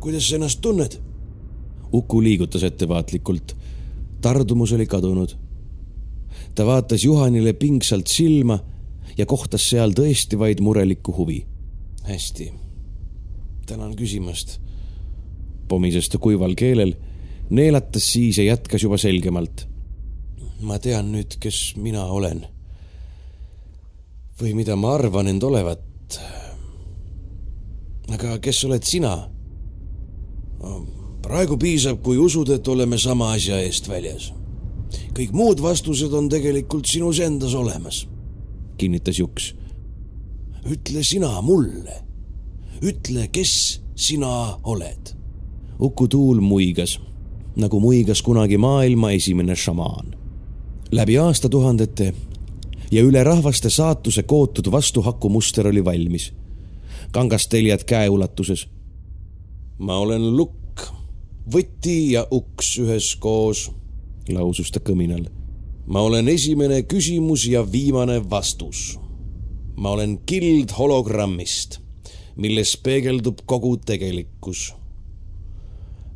kuidas 0.00 0.28
sa 0.28 0.34
ennast 0.34 0.60
tunned? 0.60 1.00
Uku 1.92 2.22
liigutas 2.22 2.62
ettevaatlikult. 2.62 3.56
tardumus 4.20 4.72
oli 4.72 4.86
kadunud. 4.86 5.30
ta 6.54 6.66
vaatas 6.66 7.04
Juhanile 7.04 7.52
pingsalt 7.52 8.06
silma 8.06 8.58
ja 9.18 9.26
kohtas 9.26 9.70
seal 9.70 9.90
tõesti 9.90 10.38
vaid 10.38 10.60
murelikku 10.60 11.16
huvi. 11.16 11.46
hästi, 12.02 12.52
tänan 13.66 13.96
küsimast. 13.96 14.60
Pomises 15.68 16.08
ta 16.08 16.18
kuival 16.18 16.54
keelel 16.58 16.94
neelatas 17.50 18.12
siis 18.12 18.38
ja 18.38 18.44
jätkas 18.44 18.82
juba 18.82 18.98
selgemalt. 18.98 19.66
ma 20.60 20.78
tean 20.78 21.12
nüüd, 21.12 21.36
kes 21.40 21.76
mina 21.76 22.04
olen. 22.04 22.46
või 24.40 24.54
mida 24.54 24.76
ma 24.76 24.94
arvan 24.94 25.28
end 25.28 25.42
olevat. 25.42 26.20
aga 28.12 28.38
kes 28.38 28.64
oled 28.64 28.82
sina? 28.82 29.28
praegu 31.24 31.56
piisab, 31.56 32.02
kui 32.02 32.18
usud, 32.18 32.48
et 32.48 32.68
oleme 32.68 32.98
sama 32.98 33.32
asja 33.32 33.60
eest 33.60 33.88
väljas. 33.88 34.32
kõik 35.14 35.32
muud 35.32 35.60
vastused 35.62 36.12
on 36.12 36.28
tegelikult 36.28 36.86
sinus 36.86 37.20
endas 37.20 37.54
olemas. 37.54 38.06
kinnitas 38.76 39.18
Juks. 39.18 39.54
ütle 40.64 41.02
sina 41.04 41.40
mulle. 41.42 42.02
ütle, 42.82 43.28
kes 43.28 43.80
sina 43.94 44.58
oled. 44.62 45.23
Uku 45.80 46.08
Tuul 46.08 46.40
muigas 46.40 47.00
nagu 47.56 47.80
muigas 47.80 48.22
kunagi 48.22 48.58
maailma 48.58 49.10
esimene 49.10 49.56
šamaan. 49.56 50.16
läbi 50.92 51.18
aastatuhandete 51.18 52.14
ja 52.90 53.02
üle 53.02 53.24
rahvaste 53.24 53.70
saatuse 53.70 54.22
kootud 54.22 54.72
vastuhakumuster 54.72 55.68
oli 55.68 55.84
valmis. 55.84 56.32
kangasteljad 57.10 57.84
käeulatuses. 57.84 58.68
ma 59.78 59.96
olen 59.98 60.36
lukk, 60.36 60.80
võti 61.54 62.12
ja 62.12 62.26
uks 62.30 62.78
üheskoos, 62.78 63.70
lausus 64.28 64.70
ta 64.70 64.80
kõminal. 64.80 65.30
ma 65.86 66.00
olen 66.00 66.28
esimene 66.28 66.82
küsimus 66.82 67.46
ja 67.46 67.72
viimane 67.72 68.30
vastus. 68.30 68.98
ma 69.76 69.90
olen 69.90 70.18
kild 70.26 70.70
hologrammist, 70.78 71.78
milles 72.36 72.76
peegeldub 72.76 73.38
kogu 73.46 73.76
tegelikkus 73.76 74.74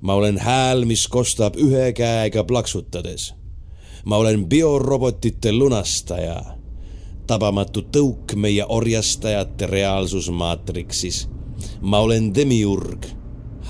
ma 0.00 0.14
olen 0.14 0.38
hääl, 0.38 0.84
mis 0.84 1.08
kostab 1.08 1.56
ühe 1.56 1.92
käega 1.92 2.44
plaksutades. 2.44 3.34
ma 4.04 4.16
olen 4.16 4.48
biorobotite 4.48 5.52
lunastaja, 5.52 6.40
tabamatu 7.26 7.82
tõuk 7.92 8.34
meie 8.36 8.64
orjastajate 8.68 9.66
reaalsusmaatriksis. 9.66 11.28
ma 11.80 11.98
olen 11.98 12.34
demiurg, 12.34 13.06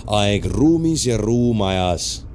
aeg 0.07 0.45
ruumis 0.45 1.07
ja 1.07 1.17
ruum 1.17 1.63
ajas. 1.63 2.27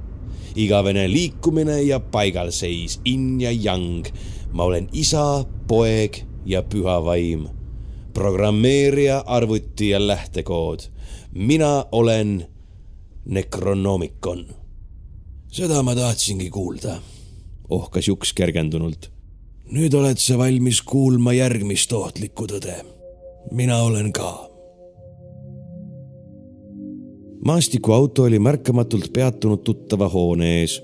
igavene 0.56 1.08
liikumine 1.12 1.82
ja 1.82 2.00
paigalseis, 2.00 3.00
in 3.04 3.40
ja 3.40 3.50
yang. 3.50 4.06
ma 4.52 4.64
olen 4.64 4.88
isa, 4.92 5.44
poeg 5.66 6.24
ja 6.46 6.62
püha 6.62 7.04
vaim 7.04 7.48
programmeerija, 8.14 9.24
arvuti 9.26 9.88
ja 9.88 10.06
lähtekood. 10.06 10.80
mina 11.34 11.84
olen 11.92 12.46
Necronomicon. 13.24 14.46
seda 15.48 15.82
ma 15.82 15.94
tahtsingi 15.94 16.50
kuulda, 16.50 16.98
ohkas 17.70 18.08
Juks 18.08 18.32
kergendunult. 18.36 19.10
nüüd 19.72 19.94
oled 19.96 20.20
sa 20.20 20.36
valmis 20.38 20.82
kuulma 20.82 21.32
järgmist 21.32 21.92
ohtlikku 21.92 22.44
tõde. 22.46 22.74
mina 23.50 23.78
olen 23.82 24.12
ka. 24.12 24.50
maastikuauto 27.44 28.22
oli 28.22 28.38
märkamatult 28.38 29.12
peatunud 29.12 29.64
tuttava 29.64 30.08
hoone 30.08 30.60
ees. 30.60 30.82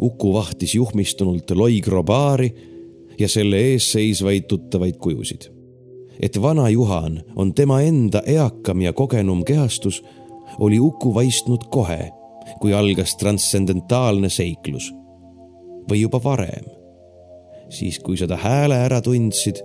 Uku 0.00 0.32
vahtis 0.32 0.74
juhmistunult 0.74 1.50
Loigro 1.50 2.02
baari 2.02 2.54
ja 3.18 3.28
selle 3.28 3.56
ees 3.56 3.92
seisvaid 3.92 4.42
tuttavaid 4.42 4.96
kujusid. 4.96 5.48
et 6.20 6.42
vana 6.42 6.68
Juhan 6.68 7.22
on 7.36 7.54
tema 7.54 7.80
enda 7.80 8.22
eakam 8.26 8.80
ja 8.80 8.92
kogenum 8.92 9.44
kehastus 9.44 10.02
oli 10.58 10.80
Uku 10.80 11.14
vaistnud 11.14 11.68
kohe, 11.70 12.10
kui 12.60 12.74
algas 12.74 13.16
transcendentaalne 13.16 14.28
seiklus. 14.28 14.92
või 15.90 16.00
juba 16.00 16.20
varem. 16.24 16.64
siis, 17.68 17.98
kui 17.98 18.16
seda 18.16 18.36
hääle 18.36 18.74
ära 18.74 19.00
tundsid, 19.00 19.60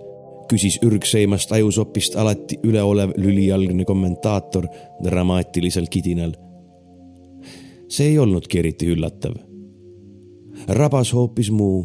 küsis 0.50 0.78
ürgseimast 0.82 1.52
ajusopist 1.52 2.16
alati 2.16 2.58
üleolev 2.64 3.12
lülijalgne 3.16 3.84
kommentaator 3.84 4.66
dramaatilisel 5.04 5.86
kidinal. 5.90 6.32
see 7.88 8.06
ei 8.06 8.18
olnudki 8.18 8.58
eriti 8.58 8.86
üllatav. 8.86 9.34
rabas 10.68 11.12
hoopis 11.12 11.50
muu. 11.50 11.84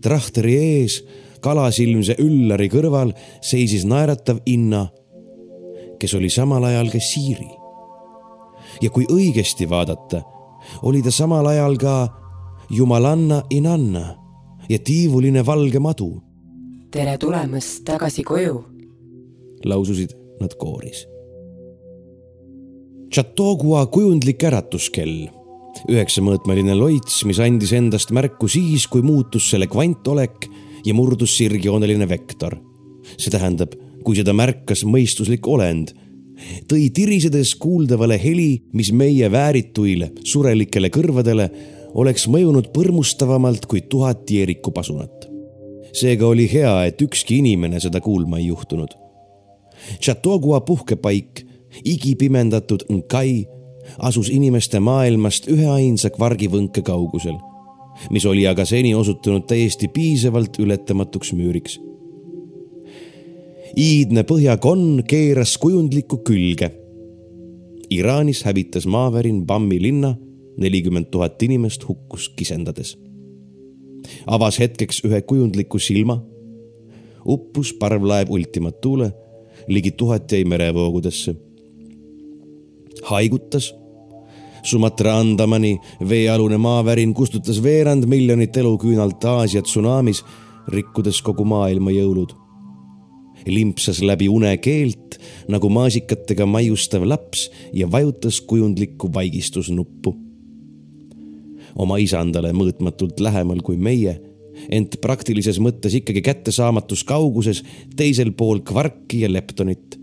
trahteri 0.00 0.56
ees 0.56 1.04
kalasilmse 1.40 2.16
üllari 2.18 2.68
kõrval 2.68 3.12
seisis 3.40 3.84
naeratav 3.84 4.40
Inna, 4.46 4.88
kes 5.98 6.14
oli 6.14 6.30
samal 6.30 6.64
ajal 6.64 6.90
ka 6.90 7.00
Siiri 7.00 7.57
ja 8.82 8.90
kui 8.90 9.06
õigesti 9.10 9.68
vaadata, 9.70 10.22
oli 10.82 11.02
ta 11.02 11.12
samal 11.14 11.46
ajal 11.46 11.76
ka 11.80 11.94
jumalanna 12.70 13.42
inanna 13.50 14.04
ja 14.68 14.78
tiivuline 14.78 15.46
valge 15.46 15.78
madu. 15.78 16.10
tere 16.90 17.18
tulemast 17.18 17.84
tagasi 17.84 18.24
koju, 18.24 18.64
laususid 19.64 20.14
nad 20.40 20.54
kooris. 20.58 21.06
Chateaugua 23.12 23.86
kujundlik 23.86 24.42
äratuskell, 24.44 25.28
üheksamõõtmeline 25.88 26.74
loits, 26.76 27.22
mis 27.24 27.38
andis 27.40 27.72
endast 27.72 28.10
märku 28.12 28.48
siis, 28.48 28.86
kui 28.86 29.02
muutus 29.02 29.48
selle 29.50 29.66
kvantolek 29.66 30.48
ja 30.84 30.94
murdus 30.94 31.36
sirgjooneline 31.36 32.08
vektor. 32.08 32.58
see 33.16 33.30
tähendab, 33.32 33.72
kui 34.04 34.16
seda 34.16 34.34
märkas 34.36 34.84
mõistuslik 34.84 35.46
olend 35.48 35.94
tõi 36.68 36.88
tirisedes 36.94 37.54
kuuldavale 37.58 38.18
heli, 38.22 38.62
mis 38.72 38.92
meie 38.92 39.30
väärituile 39.32 40.12
surelikele 40.24 40.90
kõrvadele 40.94 41.48
oleks 41.98 42.28
mõjunud 42.28 42.70
põrmustavamalt 42.74 43.66
kui 43.66 43.80
tuhat 43.80 44.30
Jeeriku 44.30 44.70
pasunat. 44.70 45.28
seega 45.92 46.26
oli 46.26 46.44
hea, 46.52 46.84
et 46.84 47.00
ükski 47.02 47.38
inimene 47.38 47.80
seda 47.80 48.00
kuulma 48.00 48.38
ei 48.38 48.46
juhtunud. 48.46 48.88
Chateaugua 50.00 50.60
puhkepaik, 50.60 51.46
igipimendatud 51.84 52.84
Nkai, 52.90 53.46
asus 53.98 54.28
inimeste 54.28 54.80
maailmast 54.80 55.48
üheainsa 55.48 56.10
kvargivõnke 56.10 56.82
kaugusel, 56.82 57.38
mis 58.10 58.26
oli 58.26 58.46
aga 58.46 58.64
seni 58.64 58.94
osutunud 58.94 59.46
täiesti 59.48 59.88
piisavalt 59.88 60.58
ületamatuks 60.60 61.32
müüriks 61.32 61.80
iidne 63.76 64.24
põhjakonn 64.24 65.02
keeras 65.08 65.56
kujundlikku 65.60 66.22
külge. 66.24 66.70
Iraanis 67.90 68.44
hävitas 68.44 68.86
maavärin 68.86 69.44
Bammi 69.46 69.82
linna, 69.82 70.14
nelikümmend 70.58 71.10
tuhat 71.10 71.42
inimest 71.42 71.88
hukkus 71.88 72.28
kisendades. 72.36 72.96
avas 74.26 74.58
hetkeks 74.58 75.02
ühe 75.04 75.20
kujundliku 75.22 75.78
silma, 75.78 76.22
uppus 77.26 77.74
parvlaev 77.74 78.30
Ultima 78.30 78.70
Thule, 78.72 79.12
ligi 79.68 79.90
tuhat 79.90 80.32
jäi 80.32 80.44
merevoogudesse. 80.44 81.34
haigutas 83.02 83.74
Sumatra 84.62 85.18
Andamani 85.18 85.78
veealune 86.08 86.56
maavärin 86.56 87.14
kustutas 87.14 87.62
veerand 87.62 88.04
miljonit 88.06 88.56
eluküünalt 88.56 89.24
Aasia 89.24 89.62
tsunamis, 89.62 90.24
rikkudes 90.68 91.22
kogu 91.22 91.44
maailma 91.44 91.90
jõulud 91.90 92.47
limpsas 93.46 94.00
läbi 94.02 94.28
une 94.28 94.56
keelt 94.62 95.18
nagu 95.48 95.68
maasikatega 95.72 96.46
maiustav 96.46 97.04
laps 97.06 97.48
ja 97.72 97.90
vajutas 97.90 98.40
kujundlikku 98.40 99.12
vaigistusnuppu. 99.14 100.16
oma 101.78 101.98
isandale 102.02 102.50
mõõtmatult 102.52 103.20
lähemal 103.20 103.60
kui 103.62 103.76
meie, 103.76 104.16
ent 104.70 104.96
praktilises 105.00 105.60
mõttes 105.62 105.94
ikkagi 105.94 106.22
kättesaamatus 106.26 107.04
kauguses 107.06 107.62
teisel 107.96 108.32
pool 108.32 108.60
kvarki 108.66 109.20
ja 109.22 109.32
leptonit 109.32 109.98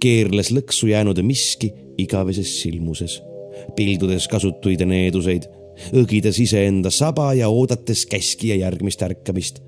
keerles 0.00 0.50
lõksu 0.52 0.90
jäänud 0.90 1.20
miski 1.24 1.70
igaveses 1.98 2.50
silmuses, 2.60 3.20
pildudes 3.76 4.26
kasutuid 4.28 4.82
needuseid, 4.88 5.46
õgides 5.96 6.38
iseenda 6.42 6.90
saba 6.92 7.32
ja 7.34 7.48
oodates 7.48 8.04
käskija 8.10 8.58
järgmist 8.60 9.02
ärkamist 9.02 9.62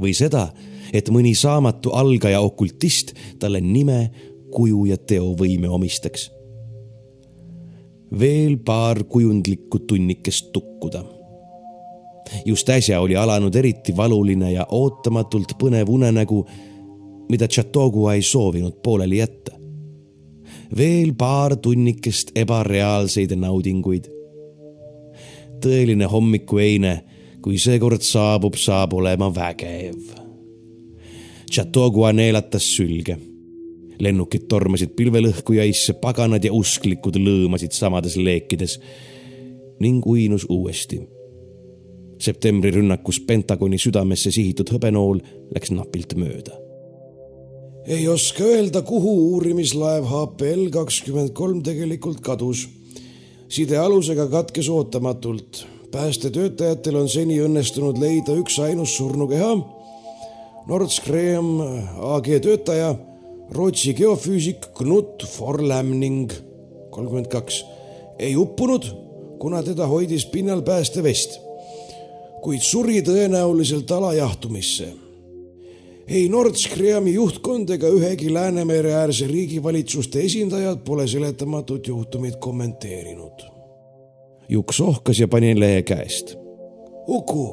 või 0.00 0.14
seda, 0.16 0.48
et 0.92 1.08
mõni 1.10 1.34
saamatu 1.34 1.90
algaja 1.96 2.40
okultist 2.40 3.14
talle 3.40 3.60
nime, 3.60 4.10
kuju 4.52 4.84
ja 4.90 4.96
teovõime 4.96 5.68
omistaks. 5.68 6.30
veel 8.18 8.58
paar 8.58 9.04
kujundlikku 9.04 9.78
tunnikest 9.78 10.52
tukkuda. 10.52 11.04
just 12.44 12.68
äsja 12.68 13.00
oli 13.00 13.16
alanud 13.16 13.54
eriti 13.54 13.96
valuline 13.96 14.52
ja 14.52 14.66
ootamatult 14.70 15.52
põnev 15.58 15.88
unenägu, 15.88 16.46
mida 17.28 17.48
Chateaugua 17.48 18.14
ei 18.14 18.22
soovinud 18.22 18.82
pooleli 18.82 19.18
jätta. 19.18 19.52
veel 20.76 21.14
paar 21.14 21.56
tunnikest 21.56 22.30
ebareaalseid 22.34 23.32
naudinguid. 23.36 24.04
tõeline 25.64 26.04
hommikueine 26.04 27.04
kui 27.42 27.58
seekord 27.58 28.02
saabub, 28.06 28.54
saab 28.54 28.94
olema 28.94 29.30
vägev. 29.34 30.21
Chateaugua 31.52 32.12
neelatas 32.12 32.76
sülge. 32.76 33.18
lennukid 34.02 34.48
tormasid 34.48 34.96
pilvelõhkujaisse, 34.98 35.92
paganad 36.00 36.42
ja 36.44 36.50
usklikud 36.52 37.16
lõõmasid 37.22 37.70
samades 37.76 38.16
leekides 38.16 38.80
ning 39.80 40.06
uinus 40.06 40.46
uuesti. 40.48 41.00
septembri 42.18 42.70
rünnakus 42.70 43.20
Pentagoni 43.20 43.78
südamesse 43.78 44.30
sihitud 44.30 44.70
hõbenool 44.70 45.20
läks 45.54 45.70
napilt 45.70 46.14
mööda 46.14 46.56
ei 47.86 48.08
oska 48.08 48.44
öelda, 48.44 48.82
kuhu 48.82 49.12
uurimislaev 49.32 50.04
HPL 50.06 50.68
kakskümmend 50.70 51.32
kolm 51.34 51.62
tegelikult 51.62 52.20
kadus. 52.20 52.68
side 53.48 53.76
alusega 53.76 54.26
katkes 54.26 54.68
ootamatult 54.68 55.66
päästetöötajatel 55.92 56.96
on 56.96 57.08
seni 57.08 57.36
õnnestunud 57.44 57.98
leida 58.00 58.32
üksainus 58.40 58.96
surnukeha. 58.96 59.81
Nord 60.68 60.90
Stream 60.94 61.60
AG 62.14 62.28
töötaja, 62.42 62.94
Rootsi 63.52 63.94
geofüüsik 63.98 64.70
Knut 64.78 65.26
Forlämning, 65.28 66.32
kolmkümmend 66.90 67.28
kaks, 67.32 67.64
ei 68.18 68.36
uppunud, 68.36 68.86
kuna 69.42 69.62
teda 69.66 69.86
hoidis 69.90 70.26
pinnal 70.30 70.62
päästevest, 70.62 71.40
kuid 72.42 72.62
suri 72.64 73.02
tõenäoliselt 73.06 73.90
alajahtumisse 73.90 74.92
ei 76.12 76.28
Nord 76.28 76.58
Streami 76.58 77.14
juhtkond 77.14 77.70
ega 77.70 77.88
ühegi 77.88 78.32
Läänemere-äärse 78.34 79.26
riigivalitsuste 79.30 80.20
esindajad 80.26 80.82
pole 80.84 81.06
seletamatut 81.08 81.86
juhtumit 81.86 82.36
kommenteerinud 82.42 83.46
Juks 84.48 84.80
ohkas 84.80 85.20
ja 85.20 85.28
pani 85.28 85.54
lehe 85.60 85.82
käest. 85.82 86.34
Uku, 87.08 87.46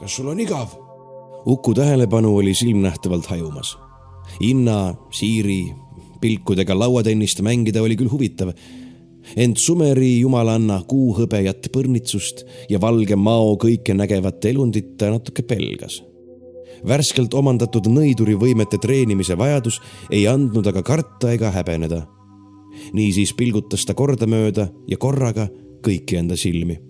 kas 0.00 0.16
sul 0.16 0.32
on 0.32 0.40
igav? 0.40 0.85
Uku 1.46 1.74
tähelepanu 1.74 2.36
oli 2.36 2.54
silmnähtavalt 2.54 3.26
hajumas. 3.26 3.78
Inna, 4.40 4.94
Siiri, 5.10 5.74
pilkudega 6.20 6.78
lauatennist 6.78 7.40
mängida 7.40 7.82
oli 7.82 7.96
küll 7.96 8.10
huvitav, 8.10 8.50
ent 9.36 9.60
Sumeri 9.62 10.18
jumalanna 10.20 10.80
kuuhõbejat 10.90 11.68
põrnitsust 11.74 12.42
ja 12.70 12.80
valge 12.82 13.16
mao 13.16 13.54
kõike 13.62 13.94
nägevat 13.94 14.44
elundit 14.50 14.96
ta 14.98 15.10
natuke 15.14 15.42
pelgas. 15.42 16.02
värskelt 16.88 17.34
omandatud 17.34 17.86
nõidurivõimete 17.88 18.78
treenimise 18.78 19.38
vajadus 19.38 19.80
ei 20.10 20.26
andnud 20.28 20.66
aga 20.66 20.82
karta 20.82 21.32
ega 21.32 21.50
häbeneda. 21.50 22.06
niisiis 22.92 23.32
pilgutas 23.34 23.86
ta 23.86 23.94
kordamööda 23.94 24.68
ja 24.88 24.96
korraga 24.96 25.48
kõiki 25.82 26.18
enda 26.18 26.36
silmi. 26.36 26.80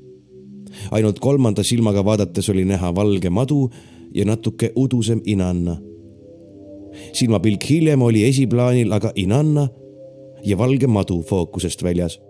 ainult 0.91 1.19
kolmanda 1.19 1.63
silmaga 1.63 2.05
vaadates 2.05 2.49
oli 2.49 2.65
näha 2.65 2.95
valge 2.95 3.31
madu 3.31 3.71
ja 4.17 4.25
natuke 4.25 4.73
udusem 4.77 5.21
inanna. 5.25 5.77
silmapilk 7.13 7.65
hiljem 7.71 8.03
oli 8.03 8.25
esiplaanil 8.25 8.93
aga 8.93 9.13
inanna 9.15 9.69
ja 10.45 10.57
valge 10.59 10.87
madu 10.87 11.21
fookusest 11.23 11.83
väljas. 11.83 12.21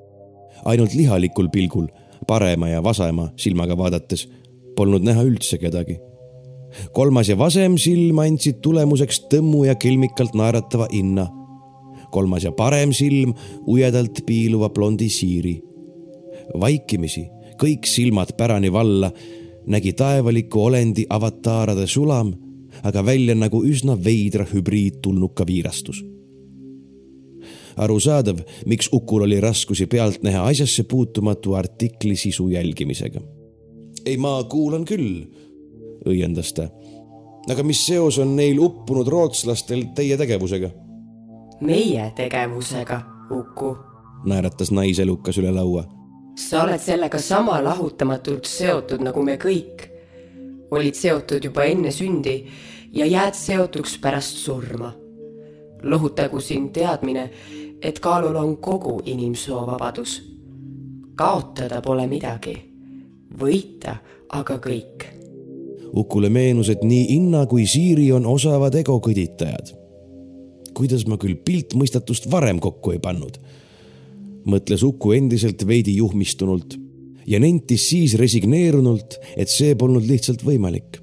ainult 0.65 0.95
lihalikul 0.95 1.49
pilgul, 1.49 1.87
parema 2.27 2.69
ja 2.69 2.83
vasema 2.83 3.29
silmaga 3.37 3.77
vaadates 3.79 4.29
polnud 4.77 5.03
näha 5.03 5.23
üldse 5.23 5.59
kedagi. 5.59 5.99
kolmas 6.93 7.29
ja 7.29 7.39
vasem 7.39 7.79
silm 7.79 8.19
andsid 8.19 8.61
tulemuseks 8.63 9.23
tõmmu 9.31 9.65
ja 9.67 9.75
kelmikalt 9.75 10.35
naeratava 10.35 10.89
inna 10.93 11.29
kolmas 12.11 12.45
ja 12.45 12.53
parem 12.53 12.93
silm 12.93 13.35
ujedalt 13.67 14.23
piiluva 14.27 14.69
blondi 14.71 15.09
siiri 15.09 15.63
vaikimisi, 16.61 17.27
kõik 17.61 17.87
silmad 17.89 18.35
pärani 18.39 18.71
valla, 18.73 19.11
nägi 19.67 19.93
taevaliku 19.93 20.65
olendi 20.65 21.07
avataarade 21.11 21.87
sulam, 21.87 22.33
aga 22.83 23.05
välja 23.05 23.35
nagu 23.35 23.63
üsna 23.65 23.97
veidra 24.05 24.47
hübriidtulnuka 24.53 25.47
viirastus. 25.47 26.05
arusaadav, 27.77 28.39
miks 28.67 28.89
Ukul 28.93 29.23
oli 29.23 29.41
raskusi 29.41 29.87
pealtnäha 29.87 30.45
asjasse 30.47 30.83
puutumatu 30.83 31.55
artikli 31.55 32.17
sisu 32.17 32.49
jälgimisega. 32.49 33.21
ei, 34.05 34.17
ma 34.17 34.45
kuulan 34.45 34.85
küll, 34.85 35.27
õiendas 36.07 36.53
ta. 36.55 36.69
aga 37.51 37.63
mis 37.63 37.87
seos 37.87 38.19
on 38.19 38.37
neil 38.37 38.59
uppunud 38.59 39.09
rootslastel 39.09 39.85
teie 39.95 40.17
tegevusega? 40.17 40.71
meie 41.61 42.13
tegevusega, 42.17 43.03
Uku, 43.31 43.77
naeratas 44.25 44.71
naiselukas 44.71 45.39
üle 45.39 45.51
laua 45.51 45.96
sa 46.37 46.63
oled 46.65 46.81
sellega 46.81 47.19
sama 47.19 47.57
lahutamatult 47.65 48.45
seotud 48.45 49.01
nagu 49.01 49.23
me 49.25 49.37
kõik. 49.41 49.89
olid 50.71 50.95
seotud 50.99 51.45
juba 51.45 51.65
enne 51.65 51.91
sündi 51.95 52.35
ja 52.93 53.07
jääd 53.07 53.35
seotuks 53.35 53.99
pärast 53.99 54.37
surma. 54.45 54.93
lohutagu 55.83 56.41
sind 56.41 56.73
teadmine, 56.73 57.31
et 57.83 58.01
kaalul 58.01 58.37
on 58.37 58.57
kogu 58.57 59.01
inimsoo 59.05 59.67
vabadus. 59.67 60.23
kaotada 61.15 61.81
pole 61.81 62.07
midagi, 62.07 62.57
võita 63.39 63.97
aga 64.29 64.59
kõik. 64.59 65.07
Ukule 65.97 66.29
meenus, 66.29 66.69
et 66.69 66.83
nii 66.83 67.15
Inna 67.15 67.47
kui 67.47 67.67
Siiri 67.67 68.13
on 68.13 68.27
osavad 68.27 68.75
egokõditajad. 68.75 69.75
kuidas 70.75 71.07
ma 71.07 71.17
küll 71.17 71.35
piltmõistatust 71.35 72.31
varem 72.31 72.61
kokku 72.61 72.91
ei 72.91 72.99
pannud 72.99 73.39
mõtles 74.47 74.83
Uku 74.87 75.13
endiselt 75.17 75.67
veidi 75.67 75.97
juhmistunult 75.97 76.77
ja 77.27 77.41
nentis 77.43 77.89
siis 77.91 78.15
resigneerunult, 78.19 79.19
et 79.37 79.51
see 79.51 79.75
polnud 79.79 80.07
lihtsalt 80.07 80.45
võimalik. 80.47 81.03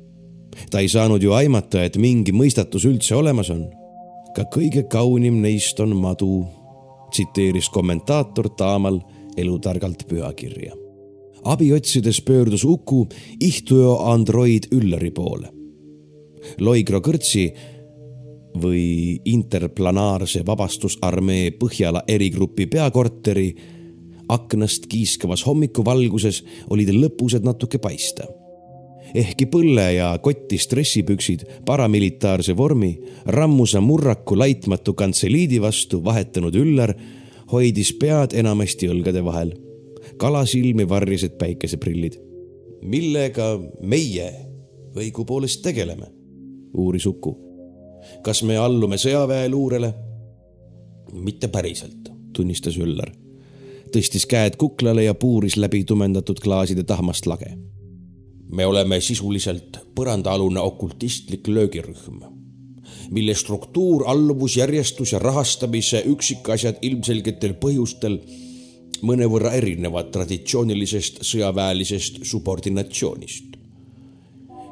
ta 0.69 0.79
ei 0.79 0.87
saanud 0.87 1.23
ju 1.23 1.33
aimata, 1.33 1.83
et 1.83 1.97
mingi 1.97 2.31
mõistatus 2.31 2.85
üldse 2.85 3.15
olemas 3.15 3.49
on. 3.49 3.69
ka 4.35 4.43
kõige 4.49 4.87
kaunim 4.89 5.41
neist 5.41 5.79
on 5.79 5.95
madu, 5.95 6.45
tsiteeris 7.11 7.69
kommentaator 7.69 8.49
Taamal 8.49 9.01
elutargalt 9.37 10.07
pühakirja. 10.07 10.73
abi 11.43 11.73
otsides 11.73 12.21
pöördus 12.21 12.63
Uku 12.63 13.07
ihtujo 13.39 13.99
android 14.11 14.67
Üllari 14.71 15.11
poole. 15.11 15.51
Loigro 16.59 16.99
kõrtsi 16.99 17.53
või 18.61 19.19
interplanaarse 19.25 20.43
vabastusarmee 20.45 21.51
Põhjala 21.59 22.03
erigrupi 22.07 22.67
peakorteri 22.67 23.47
aknast 24.29 24.87
kiiskavas 24.89 25.45
hommikuvalguses 25.47 26.43
olid 26.69 26.93
lõpused 26.95 27.43
natuke 27.43 27.77
paista. 27.77 28.27
ehkki 29.13 29.45
põlle 29.45 29.93
ja 29.93 30.17
kotti 30.17 30.57
stressipüksid 30.57 31.43
paramilitaarse 31.65 32.57
vormi 32.57 32.99
rammusa 33.25 33.81
murraku 33.81 34.37
laitmatu 34.37 34.93
kantseliidi 34.93 35.61
vastu 35.61 36.03
vahetanud 36.03 36.55
Üllar 36.55 36.95
hoidis 37.51 37.93
pead 37.93 38.33
enamasti 38.33 38.89
õlgade 38.89 39.23
vahel. 39.25 39.53
kalasilmi 40.17 40.89
varjasid 40.89 41.37
päikeseprillid. 41.37 42.19
millega 42.81 43.59
meie 43.81 44.31
õigupoolest 44.95 45.61
tegeleme? 45.61 46.05
uuris 46.73 47.05
Uku 47.05 47.42
kas 48.23 48.43
me 48.43 48.57
allume 48.57 48.97
sõjaväeluurele? 48.97 49.93
mitte 51.13 51.47
päriselt, 51.47 52.09
tunnistas 52.33 52.77
Üllar. 52.77 53.11
tõstis 53.93 54.25
käed 54.25 54.55
kuklale 54.57 55.03
ja 55.03 55.13
puuris 55.13 55.57
läbi 55.57 55.83
tumendatud 55.83 56.39
klaaside 56.39 56.83
tahmast 56.83 57.25
lage. 57.25 57.57
me 58.51 58.65
oleme 58.65 59.01
sisuliselt 59.01 59.77
põrandaalune 59.95 60.59
okultistlik 60.59 61.47
löögirühm. 61.47 62.23
mille 63.11 63.35
struktuur, 63.35 64.03
alluvusjärjestus 64.07 65.11
ja 65.11 65.19
rahastamise 65.19 66.03
üksikasjad 66.05 66.75
ilmselgetel 66.81 67.53
põhjustel 67.53 68.19
mõnevõrra 69.03 69.51
erinevad 69.53 70.11
traditsioonilisest 70.11 71.23
sõjaväelisest 71.23 72.23
subordinatsioonist. 72.23 73.45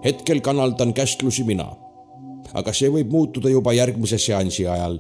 hetkel 0.04 0.42
kanaldan 0.42 0.94
käsklusi 0.94 1.44
mina, 1.44 1.70
aga 2.54 2.74
see 2.76 2.90
võib 2.92 3.12
muutuda 3.12 3.50
juba 3.52 3.74
järgmise 3.76 4.20
seansi 4.20 4.68
ajal. 4.68 5.00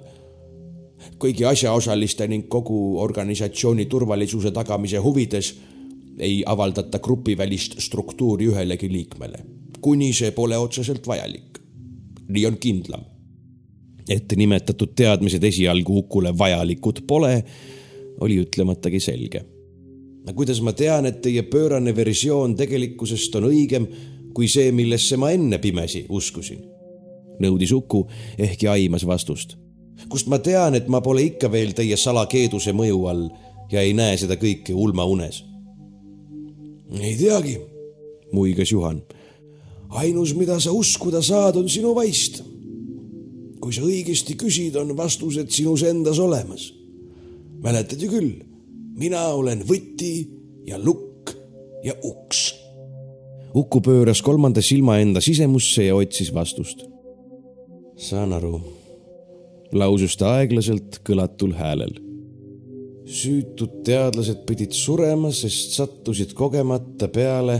kõigi 1.21 1.45
asjaosaliste 1.49 2.27
ning 2.27 2.47
kogu 2.49 2.99
organisatsiooni 3.01 3.85
turvalisuse 3.89 4.51
tagamise 4.51 4.97
huvides 5.01 5.53
ei 6.19 6.43
avaldata 6.45 6.99
grupivälist 6.99 7.79
struktuuri 7.81 8.47
ühelegi 8.51 8.89
liikmele, 8.91 9.39
kuni 9.81 10.11
see 10.13 10.31
pole 10.31 10.57
otseselt 10.57 11.07
vajalik. 11.07 11.59
nii 12.27 12.45
on 12.45 12.57
kindlam. 12.57 13.05
et 14.09 14.33
nimetatud 14.35 14.93
teadmised 14.95 15.43
esialgu 15.43 15.97
Ukule 15.97 16.37
vajalikud 16.37 17.01
pole, 17.07 17.43
oli 18.19 18.39
ütlematagi 18.41 18.99
selge. 18.99 19.45
kuidas 20.35 20.61
ma 20.61 20.73
tean, 20.73 21.05
et 21.05 21.21
teie 21.21 21.43
pöörane 21.43 21.95
versioon 21.95 22.55
tegelikkusest 22.55 23.35
on 23.35 23.43
õigem 23.43 23.87
kui 24.33 24.47
see, 24.47 24.71
millesse 24.71 25.17
ma 25.17 25.31
enne 25.31 25.57
pimesi 25.57 26.05
uskusin? 26.09 26.70
Nõudis 27.41 27.73
Uku, 27.75 28.05
ehkki 28.37 28.67
aimas 28.67 29.05
vastust. 29.07 29.57
kust 30.09 30.27
ma 30.27 30.39
tean, 30.39 30.75
et 30.75 30.87
ma 30.87 31.01
pole 31.01 31.21
ikka 31.21 31.51
veel 31.51 31.73
teie 31.73 31.97
salakeeduse 31.97 32.73
mõju 32.73 33.07
all 33.09 33.29
ja 33.71 33.81
ei 33.81 33.93
näe 33.93 34.17
seda 34.17 34.35
kõike 34.35 34.73
ulmaunes 34.73 35.43
ei 36.99 37.15
teagi, 37.15 37.57
muigas 38.31 38.71
Juhan. 38.71 39.01
ainus, 39.89 40.35
mida 40.35 40.59
sa 40.59 40.71
uskuda 40.71 41.21
saad, 41.21 41.55
on 41.55 41.69
sinu 41.69 41.95
vaist. 41.95 42.43
kui 43.61 43.73
sa 43.73 43.83
õigesti 43.85 44.33
küsid, 44.35 44.75
on 44.75 44.97
vastused 44.97 45.49
sinus 45.49 45.83
endas 45.83 46.19
olemas. 46.19 46.73
mäletad 47.63 48.01
ju 48.01 48.09
küll, 48.09 48.31
mina 48.97 49.27
olen 49.27 49.63
võti 49.63 50.27
ja 50.65 50.79
lukk 50.79 51.35
ja 51.83 51.93
uks. 52.03 52.55
Uku 53.55 53.81
pööras 53.81 54.21
kolmanda 54.21 54.61
silma 54.61 54.97
enda 54.99 55.21
sisemusse 55.21 55.83
ja 55.83 55.95
otsis 55.95 56.33
vastust. 56.33 56.90
Saan 58.01 58.33
aru, 58.33 58.55
lausus 59.77 60.15
ta 60.17 60.35
aeglaselt 60.39 61.01
kõlatul 61.05 61.53
häälel. 61.57 61.93
Süütud 63.11 63.81
teadlased 63.85 64.45
pidid 64.47 64.73
surema, 64.73 65.29
sest 65.35 65.75
sattusid 65.77 66.33
kogemata 66.37 67.09
peale 67.11 67.59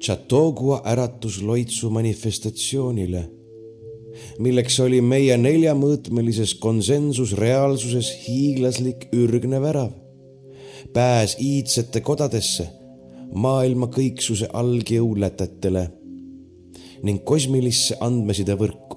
Chateaugua 0.00 0.80
äratusloitsu 0.88 1.90
manifestatsioonile, 1.92 3.22
milleks 4.40 4.78
oli 4.80 5.02
meie 5.04 5.36
neljamõõtmelises 5.36 6.54
konsensusreaalsuses 6.62 8.10
hiiglaslik 8.24 9.10
ürgne 9.12 9.60
värav, 9.62 9.92
pääs 10.96 11.36
iidsete 11.38 12.00
kodadesse, 12.02 12.66
maailma 13.36 13.90
kõiksuse 13.92 14.48
algjõulätetele 14.50 15.86
ning 17.06 17.22
kosmilisse 17.24 17.96
andmesidevõrku. 18.00 18.89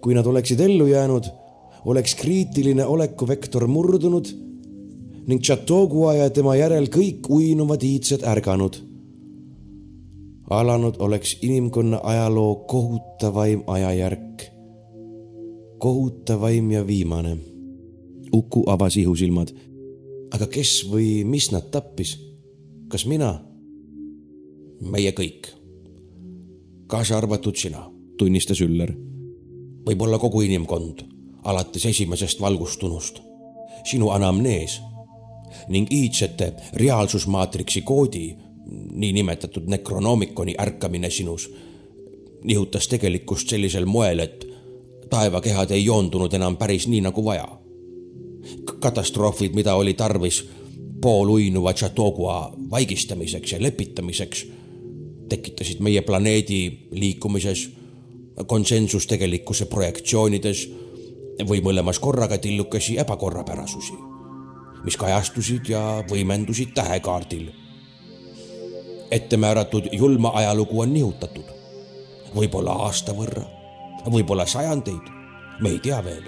Kui 0.00 0.14
nad 0.14 0.26
oleksid 0.26 0.60
ellu 0.60 0.86
jäänud 0.86 1.24
oleks 1.84 2.14
kriitiline 2.14 2.84
olekuvektor 2.84 3.66
murdunud 3.66 4.26
ning 5.26 5.42
Chateaugua 5.42 6.14
ja 6.14 6.30
tema 6.30 6.56
järel 6.56 6.88
kõik 6.90 7.28
uinuvad 7.30 7.82
iidsed 7.82 8.24
ärganud. 8.26 8.76
alanud 10.50 10.96
oleks 10.98 11.36
inimkonna 11.42 12.00
ajaloo 12.02 12.54
kohutavaim 12.54 13.62
ajajärk. 13.66 14.42
kohutavaim 15.78 16.70
ja 16.70 16.86
viimane. 16.86 17.36
Uku 18.32 18.64
avas 18.66 18.96
ihusilmad. 18.96 19.48
aga 20.30 20.46
kes 20.46 20.90
või 20.90 21.24
mis 21.24 21.52
nad 21.52 21.70
tappis? 21.70 22.18
kas 22.88 23.06
mina? 23.06 23.40
meie 24.80 25.12
kõik. 25.12 25.48
kaasa 26.86 27.18
arvatud 27.18 27.56
sina, 27.56 27.90
tunnistas 28.18 28.60
Üller. 28.60 29.09
Võib-olla 29.90 30.18
kogu 30.22 30.44
inimkond 30.46 31.02
alates 31.44 31.86
esimesest 31.86 32.40
valgustunust. 32.40 33.20
sinu 33.84 34.10
anamnees 34.10 34.80
ning 35.68 35.92
iidsete 35.92 36.52
reaalsusmaatriksi 36.72 37.82
koodi, 37.82 38.36
niinimetatud 38.92 39.66
nekronoomikoni 39.66 40.54
ärkamine 40.60 41.10
sinus, 41.10 41.50
nihutas 42.44 42.88
tegelikkust 42.88 43.48
sellisel 43.48 43.86
moel, 43.86 44.18
et 44.18 44.46
taevakehad 45.10 45.70
ei 45.70 45.84
joondunud 45.84 46.32
enam 46.32 46.56
päris 46.56 46.88
nii 46.88 47.00
nagu 47.00 47.24
vaja. 47.24 47.48
katastroofid, 48.80 49.54
mida 49.54 49.74
oli 49.74 49.94
tarvis 49.94 50.48
pooluinuva 51.00 51.72
Chateaugua 51.72 52.52
vaigistamiseks 52.70 53.52
ja 53.52 53.62
lepitamiseks, 53.62 54.46
tekitasid 55.28 55.80
meie 55.80 56.02
planeedi 56.02 56.78
liikumises, 56.90 57.70
konsensustegelikkuse 58.46 59.66
projektsioonides 59.66 60.68
või 61.48 61.62
mõlemas 61.64 61.98
korraga 61.98 62.38
tillukesi 62.38 62.98
ebakorrapärasusi, 62.98 63.94
mis 64.84 64.96
kajastusid 64.96 65.68
ja 65.68 66.04
võimendusid 66.10 66.74
tähekaardil. 66.74 67.50
ettemääratud 69.10 69.88
julma 69.92 70.30
ajalugu 70.34 70.80
on 70.80 70.92
nihutatud, 70.92 71.44
võib-olla 72.34 72.72
aasta 72.86 73.12
võrra, 73.12 73.42
võib-olla 74.06 74.46
sajandeid, 74.46 75.10
me 75.60 75.70
ei 75.70 75.78
tea 75.78 76.04
veel. 76.04 76.22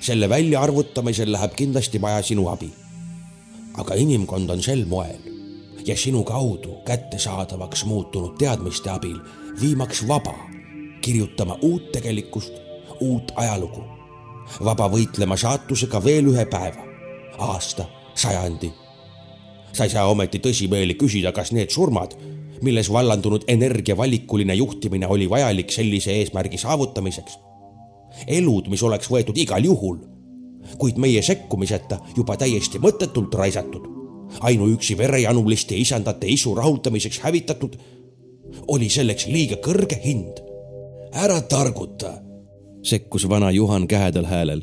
selle 0.00 0.28
väljaarvutamisel 0.28 1.32
läheb 1.32 1.54
kindlasti 1.54 2.00
vaja 2.00 2.22
sinu 2.22 2.48
abi. 2.48 2.70
aga 3.78 3.94
inimkond 3.94 4.50
on 4.50 4.62
sel 4.62 4.84
moel 4.86 5.20
ja 5.86 5.96
sinu 5.96 6.24
kaudu 6.24 6.82
kättesaadavaks 6.84 7.84
muutunud 7.84 8.38
teadmiste 8.38 8.90
abil 8.90 9.18
viimaks 9.60 10.08
vaba 10.08 10.55
kirjutama 11.06 11.58
uut 11.62 11.92
tegelikkust, 11.94 12.58
uut 13.00 13.30
ajalugu 13.36 13.84
vaba 14.64 14.88
võitlema 14.90 15.36
saatusega 15.38 16.00
veel 16.04 16.30
ühe 16.32 16.44
päeva, 16.50 16.84
aasta, 17.38 17.86
sajandi. 18.14 18.72
sa 19.72 19.84
ei 19.84 19.90
saa 19.92 20.06
ometi 20.08 20.38
tõsimeeli 20.40 20.96
küsida, 20.96 21.32
kas 21.36 21.52
need 21.52 21.70
surmad, 21.70 22.14
milles 22.62 22.88
vallandunud 22.92 23.44
energia 23.48 23.96
valikuline 23.96 24.54
juhtimine 24.54 25.06
oli 25.06 25.28
vajalik 25.30 25.72
sellise 25.72 26.12
eesmärgi 26.12 26.58
saavutamiseks. 26.58 27.38
elud, 28.26 28.68
mis 28.68 28.82
oleks 28.82 29.10
võetud 29.10 29.36
igal 29.36 29.64
juhul, 29.64 29.98
kuid 30.78 30.96
meie 30.96 31.22
sekkumiseta 31.22 31.98
juba 32.16 32.36
täiesti 32.36 32.78
mõttetult 32.78 33.34
raisatud, 33.34 33.84
ainuüksi 34.40 34.98
verejanuliste 34.98 35.76
isandate 35.76 36.26
isu 36.26 36.54
rahuldamiseks 36.54 37.20
hävitatud, 37.20 37.76
oli 38.68 38.88
selleks 38.88 39.26
liiga 39.26 39.60
kõrge 39.62 40.00
hind. 40.04 40.40
Ära 41.16 41.40
targuta 41.40 42.12
sekkus 42.86 43.28
vana 43.28 43.50
Juhan 43.50 43.88
kähedal 43.88 44.24
häälel. 44.24 44.62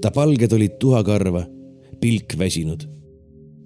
ta 0.00 0.10
palged 0.10 0.52
olid 0.52 0.78
tuhakarva, 0.78 1.46
pilk 2.00 2.38
väsinud. 2.38 2.88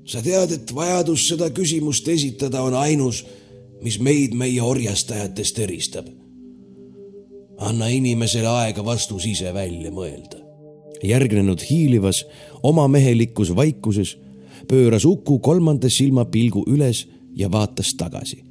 sa 0.04 0.22
tead, 0.22 0.52
et 0.52 0.74
vajadus 0.74 1.28
seda 1.28 1.50
küsimust 1.50 2.08
esitada 2.08 2.62
on 2.62 2.74
ainus, 2.74 3.26
mis 3.82 4.00
meid 4.00 4.34
meie 4.34 4.62
orjastajatest 4.62 5.58
eristab. 5.58 6.06
anna 7.58 7.88
inimesele 7.88 8.46
aega 8.48 8.84
vastus 8.84 9.26
ise 9.26 9.54
välja 9.54 9.90
mõelda. 9.90 10.36
järgnenud 11.02 11.62
hiilivas 11.70 12.26
omamehelikus 12.62 13.56
vaikuses 13.56 14.16
pööras 14.68 15.04
Uku 15.04 15.38
kolmanda 15.38 15.88
silma 15.90 16.24
pilgu 16.24 16.64
üles 16.66 17.06
ja 17.34 17.52
vaatas 17.52 17.94
tagasi 17.94 18.49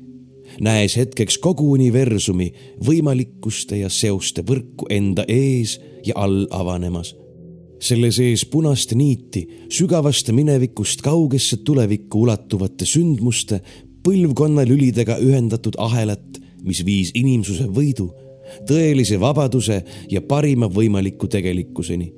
näes 0.61 0.97
hetkeks 0.97 1.38
kogu 1.38 1.71
universumi 1.71 2.49
võimalikkuste 2.85 3.80
ja 3.80 3.89
seoste 3.89 4.43
võrku 4.45 4.89
enda 4.89 5.26
ees 5.27 5.80
ja 6.05 6.15
all 6.15 6.47
avanemas. 6.49 7.15
selle 7.80 8.11
sees 8.11 8.43
punast 8.45 8.91
niiti 8.91 9.45
sügavast 9.71 10.31
minevikust 10.35 11.01
kaugesse 11.01 11.57
tulevikku 11.63 12.21
ulatuvate 12.21 12.85
sündmuste 12.85 13.61
põlvkonnalülidega 14.03 15.15
ühendatud 15.23 15.77
ahelat, 15.77 16.41
mis 16.63 16.84
viis 16.85 17.11
inimsuse 17.15 17.69
võidu, 17.71 18.09
tõelise 18.67 19.19
vabaduse 19.19 19.84
ja 20.11 20.21
parima 20.21 20.67
võimaliku 20.67 21.27
tegelikkuseni 21.27 22.13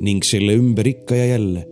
ning 0.00 0.24
selle 0.26 0.56
ümber 0.58 0.86
ikka 0.90 1.14
ja 1.14 1.26
jälle 1.26 1.66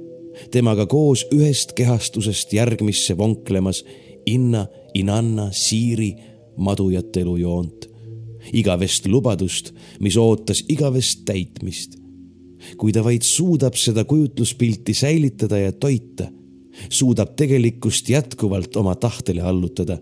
temaga 0.50 0.86
koos 0.86 1.24
ühest 1.34 1.72
kehastusest 1.76 2.52
järgmisse 2.52 3.16
vonklemas 3.18 3.82
inna, 4.26 4.66
inanna, 4.96 5.50
siiri, 5.52 6.14
madujat 6.56 7.16
elujoont. 7.16 7.92
igavest 8.52 9.08
lubadust, 9.10 9.72
mis 10.00 10.16
ootas 10.16 10.62
igavest 10.68 11.24
täitmist. 11.26 11.96
kui 12.76 12.92
ta 12.92 13.02
vaid 13.04 13.22
suudab 13.22 13.74
seda 13.76 14.04
kujutluspilti 14.04 14.94
säilitada 14.94 15.58
ja 15.58 15.72
toita, 15.72 16.30
suudab 16.88 17.36
tegelikkust 17.36 18.08
jätkuvalt 18.08 18.76
oma 18.76 18.94
tahtele 18.94 19.42
allutada, 19.42 19.98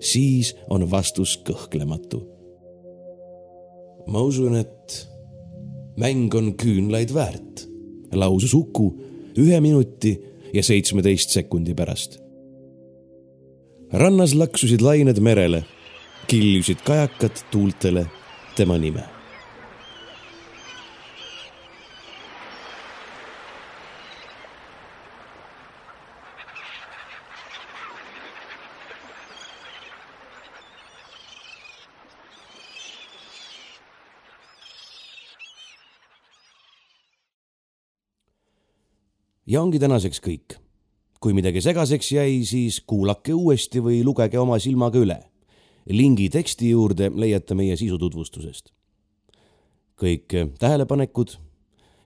siis 0.00 0.54
on 0.70 0.90
vastus 0.90 1.38
kõhklematu 1.46 2.32
ma 4.06 4.22
usun, 4.22 4.56
et 4.58 4.96
mäng 6.00 6.32
on 6.34 6.52
küünlaid 6.58 7.12
väärt, 7.14 7.66
lausus 8.12 8.54
Uku 8.54 8.88
ühe 9.38 9.60
minuti 9.64 10.16
ja 10.52 10.62
seitsmeteist 10.64 11.32
sekundi 11.36 11.76
pärast. 11.76 12.21
Rannas 13.92 14.34
laksusid 14.34 14.80
lained 14.80 15.20
merele, 15.20 15.64
kiljusid 16.26 16.80
kajakad 16.84 17.44
tuultele 17.50 18.06
tema 18.56 18.78
nime 18.78 19.04
ja 39.52 39.60
ongi 39.62 39.80
tänaseks 39.82 40.20
kõik. 40.24 40.61
Kui 41.22 41.36
midagi 41.38 41.60
segaseks 41.62 42.08
jäi, 42.16 42.40
siis 42.44 42.80
kuulake 42.86 43.34
uuesti 43.34 43.80
või 43.82 44.00
lugege 44.04 44.40
oma 44.42 44.58
silmaga 44.58 44.98
üle. 44.98 45.20
lingi 45.86 46.28
teksti 46.30 46.70
juurde 46.70 47.10
leiate 47.14 47.54
meie 47.54 47.76
sisututvustusest. 47.76 48.72
kõik 50.02 50.34
tähelepanekud, 50.58 51.36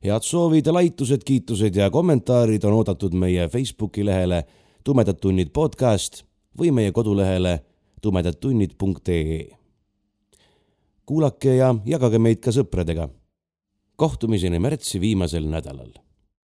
head 0.04 0.22
soovid 0.22 0.66
laitused, 0.66 1.24
kiitused 1.24 1.76
ja 1.76 1.90
kommentaarid 1.90 2.64
on 2.64 2.72
oodatud 2.72 3.14
meie 3.14 3.48
Facebooki 3.48 4.04
lehele 4.04 4.44
Tumedad 4.84 5.16
tunnid 5.18 5.48
podcast 5.50 6.22
või 6.58 6.70
meie 6.70 6.92
kodulehele 6.92 7.58
tumedadtunnid.ee. 8.02 9.56
kuulake 11.06 11.56
ja 11.56 11.74
jagage 11.84 12.18
meid 12.18 12.40
ka 12.40 12.50
sõpradega. 12.50 13.08
kohtumiseni 13.96 14.58
märtsi 14.58 15.00
viimasel 15.00 15.48
nädalal 15.48 16.05